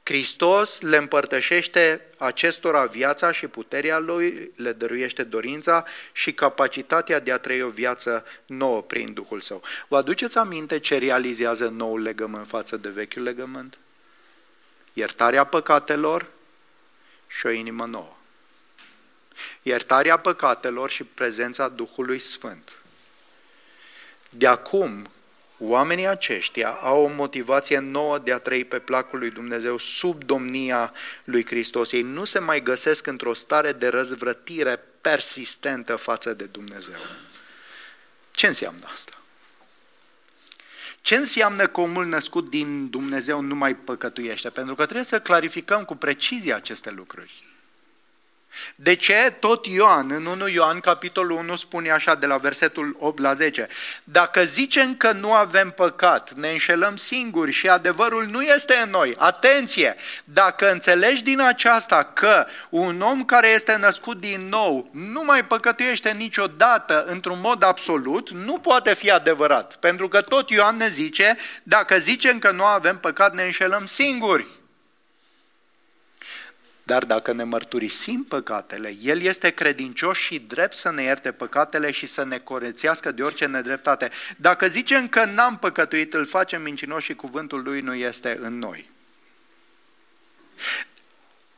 Hristos 0.05 0.81
le 0.81 0.97
împărtășește 0.97 2.07
acestora 2.19 2.85
viața 2.85 3.33
și 3.33 3.47
puterea 3.47 3.99
Lui, 3.99 4.53
le 4.57 4.73
dăruiește 4.73 5.23
dorința 5.23 5.85
și 6.13 6.33
capacitatea 6.33 7.21
de 7.21 7.33
a 7.33 7.39
trăi 7.39 7.63
o 7.63 7.69
viață 7.69 8.25
nouă 8.47 8.83
prin 8.83 9.13
Duhul 9.13 9.41
Său. 9.41 9.63
Vă 9.89 9.97
aduceți 9.97 10.39
aminte 10.39 10.79
ce 10.79 10.99
realizează 10.99 11.69
noul 11.69 12.03
legământ 12.03 12.49
față 12.49 12.77
de 12.77 12.89
vechiul 12.89 13.23
legământ? 13.23 13.79
Iertarea 14.93 15.45
păcatelor 15.45 16.27
și 17.27 17.47
o 17.47 17.51
inimă 17.51 17.87
nouă. 17.87 18.17
Iertarea 19.63 20.17
păcatelor 20.17 20.91
și 20.91 21.05
prezența 21.05 21.69
Duhului 21.69 22.19
Sfânt. 22.19 22.83
De 24.31 24.47
acum, 24.47 25.11
Oamenii 25.65 26.07
aceștia 26.07 26.69
au 26.71 27.05
o 27.05 27.09
motivație 27.09 27.79
nouă 27.79 28.19
de 28.19 28.33
a 28.33 28.39
trăi 28.39 28.65
pe 28.65 28.79
placul 28.79 29.19
lui 29.19 29.31
Dumnezeu 29.31 29.79
sub 29.79 30.25
domnia 30.25 30.93
lui 31.25 31.47
Hristos. 31.47 31.93
Ei 31.93 32.03
nu 32.03 32.25
se 32.25 32.39
mai 32.39 32.63
găsesc 32.63 33.07
într-o 33.07 33.35
stare 33.35 33.73
de 33.73 33.89
răzvrătire 33.89 34.81
persistentă 35.01 35.97
față 35.97 36.35
de 36.35 36.45
Dumnezeu. 36.45 36.97
Ce 38.31 38.47
înseamnă 38.47 38.89
asta? 38.93 39.13
Ce 41.01 41.15
înseamnă 41.17 41.67
că 41.67 41.81
omul 41.81 42.07
născut 42.07 42.51
din 42.51 42.91
Dumnezeu 42.91 43.41
nu 43.41 43.55
mai 43.55 43.77
păcătuiește? 43.77 44.51
Pentru 44.51 44.75
că 44.75 44.83
trebuie 44.83 45.05
să 45.05 45.21
clarificăm 45.21 45.85
cu 45.85 45.95
precizie 45.95 46.55
aceste 46.55 46.91
lucruri. 46.91 47.52
De 48.77 48.95
ce 48.95 49.37
tot 49.41 49.67
Ioan, 49.67 50.11
în 50.11 50.27
1 50.27 50.49
Ioan, 50.49 50.81
capitolul 50.81 51.39
1, 51.39 51.57
spune 51.57 51.91
așa 51.91 52.15
de 52.15 52.27
la 52.27 52.37
versetul 52.37 52.97
8 52.99 53.19
la 53.19 53.33
10? 53.33 53.69
Dacă 54.05 54.45
zicem 54.45 54.97
că 54.97 55.13
nu 55.13 55.33
avem 55.33 55.71
păcat, 55.71 56.33
ne 56.33 56.51
înșelăm 56.51 56.97
singuri 56.97 57.53
și 57.53 57.69
adevărul 57.69 58.27
nu 58.27 58.43
este 58.43 58.75
în 58.85 58.91
noi. 58.91 59.15
Atenție! 59.19 59.97
Dacă 60.25 60.71
înțelegi 60.71 61.23
din 61.23 61.41
aceasta 61.41 62.05
că 62.05 62.47
un 62.71 63.01
om 63.01 63.25
care 63.25 63.49
este 63.49 63.77
născut 63.77 64.21
din 64.21 64.49
nou 64.49 64.91
nu 64.93 65.23
mai 65.25 65.45
păcătuiește 65.45 66.11
niciodată 66.11 67.05
într-un 67.05 67.41
mod 67.41 67.65
absolut, 67.65 68.31
nu 68.31 68.59
poate 68.59 68.95
fi 68.95 69.11
adevărat. 69.11 69.77
Pentru 69.77 70.09
că 70.09 70.21
tot 70.21 70.51
Ioan 70.51 70.77
ne 70.77 70.89
zice, 70.89 71.37
dacă 71.63 71.99
zicem 71.99 72.39
că 72.39 72.51
nu 72.51 72.65
avem 72.65 72.99
păcat, 72.99 73.35
ne 73.35 73.43
înșelăm 73.43 73.87
singuri. 73.87 74.47
Dar 76.93 77.05
dacă 77.05 77.33
ne 77.33 77.45
mărturisim 77.45 78.25
păcatele, 78.29 78.97
El 79.01 79.21
este 79.21 79.51
credincios 79.51 80.19
și 80.19 80.39
drept 80.39 80.75
să 80.75 80.91
ne 80.91 81.03
ierte 81.03 81.33
păcatele 81.33 81.91
și 81.91 82.07
să 82.07 82.25
ne 82.25 82.39
corețească 82.39 83.13
de 83.13 83.23
orice 83.23 83.47
nedreptate. 83.47 84.11
Dacă 84.37 84.67
zicem 84.67 85.09
că 85.09 85.25
n-am 85.25 85.59
păcătuit, 85.59 86.15
îl 86.15 86.27
facem 86.27 86.63
mincinos 86.63 87.03
și 87.03 87.15
cuvântul 87.15 87.63
Lui 87.63 87.81
nu 87.81 87.95
este 87.95 88.39
în 88.43 88.59
noi. 88.59 88.91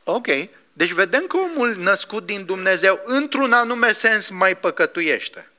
Ok, 0.03 0.27
deci 0.73 0.91
vedem 0.91 1.27
că 1.27 1.37
omul 1.37 1.75
născut 1.75 2.25
din 2.25 2.45
Dumnezeu, 2.45 3.01
într-un 3.03 3.51
anume 3.53 3.91
sens, 3.91 4.29
mai 4.29 4.57
păcătuiește. 4.57 5.49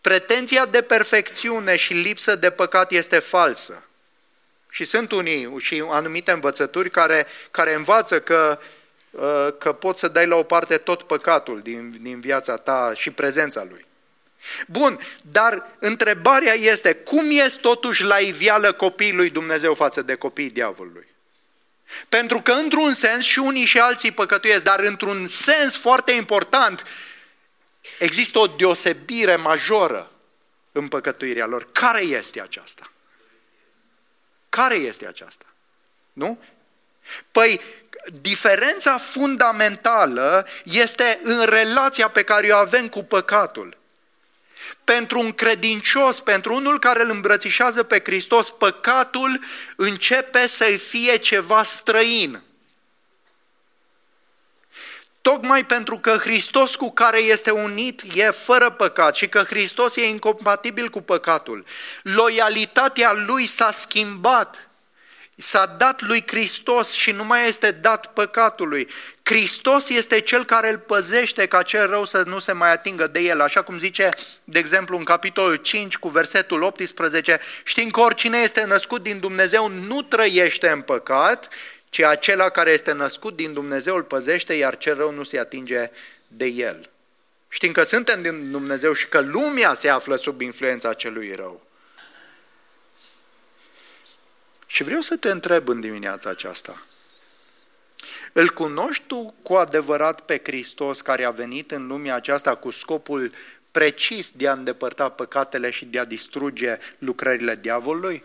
Pretenția 0.00 0.66
de 0.66 0.82
perfecțiune 0.82 1.76
și 1.76 1.92
lipsă 1.92 2.36
de 2.36 2.50
păcat 2.50 2.92
este 2.92 3.18
falsă. 3.18 3.84
Și 4.74 4.84
sunt 4.84 5.12
unii 5.12 5.54
și 5.58 5.84
anumite 5.88 6.30
învățături 6.30 6.90
care, 6.90 7.26
care 7.50 7.74
învață 7.74 8.20
că, 8.20 8.58
uh, 9.10 9.48
că 9.58 9.72
poți 9.72 10.00
să 10.00 10.08
dai 10.08 10.26
la 10.26 10.36
o 10.36 10.42
parte 10.42 10.76
tot 10.76 11.02
păcatul 11.02 11.60
din, 11.60 11.94
din 12.00 12.20
viața 12.20 12.56
ta 12.56 12.92
și 12.96 13.10
prezența 13.10 13.66
lui. 13.70 13.84
Bun, 14.66 15.00
dar 15.22 15.76
întrebarea 15.78 16.52
este, 16.52 16.94
cum 16.94 17.30
ies 17.30 17.54
totuși 17.54 18.04
la 18.04 18.16
ivială 18.18 18.72
copiii 18.72 19.12
lui 19.12 19.30
Dumnezeu 19.30 19.74
față 19.74 20.02
de 20.02 20.14
copiii 20.14 20.50
diavolului? 20.50 21.06
Pentru 22.08 22.40
că 22.42 22.52
într-un 22.52 22.92
sens 22.92 23.24
și 23.24 23.38
unii 23.38 23.64
și 23.64 23.78
alții 23.78 24.12
păcătuiesc, 24.12 24.62
dar 24.62 24.80
într-un 24.80 25.26
sens 25.26 25.76
foarte 25.76 26.12
important 26.12 26.84
există 27.98 28.38
o 28.38 28.46
deosebire 28.46 29.36
majoră 29.36 30.10
în 30.72 30.88
păcătuirea 30.88 31.46
lor. 31.46 31.72
Care 31.72 32.02
este 32.02 32.40
aceasta? 32.40 32.91
Care 34.52 34.74
este 34.74 35.06
aceasta? 35.06 35.44
Nu? 36.12 36.38
Păi, 37.30 37.60
diferența 38.20 38.98
fundamentală 38.98 40.46
este 40.64 41.20
în 41.22 41.44
relația 41.44 42.08
pe 42.08 42.22
care 42.22 42.50
o 42.52 42.56
avem 42.56 42.88
cu 42.88 43.02
păcatul. 43.02 43.76
Pentru 44.84 45.18
un 45.18 45.32
credincios, 45.32 46.20
pentru 46.20 46.54
unul 46.54 46.78
care 46.78 47.02
îl 47.02 47.10
îmbrățișează 47.10 47.82
pe 47.82 48.00
Hristos, 48.04 48.50
păcatul 48.50 49.40
începe 49.76 50.46
să 50.46 50.64
fie 50.64 51.16
ceva 51.16 51.62
străin. 51.62 52.42
Tocmai 55.22 55.64
pentru 55.64 55.98
că 55.98 56.16
Hristos 56.16 56.74
cu 56.74 56.90
care 56.90 57.18
este 57.18 57.50
unit 57.50 58.02
e 58.14 58.30
fără 58.30 58.70
păcat 58.70 59.14
și 59.14 59.28
că 59.28 59.42
Hristos 59.42 59.96
e 59.96 60.08
incompatibil 60.08 60.88
cu 60.88 61.00
păcatul. 61.00 61.64
Loialitatea 62.02 63.12
lui 63.12 63.46
s-a 63.46 63.70
schimbat. 63.70 64.68
S-a 65.36 65.66
dat 65.78 66.00
lui 66.00 66.24
Hristos 66.26 66.92
și 66.92 67.10
nu 67.10 67.24
mai 67.24 67.48
este 67.48 67.70
dat 67.70 68.12
păcatului. 68.12 68.88
Hristos 69.22 69.88
este 69.88 70.20
cel 70.20 70.44
care 70.44 70.70
îl 70.70 70.78
păzește 70.78 71.46
ca 71.46 71.62
cel 71.62 71.86
rău 71.86 72.04
să 72.04 72.22
nu 72.26 72.38
se 72.38 72.52
mai 72.52 72.72
atingă 72.72 73.06
de 73.06 73.20
el. 73.20 73.40
Așa 73.40 73.62
cum 73.62 73.78
zice, 73.78 74.08
de 74.44 74.58
exemplu, 74.58 74.96
în 74.96 75.04
capitolul 75.04 75.56
5 75.56 75.96
cu 75.96 76.08
versetul 76.08 76.62
18, 76.62 77.40
știm 77.64 77.90
că 77.90 78.00
oricine 78.00 78.38
este 78.38 78.64
născut 78.64 79.02
din 79.02 79.18
Dumnezeu 79.18 79.68
nu 79.68 80.02
trăiește 80.02 80.68
în 80.68 80.80
păcat, 80.80 81.48
ci 81.92 82.00
acela 82.00 82.48
care 82.48 82.70
este 82.70 82.92
născut 82.92 83.36
din 83.36 83.52
Dumnezeu 83.52 83.96
îl 83.96 84.02
păzește, 84.02 84.54
iar 84.54 84.78
cel 84.78 84.96
rău 84.96 85.10
nu 85.10 85.22
se 85.22 85.38
atinge 85.38 85.90
de 86.28 86.46
el. 86.46 86.90
Știm 87.48 87.72
că 87.72 87.82
suntem 87.82 88.22
din 88.22 88.50
Dumnezeu 88.50 88.92
și 88.92 89.08
că 89.08 89.20
lumea 89.20 89.74
se 89.74 89.88
află 89.88 90.16
sub 90.16 90.40
influența 90.40 90.92
celui 90.92 91.34
rău. 91.34 91.66
Și 94.66 94.82
vreau 94.82 95.00
să 95.00 95.16
te 95.16 95.30
întreb 95.30 95.68
în 95.68 95.80
dimineața 95.80 96.30
aceasta. 96.30 96.82
Îl 98.32 98.50
cunoști 98.50 99.04
tu 99.06 99.34
cu 99.42 99.54
adevărat 99.54 100.20
pe 100.20 100.40
Hristos 100.44 101.00
care 101.00 101.24
a 101.24 101.30
venit 101.30 101.70
în 101.70 101.86
lumea 101.86 102.14
aceasta 102.14 102.54
cu 102.54 102.70
scopul 102.70 103.32
precis 103.70 104.30
de 104.30 104.48
a 104.48 104.52
îndepărta 104.52 105.08
păcatele 105.08 105.70
și 105.70 105.84
de 105.84 105.98
a 105.98 106.04
distruge 106.04 106.78
lucrările 106.98 107.56
diavolului? 107.56 108.24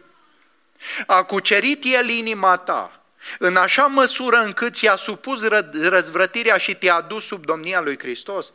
A 1.08 1.24
cucerit 1.24 1.84
El 1.84 2.10
inima 2.10 2.58
ta 2.58 2.97
în 3.40 3.56
așa 3.56 3.86
măsură 3.86 4.38
încât 4.38 4.76
ți-a 4.76 4.96
supus 4.96 5.48
răzvrătirea 5.72 6.58
și 6.58 6.76
te-a 6.76 6.96
adus 6.96 7.26
sub 7.26 7.46
domnia 7.46 7.82
lui 7.82 8.00
Hristos, 8.00 8.54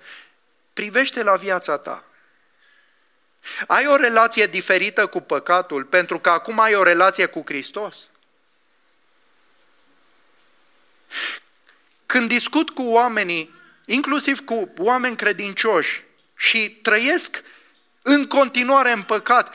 privește 0.73 1.23
la 1.23 1.37
viața 1.37 1.79
ta. 1.79 2.05
Ai 3.67 3.87
o 3.87 3.97
relație 3.97 4.47
diferită 4.47 5.07
cu 5.07 5.21
păcatul 5.21 5.85
pentru 5.85 6.19
că 6.19 6.31
acum 6.31 6.61
ai 6.61 6.75
o 6.75 6.83
relație 6.83 7.27
cu 7.27 7.43
Hristos? 7.47 8.11
Când 12.07 12.29
discut 12.29 12.71
cu 12.71 12.83
oamenii, 12.83 13.55
inclusiv 13.87 14.45
cu 14.45 14.73
oameni 14.79 15.17
credincioși 15.17 16.05
și 16.37 16.71
trăiesc 16.71 17.43
în 18.03 18.27
continuare 18.27 18.93
în 18.93 19.03
păcat, 19.03 19.55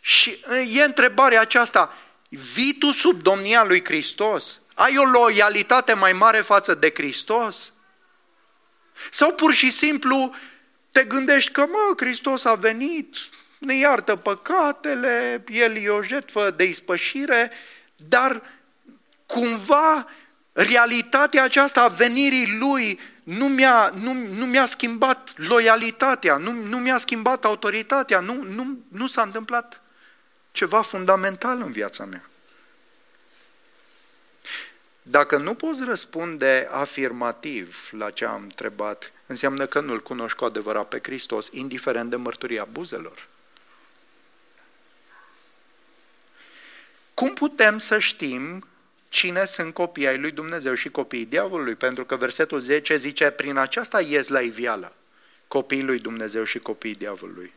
și 0.00 0.44
e 0.68 0.82
întrebarea 0.82 1.40
aceasta, 1.40 1.96
Vii 2.54 2.74
tu 2.78 2.90
sub 2.90 3.22
domnia 3.22 3.64
lui 3.64 3.84
Hristos? 3.84 4.60
Ai 4.74 4.98
o 4.98 5.04
loialitate 5.04 5.94
mai 5.94 6.12
mare 6.12 6.40
față 6.40 6.74
de 6.74 6.92
Hristos? 6.94 7.72
Sau 9.10 9.32
pur 9.32 9.52
și 9.52 9.70
simplu 9.70 10.34
te 10.92 11.04
gândești 11.04 11.50
că, 11.50 11.60
mă, 11.60 11.94
Hristos 11.96 12.44
a 12.44 12.54
venit, 12.54 13.16
ne 13.58 13.74
iartă 13.74 14.16
păcatele, 14.16 15.44
El 15.48 15.76
e 15.76 15.88
o 15.88 16.02
jertfă 16.02 16.50
de 16.50 16.64
ispășire, 16.64 17.50
dar 17.96 18.42
cumva 19.26 20.08
realitatea 20.52 21.42
aceasta 21.42 21.82
a 21.82 21.88
venirii 21.88 22.56
Lui 22.58 23.00
nu 23.24 23.48
mi-a, 23.48 23.92
nu, 24.00 24.12
nu 24.12 24.46
mi-a 24.46 24.66
schimbat 24.66 25.32
loialitatea, 25.36 26.36
nu, 26.36 26.52
nu 26.52 26.76
mi-a 26.76 26.98
schimbat 26.98 27.44
autoritatea, 27.44 28.20
nu, 28.20 28.42
nu, 28.42 28.78
nu 28.88 29.06
s-a 29.06 29.22
întâmplat 29.22 29.83
ceva 30.54 30.82
fundamental 30.82 31.60
în 31.60 31.72
viața 31.72 32.04
mea. 32.04 32.28
Dacă 35.02 35.36
nu 35.36 35.54
poți 35.54 35.84
răspunde 35.84 36.68
afirmativ 36.70 37.88
la 37.92 38.10
ce 38.10 38.24
am 38.24 38.42
întrebat, 38.42 39.12
înseamnă 39.26 39.66
că 39.66 39.80
nu-L 39.80 40.02
cunoști 40.02 40.38
cu 40.38 40.44
adevărat 40.44 40.88
pe 40.88 41.00
Hristos, 41.02 41.48
indiferent 41.52 42.10
de 42.10 42.16
mărturia 42.16 42.64
buzelor. 42.64 43.28
Cum 47.14 47.34
putem 47.34 47.78
să 47.78 47.98
știm 47.98 48.66
cine 49.08 49.44
sunt 49.44 49.74
copiii 49.74 50.06
ai 50.06 50.18
lui 50.18 50.30
Dumnezeu 50.30 50.74
și 50.74 50.88
copiii 50.88 51.26
diavolului? 51.26 51.74
Pentru 51.74 52.04
că 52.04 52.16
versetul 52.16 52.60
10 52.60 52.96
zice, 52.96 53.30
prin 53.30 53.56
aceasta 53.56 54.00
ies 54.00 54.28
la 54.28 54.40
ivială 54.40 54.94
copiii 55.48 55.82
lui 55.82 55.98
Dumnezeu 55.98 56.44
și 56.44 56.58
copiii 56.58 56.94
diavolului. 56.94 57.52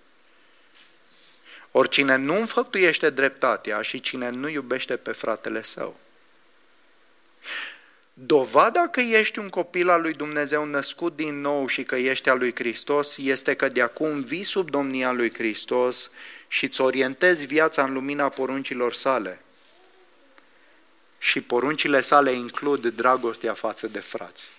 Oricine 1.71 2.15
nu 2.15 2.39
înfăptuiește 2.39 3.09
dreptatea 3.09 3.81
și 3.81 3.99
cine 3.99 4.29
nu 4.29 4.47
iubește 4.47 4.95
pe 4.95 5.11
fratele 5.11 5.63
său. 5.63 5.95
Dovada 8.13 8.87
că 8.87 8.99
ești 8.99 9.39
un 9.39 9.49
copil 9.49 9.89
al 9.89 10.01
lui 10.01 10.13
Dumnezeu 10.13 10.65
născut 10.65 11.15
din 11.15 11.41
nou 11.41 11.67
și 11.67 11.83
că 11.83 11.95
ești 11.95 12.29
al 12.29 12.37
lui 12.37 12.55
Hristos 12.55 13.17
este 13.17 13.53
că 13.55 13.69
de 13.69 13.81
acum 13.81 14.21
vii 14.21 14.43
sub 14.43 14.69
domnia 14.69 15.11
lui 15.11 15.33
Hristos 15.33 16.11
și 16.47 16.65
îți 16.65 16.81
orientezi 16.81 17.45
viața 17.45 17.83
în 17.83 17.93
lumina 17.93 18.29
poruncilor 18.29 18.93
sale. 18.93 19.41
Și 21.17 21.41
poruncile 21.41 22.01
sale 22.01 22.31
includ 22.31 22.87
dragostea 22.87 23.53
față 23.53 23.87
de 23.87 23.99
frați. 23.99 24.49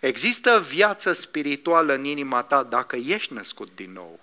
Există 0.00 0.64
viață 0.68 1.12
spirituală 1.12 1.94
în 1.94 2.04
inima 2.04 2.42
ta 2.42 2.62
dacă 2.62 2.96
ești 2.96 3.32
născut 3.32 3.68
din 3.74 3.92
nou, 3.92 4.20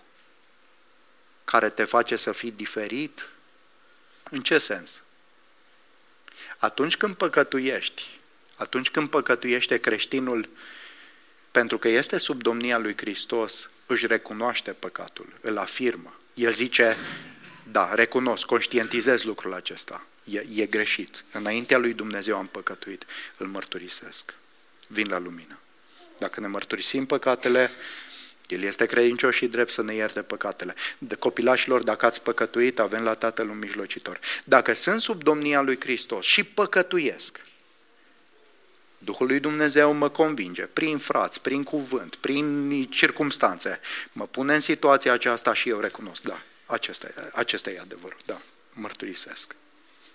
care 1.52 1.70
te 1.70 1.84
face 1.84 2.16
să 2.16 2.32
fii 2.32 2.52
diferit? 2.52 3.30
În 4.30 4.42
ce 4.42 4.58
sens? 4.58 5.04
Atunci 6.58 6.98
când 6.98 7.16
păcătuiești, 7.16 8.20
atunci 8.56 8.90
când 8.90 9.10
păcătuiește 9.10 9.78
creștinul, 9.78 10.50
pentru 11.52 11.78
că 11.78 11.88
este 11.88 12.18
sub 12.18 12.42
domnia 12.42 12.78
lui 12.78 12.98
Hristos, 12.98 13.70
își 13.86 14.08
recunoaște 14.08 14.72
păcatul, 14.72 15.34
îl 15.42 15.58
afirmă. 15.58 16.18
El 16.34 16.54
zice, 16.54 16.98
da, 17.72 17.94
recunosc, 17.94 18.46
conștientizez 18.46 19.24
lucrul 19.24 19.54
acesta, 19.54 20.06
e, 20.24 20.46
e 20.54 20.66
greșit. 20.66 21.24
Înaintea 21.32 21.78
lui 21.78 21.94
Dumnezeu 21.94 22.38
am 22.38 22.48
păcătuit, 22.48 23.06
îl 23.38 23.48
mărturisesc, 23.48 24.34
vin 24.88 25.10
la 25.10 25.18
lumină. 25.18 25.60
Dacă 26.18 26.40
ne 26.40 26.48
mărturisim 26.48 27.06
păcatele, 27.06 27.72
el 28.48 28.62
este 28.62 28.86
credincios 28.86 29.36
și 29.36 29.48
drept 29.48 29.72
să 29.72 29.82
ne 29.82 29.94
ierte 29.94 30.22
păcatele. 30.22 30.76
De 30.98 31.16
copilașilor, 31.16 31.82
dacă 31.82 32.06
ați 32.06 32.22
păcătuit, 32.22 32.80
avem 32.80 33.04
la 33.04 33.14
Tatăl 33.14 33.50
un 33.50 33.58
mijlocitor. 33.58 34.20
Dacă 34.44 34.74
sunt 34.74 35.02
sub 35.02 35.24
domnia 35.24 35.62
lui 35.62 35.80
Hristos 35.80 36.26
și 36.26 36.44
păcătuiesc, 36.44 37.46
Duhul 38.98 39.28
lui 39.28 39.40
Dumnezeu 39.40 39.94
mă 39.94 40.10
convinge, 40.10 40.64
prin 40.64 40.98
frați, 40.98 41.42
prin 41.42 41.64
cuvânt, 41.64 42.16
prin 42.16 42.86
circumstanțe, 42.90 43.80
mă 44.12 44.28
pune 44.28 44.54
în 44.54 44.60
situația 44.60 45.14
aceasta 45.14 45.54
și 45.54 45.70
eu 45.70 45.80
recunosc, 45.80 46.22
da, 46.24 46.42
acesta, 46.66 47.08
acesta 47.34 47.70
e 47.70 47.80
adevărul, 47.80 48.20
da, 48.26 48.42
mărturisesc. 48.74 49.56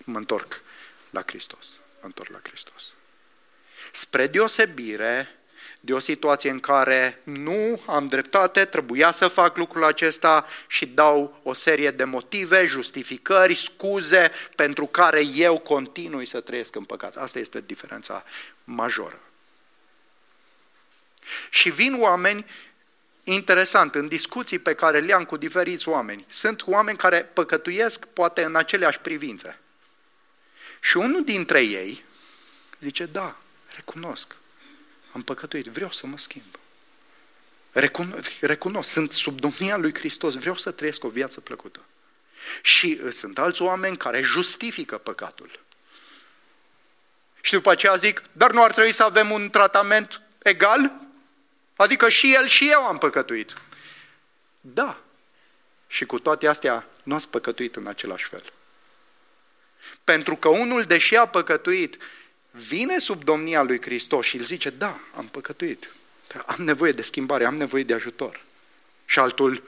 Mă 0.03 0.17
întorc 0.17 0.61
la 1.09 1.23
Hristos, 1.25 1.67
mă 1.99 2.05
întorc 2.05 2.31
la 2.31 2.39
Hristos. 2.43 2.93
Spre 3.91 4.27
deosebire 4.27 5.39
de 5.85 5.93
o 5.93 5.99
situație 5.99 6.49
în 6.49 6.59
care 6.59 7.19
nu 7.23 7.81
am 7.85 8.07
dreptate, 8.07 8.65
trebuia 8.65 9.11
să 9.11 9.27
fac 9.27 9.57
lucrul 9.57 9.83
acesta 9.83 10.45
și 10.67 10.85
dau 10.85 11.39
o 11.43 11.53
serie 11.53 11.91
de 11.91 12.03
motive, 12.03 12.65
justificări, 12.65 13.55
scuze 13.55 14.31
pentru 14.55 14.85
care 14.85 15.25
eu 15.25 15.59
continui 15.59 16.25
să 16.25 16.39
trăiesc 16.39 16.75
în 16.75 16.83
păcat. 16.83 17.15
Asta 17.15 17.39
este 17.39 17.61
diferența 17.65 18.23
majoră. 18.63 19.19
Și 21.49 21.69
vin 21.69 22.01
oameni, 22.01 22.45
interesant, 23.23 23.95
în 23.95 24.07
discuții 24.07 24.59
pe 24.59 24.73
care 24.73 24.99
le 24.99 25.13
am 25.13 25.23
cu 25.23 25.37
diferiți 25.37 25.89
oameni, 25.89 26.25
sunt 26.27 26.67
oameni 26.67 26.97
care 26.97 27.23
păcătuiesc 27.23 28.05
poate 28.05 28.43
în 28.43 28.55
aceleași 28.55 28.99
privințe. 28.99 29.59
Și 30.81 30.97
unul 30.97 31.23
dintre 31.23 31.61
ei 31.61 32.03
zice, 32.79 33.05
da, 33.05 33.37
recunosc, 33.75 34.35
am 35.13 35.21
păcătuit, 35.21 35.65
vreau 35.65 35.91
să 35.91 36.07
mă 36.07 36.17
schimb. 36.17 36.57
Recunosc, 37.71 38.31
recunosc, 38.39 38.91
sunt 38.91 39.11
sub 39.11 39.39
domnia 39.39 39.77
lui 39.77 39.93
Hristos, 39.93 40.35
vreau 40.35 40.55
să 40.55 40.71
trăiesc 40.71 41.03
o 41.03 41.09
viață 41.09 41.39
plăcută. 41.39 41.79
Și 42.61 42.99
uh, 43.03 43.11
sunt 43.11 43.39
alți 43.39 43.61
oameni 43.61 43.97
care 43.97 44.21
justifică 44.21 44.97
păcatul. 44.97 45.59
Și 47.41 47.53
după 47.53 47.71
aceea 47.71 47.95
zic, 47.95 48.23
dar 48.31 48.51
nu 48.51 48.63
ar 48.63 48.71
trebui 48.71 48.91
să 48.91 49.03
avem 49.03 49.31
un 49.31 49.49
tratament 49.49 50.21
egal? 50.43 50.93
Adică 51.75 52.09
și 52.09 52.33
el 52.33 52.47
și 52.47 52.69
eu 52.69 52.79
am 52.79 52.97
păcătuit. 52.97 53.53
Da. 54.61 55.01
Și 55.87 56.05
cu 56.05 56.19
toate 56.19 56.47
astea 56.47 56.87
nu 57.03 57.15
ați 57.15 57.29
păcătuit 57.29 57.75
în 57.75 57.87
același 57.87 58.25
fel. 58.25 58.43
Pentru 60.03 60.35
că 60.35 60.47
unul, 60.47 60.83
deși 60.83 61.15
a 61.15 61.25
păcătuit, 61.25 61.97
vine 62.55 62.97
sub 62.97 63.23
domnia 63.23 63.61
lui 63.61 63.81
Hristos 63.81 64.25
și 64.25 64.37
îl 64.37 64.43
zice, 64.43 64.69
da, 64.69 64.99
am 65.15 65.27
păcătuit, 65.27 65.95
am 66.45 66.63
nevoie 66.63 66.91
de 66.91 67.01
schimbare, 67.01 67.45
am 67.45 67.55
nevoie 67.55 67.83
de 67.83 67.93
ajutor. 67.93 68.41
Și 69.05 69.19
altul, 69.19 69.63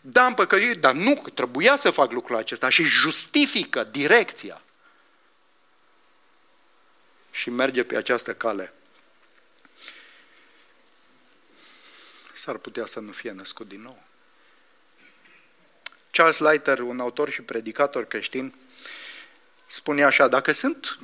da, 0.00 0.24
am 0.24 0.34
păcătuit, 0.34 0.80
dar 0.80 0.92
nu, 0.92 1.22
trebuia 1.34 1.76
să 1.76 1.90
fac 1.90 2.12
lucrul 2.12 2.36
acesta 2.36 2.68
și 2.68 2.82
justifică 2.82 3.84
direcția. 3.84 4.62
Și 7.30 7.50
merge 7.50 7.82
pe 7.82 7.96
această 7.96 8.34
cale. 8.34 8.72
S-ar 12.32 12.56
putea 12.56 12.86
să 12.86 13.00
nu 13.00 13.12
fie 13.12 13.30
născut 13.30 13.68
din 13.68 13.80
nou. 13.80 14.02
Charles 16.10 16.38
Leiter, 16.38 16.78
un 16.78 17.00
autor 17.00 17.30
și 17.30 17.42
predicator 17.42 18.04
creștin, 18.04 18.54
spune 19.66 20.04
așa, 20.04 20.28
dacă 20.28 20.52
sunt 20.52 20.98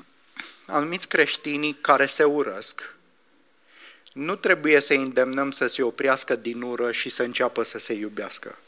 anumiți 0.67 1.09
creștinii 1.09 1.75
care 1.75 2.07
se 2.07 2.25
urăsc, 2.25 2.95
nu 4.13 4.37
trebuie 4.37 4.81
să 4.81 4.95
îndemnăm 4.95 5.51
să 5.51 5.67
se 5.67 5.83
oprească 5.83 6.37
din 6.37 6.63
ură 6.63 6.93
și 6.93 7.09
să 7.09 7.23
înceapă 7.23 7.63
să 7.63 7.79
se 7.79 7.93
iubească, 7.93 8.59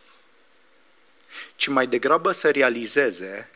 ci 1.57 1.67
mai 1.67 1.87
degrabă 1.87 2.33
să 2.33 2.51
realizeze 2.51 3.51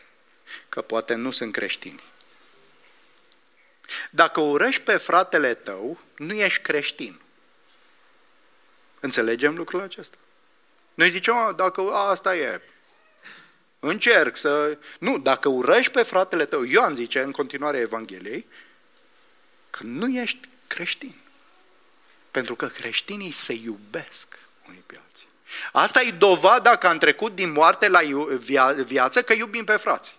că 0.69 0.81
poate 0.81 1.13
nu 1.13 1.31
sunt 1.31 1.51
creștini. 1.53 2.03
Dacă 4.09 4.39
urăști 4.39 4.81
pe 4.81 4.97
fratele 4.97 5.53
tău, 5.53 5.99
nu 6.17 6.33
ești 6.33 6.61
creștin. 6.61 7.21
Înțelegem 8.99 9.55
lucrul 9.55 9.81
acesta? 9.81 10.17
Noi 10.93 11.09
zicem, 11.09 11.53
dacă 11.55 11.81
asta 11.81 12.35
e, 12.35 12.61
Încerc 13.85 14.37
să... 14.37 14.77
Nu, 14.99 15.17
dacă 15.17 15.49
urăști 15.49 15.91
pe 15.91 16.03
fratele 16.03 16.45
tău, 16.45 16.63
Ioan 16.63 16.95
zice 16.95 17.19
în 17.19 17.31
continuare 17.31 17.77
Evangheliei, 17.77 18.47
că 19.69 19.83
nu 19.83 20.07
ești 20.07 20.39
creștin. 20.67 21.15
Pentru 22.31 22.55
că 22.55 22.65
creștinii 22.65 23.31
se 23.31 23.53
iubesc 23.53 24.39
unii 24.67 24.83
pe 24.85 24.99
alții. 25.05 25.27
Asta 25.71 26.01
e 26.01 26.11
dovada 26.11 26.75
că 26.75 26.87
am 26.87 26.97
trecut 26.97 27.35
din 27.35 27.51
moarte 27.51 27.87
la 27.87 27.99
viață, 28.85 29.21
că 29.21 29.33
iubim 29.33 29.63
pe 29.63 29.77
frați. 29.77 30.17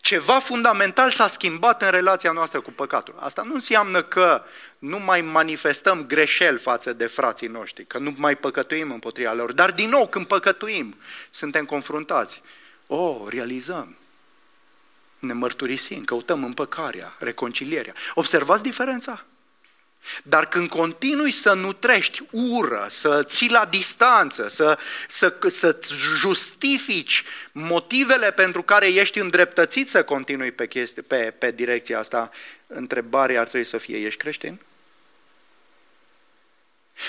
Ceva 0.00 0.38
fundamental 0.38 1.10
s-a 1.10 1.28
schimbat 1.28 1.82
în 1.82 1.90
relația 1.90 2.32
noastră 2.32 2.60
cu 2.60 2.70
păcatul. 2.70 3.14
Asta 3.18 3.42
nu 3.42 3.54
înseamnă 3.54 4.02
că 4.02 4.42
nu 4.78 4.98
mai 4.98 5.20
manifestăm 5.20 6.06
greșeli 6.06 6.58
față 6.58 6.92
de 6.92 7.06
frații 7.06 7.46
noștri, 7.46 7.86
că 7.86 7.98
nu 7.98 8.14
mai 8.16 8.36
păcătuim 8.36 8.92
împotriva 8.92 9.32
lor. 9.32 9.52
Dar 9.52 9.72
din 9.72 9.88
nou, 9.88 10.06
când 10.08 10.26
păcătuim, 10.26 10.96
suntem 11.30 11.64
confruntați. 11.64 12.42
O, 12.86 12.96
oh, 12.96 13.26
realizăm. 13.28 13.96
Ne 15.18 15.32
mărturisim, 15.32 16.04
căutăm 16.04 16.44
împăcarea, 16.44 17.16
reconcilierea. 17.18 17.94
Observați 18.14 18.62
diferența? 18.62 19.24
Dar 20.22 20.48
când 20.48 20.68
continui 20.68 21.30
să 21.30 21.52
nutrești 21.52 22.22
ură, 22.30 22.86
să 22.88 23.22
ții 23.24 23.50
la 23.50 23.64
distanță, 23.64 24.48
să, 24.48 24.78
să, 25.08 25.38
să 25.48 25.78
justifici 25.92 27.24
motivele 27.52 28.30
pentru 28.30 28.62
care 28.62 28.86
ești 28.86 29.18
îndreptățit 29.18 29.88
să 29.88 30.04
continui 30.04 30.50
pe, 30.52 30.66
chestii, 30.66 31.02
pe, 31.02 31.34
pe 31.38 31.50
direcția 31.50 31.98
asta, 31.98 32.30
întrebarea 32.66 33.40
ar 33.40 33.46
trebui 33.46 33.66
să 33.66 33.78
fie, 33.78 33.96
ești 33.96 34.18
creștin? 34.18 34.60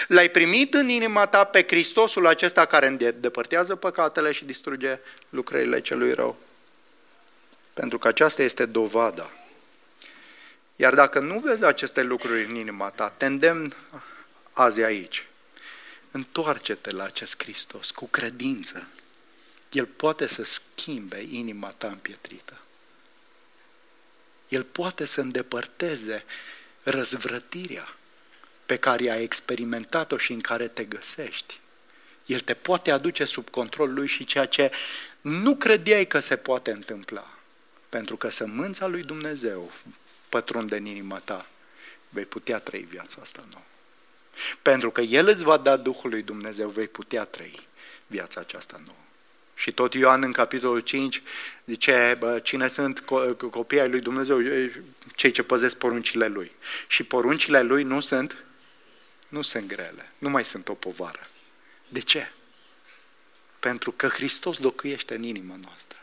L-ai 0.07 0.29
primit 0.29 0.73
în 0.73 0.89
inima 0.89 1.25
ta 1.25 1.43
pe 1.43 1.65
Hristosul 1.67 2.27
acesta 2.27 2.65
care 2.65 2.87
îndepărtează 2.87 3.75
păcatele 3.75 4.31
și 4.31 4.45
distruge 4.45 4.99
lucrările 5.29 5.81
celui 5.81 6.13
rău. 6.13 6.37
Pentru 7.73 7.97
că 7.97 8.07
aceasta 8.07 8.43
este 8.43 8.65
dovada. 8.65 9.31
Iar 10.81 10.93
dacă 10.93 11.19
nu 11.19 11.39
vezi 11.39 11.63
aceste 11.63 12.01
lucruri 12.01 12.43
în 12.43 12.55
inima 12.55 12.89
ta, 12.89 13.09
te 13.09 13.25
îndemn 13.25 13.75
azi 14.51 14.81
aici. 14.81 15.27
Întoarce-te 16.11 16.91
la 16.91 17.03
acest 17.03 17.43
Hristos 17.43 17.91
cu 17.91 18.07
credință. 18.07 18.87
El 19.71 19.85
poate 19.85 20.27
să 20.27 20.43
schimbe 20.43 21.25
inima 21.29 21.69
ta 21.69 21.87
împietrită. 21.87 22.57
El 24.47 24.63
poate 24.63 25.05
să 25.05 25.21
îndepărteze 25.21 26.23
răzvrătirea 26.83 27.95
pe 28.65 28.77
care 28.77 29.09
ai 29.09 29.23
experimentat-o 29.23 30.17
și 30.17 30.31
în 30.31 30.41
care 30.41 30.67
te 30.67 30.83
găsești. 30.83 31.59
El 32.25 32.39
te 32.39 32.53
poate 32.53 32.91
aduce 32.91 33.25
sub 33.25 33.49
control 33.49 33.93
lui 33.93 34.07
și 34.07 34.25
ceea 34.25 34.45
ce 34.45 34.71
nu 35.21 35.55
credeai 35.55 36.05
că 36.05 36.19
se 36.19 36.35
poate 36.35 36.71
întâmpla. 36.71 37.33
Pentru 37.89 38.17
că 38.17 38.29
sămânța 38.29 38.87
lui 38.87 39.03
Dumnezeu 39.03 39.71
pătrunde 40.31 40.75
în 40.75 40.85
inima 40.85 41.17
ta, 41.19 41.45
vei 42.09 42.25
putea 42.25 42.59
trăi 42.59 42.87
viața 42.89 43.21
asta 43.21 43.43
nouă. 43.51 43.63
Pentru 44.61 44.91
că 44.91 45.01
El 45.01 45.27
îți 45.27 45.43
va 45.43 45.57
da 45.57 45.77
Duhul 45.77 46.09
lui 46.09 46.21
Dumnezeu, 46.21 46.69
vei 46.69 46.87
putea 46.87 47.23
trăi 47.23 47.67
viața 48.07 48.41
aceasta 48.41 48.81
nouă. 48.85 48.97
Și 49.55 49.71
tot 49.71 49.93
Ioan 49.93 50.23
în 50.23 50.31
capitolul 50.31 50.79
5 50.79 51.21
zice, 51.65 52.15
bă, 52.19 52.39
cine 52.39 52.67
sunt 52.67 52.99
copiii 53.51 53.81
ai 53.81 53.89
lui 53.89 53.99
Dumnezeu? 53.99 54.41
Cei 55.15 55.31
ce 55.31 55.43
păzesc 55.43 55.77
poruncile 55.77 56.27
lui. 56.27 56.51
Și 56.87 57.03
poruncile 57.03 57.61
lui 57.61 57.83
nu 57.83 57.99
sunt, 57.99 58.43
nu 59.27 59.41
sunt 59.41 59.67
grele, 59.67 60.11
nu 60.17 60.29
mai 60.29 60.45
sunt 60.45 60.69
o 60.69 60.73
povară. 60.73 61.27
De 61.87 61.99
ce? 61.99 62.31
Pentru 63.59 63.91
că 63.91 64.07
Hristos 64.07 64.59
locuiește 64.59 65.15
în 65.15 65.23
inima 65.23 65.55
noastră. 65.63 65.99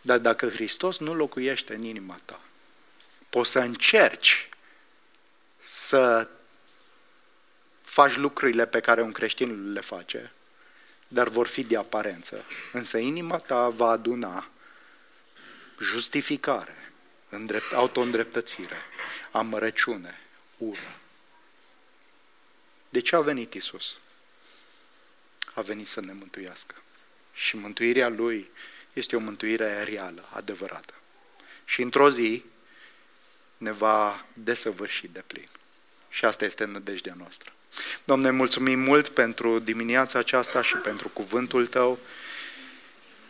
Dar 0.00 0.18
dacă 0.18 0.48
Hristos 0.48 0.98
nu 0.98 1.14
locuiește 1.14 1.74
în 1.74 1.82
inima 1.82 2.18
ta, 2.24 2.40
poți 3.36 3.50
să 3.50 3.58
încerci 3.58 4.48
să 5.60 6.28
faci 7.82 8.16
lucrurile 8.16 8.66
pe 8.66 8.80
care 8.80 9.02
un 9.02 9.12
creștin 9.12 9.72
le 9.72 9.80
face, 9.80 10.32
dar 11.08 11.28
vor 11.28 11.46
fi 11.46 11.62
de 11.62 11.76
aparență. 11.76 12.44
Însă 12.72 12.98
inima 12.98 13.36
ta 13.36 13.68
va 13.68 13.90
aduna 13.90 14.50
justificare, 15.80 16.92
auto-îndreptățire, 17.74 18.76
amărăciune, 19.30 20.20
ură. 20.56 20.96
De 22.88 23.00
ce 23.00 23.16
a 23.16 23.20
venit 23.20 23.54
Isus? 23.54 23.98
A 25.54 25.60
venit 25.60 25.88
să 25.88 26.00
ne 26.00 26.12
mântuiască. 26.12 26.74
Și 27.32 27.56
mântuirea 27.56 28.08
Lui 28.08 28.50
este 28.92 29.16
o 29.16 29.20
mântuire 29.20 29.82
reală, 29.82 30.28
adevărată. 30.32 30.94
Și 31.64 31.82
într-o 31.82 32.10
zi 32.10 32.44
ne 33.56 33.72
va 33.72 34.24
desăvârși 34.32 35.06
de 35.12 35.22
plin. 35.26 35.48
Și 36.08 36.24
asta 36.24 36.44
este 36.44 36.64
nădejdea 36.64 37.14
noastră. 37.18 37.52
Doamne, 38.04 38.30
mulțumim 38.30 38.78
mult 38.78 39.08
pentru 39.08 39.58
dimineața 39.58 40.18
aceasta 40.18 40.62
și 40.62 40.76
pentru 40.76 41.08
cuvântul 41.08 41.66
Tău. 41.66 41.98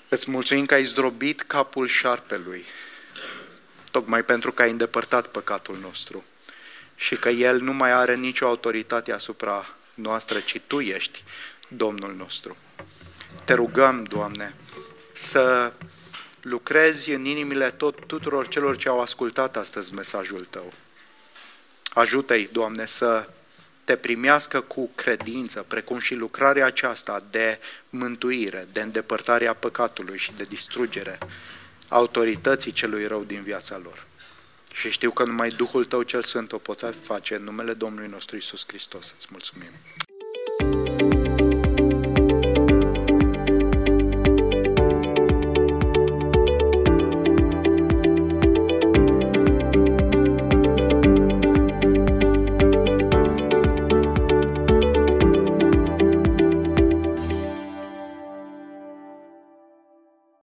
Îți 0.09 0.31
mulțumim 0.31 0.67
că 0.67 0.75
ai 0.75 0.85
zdrobit 0.85 1.43
capul 1.43 1.87
șarpelui, 1.87 2.65
tocmai 3.91 4.23
pentru 4.23 4.53
că 4.53 4.63
ai 4.63 4.71
îndepărtat 4.71 5.27
păcatul 5.27 5.79
nostru 5.81 6.25
și 6.97 7.17
că 7.17 7.29
El 7.29 7.61
nu 7.61 7.73
mai 7.73 7.93
are 7.93 8.15
nicio 8.15 8.47
autoritate 8.47 9.13
asupra 9.13 9.75
noastră, 9.95 10.41
ci 10.41 10.61
Tu 10.67 10.81
ești 10.81 11.25
Domnul 11.69 12.15
nostru. 12.15 12.57
Te 13.45 13.55
rugăm, 13.55 14.05
Doamne, 14.05 14.55
să 15.13 15.73
lucrezi 16.49 17.13
în 17.13 17.25
inimile 17.25 17.71
tot, 17.71 18.07
tuturor 18.07 18.49
celor 18.49 18.77
ce 18.77 18.89
au 18.89 19.01
ascultat 19.01 19.57
astăzi 19.57 19.95
mesajul 19.95 20.47
Tău. 20.51 20.73
Ajută-i, 21.85 22.49
Doamne, 22.53 22.85
să 22.85 23.29
te 23.85 23.97
primească 23.97 24.61
cu 24.61 24.91
credință, 24.95 25.65
precum 25.69 25.99
și 25.99 26.15
lucrarea 26.15 26.67
aceasta 26.67 27.23
de 27.31 27.59
mântuire, 27.91 28.67
de 28.73 28.81
îndepărtare 28.81 29.47
a 29.47 29.55
păcatului 29.55 30.19
și 30.19 30.33
de 30.33 30.43
distrugere 30.43 31.19
autorității 31.89 32.73
celui 32.73 33.07
rău 33.07 33.25
din 33.25 33.43
viața 33.43 33.81
lor. 33.83 34.07
Și 34.73 34.91
știu 34.91 35.11
că 35.11 35.25
numai 35.25 35.49
Duhul 35.49 35.85
Tău 35.85 36.03
cel 36.03 36.23
Sfânt 36.23 36.53
o 36.53 36.59
poți 36.59 36.85
face 36.85 37.35
în 37.35 37.45
numele 37.45 37.73
Domnului 37.73 38.09
nostru 38.09 38.37
Isus 38.37 38.65
Hristos. 38.67 39.13
Îți 39.17 39.29
mulțumim. 39.31 39.71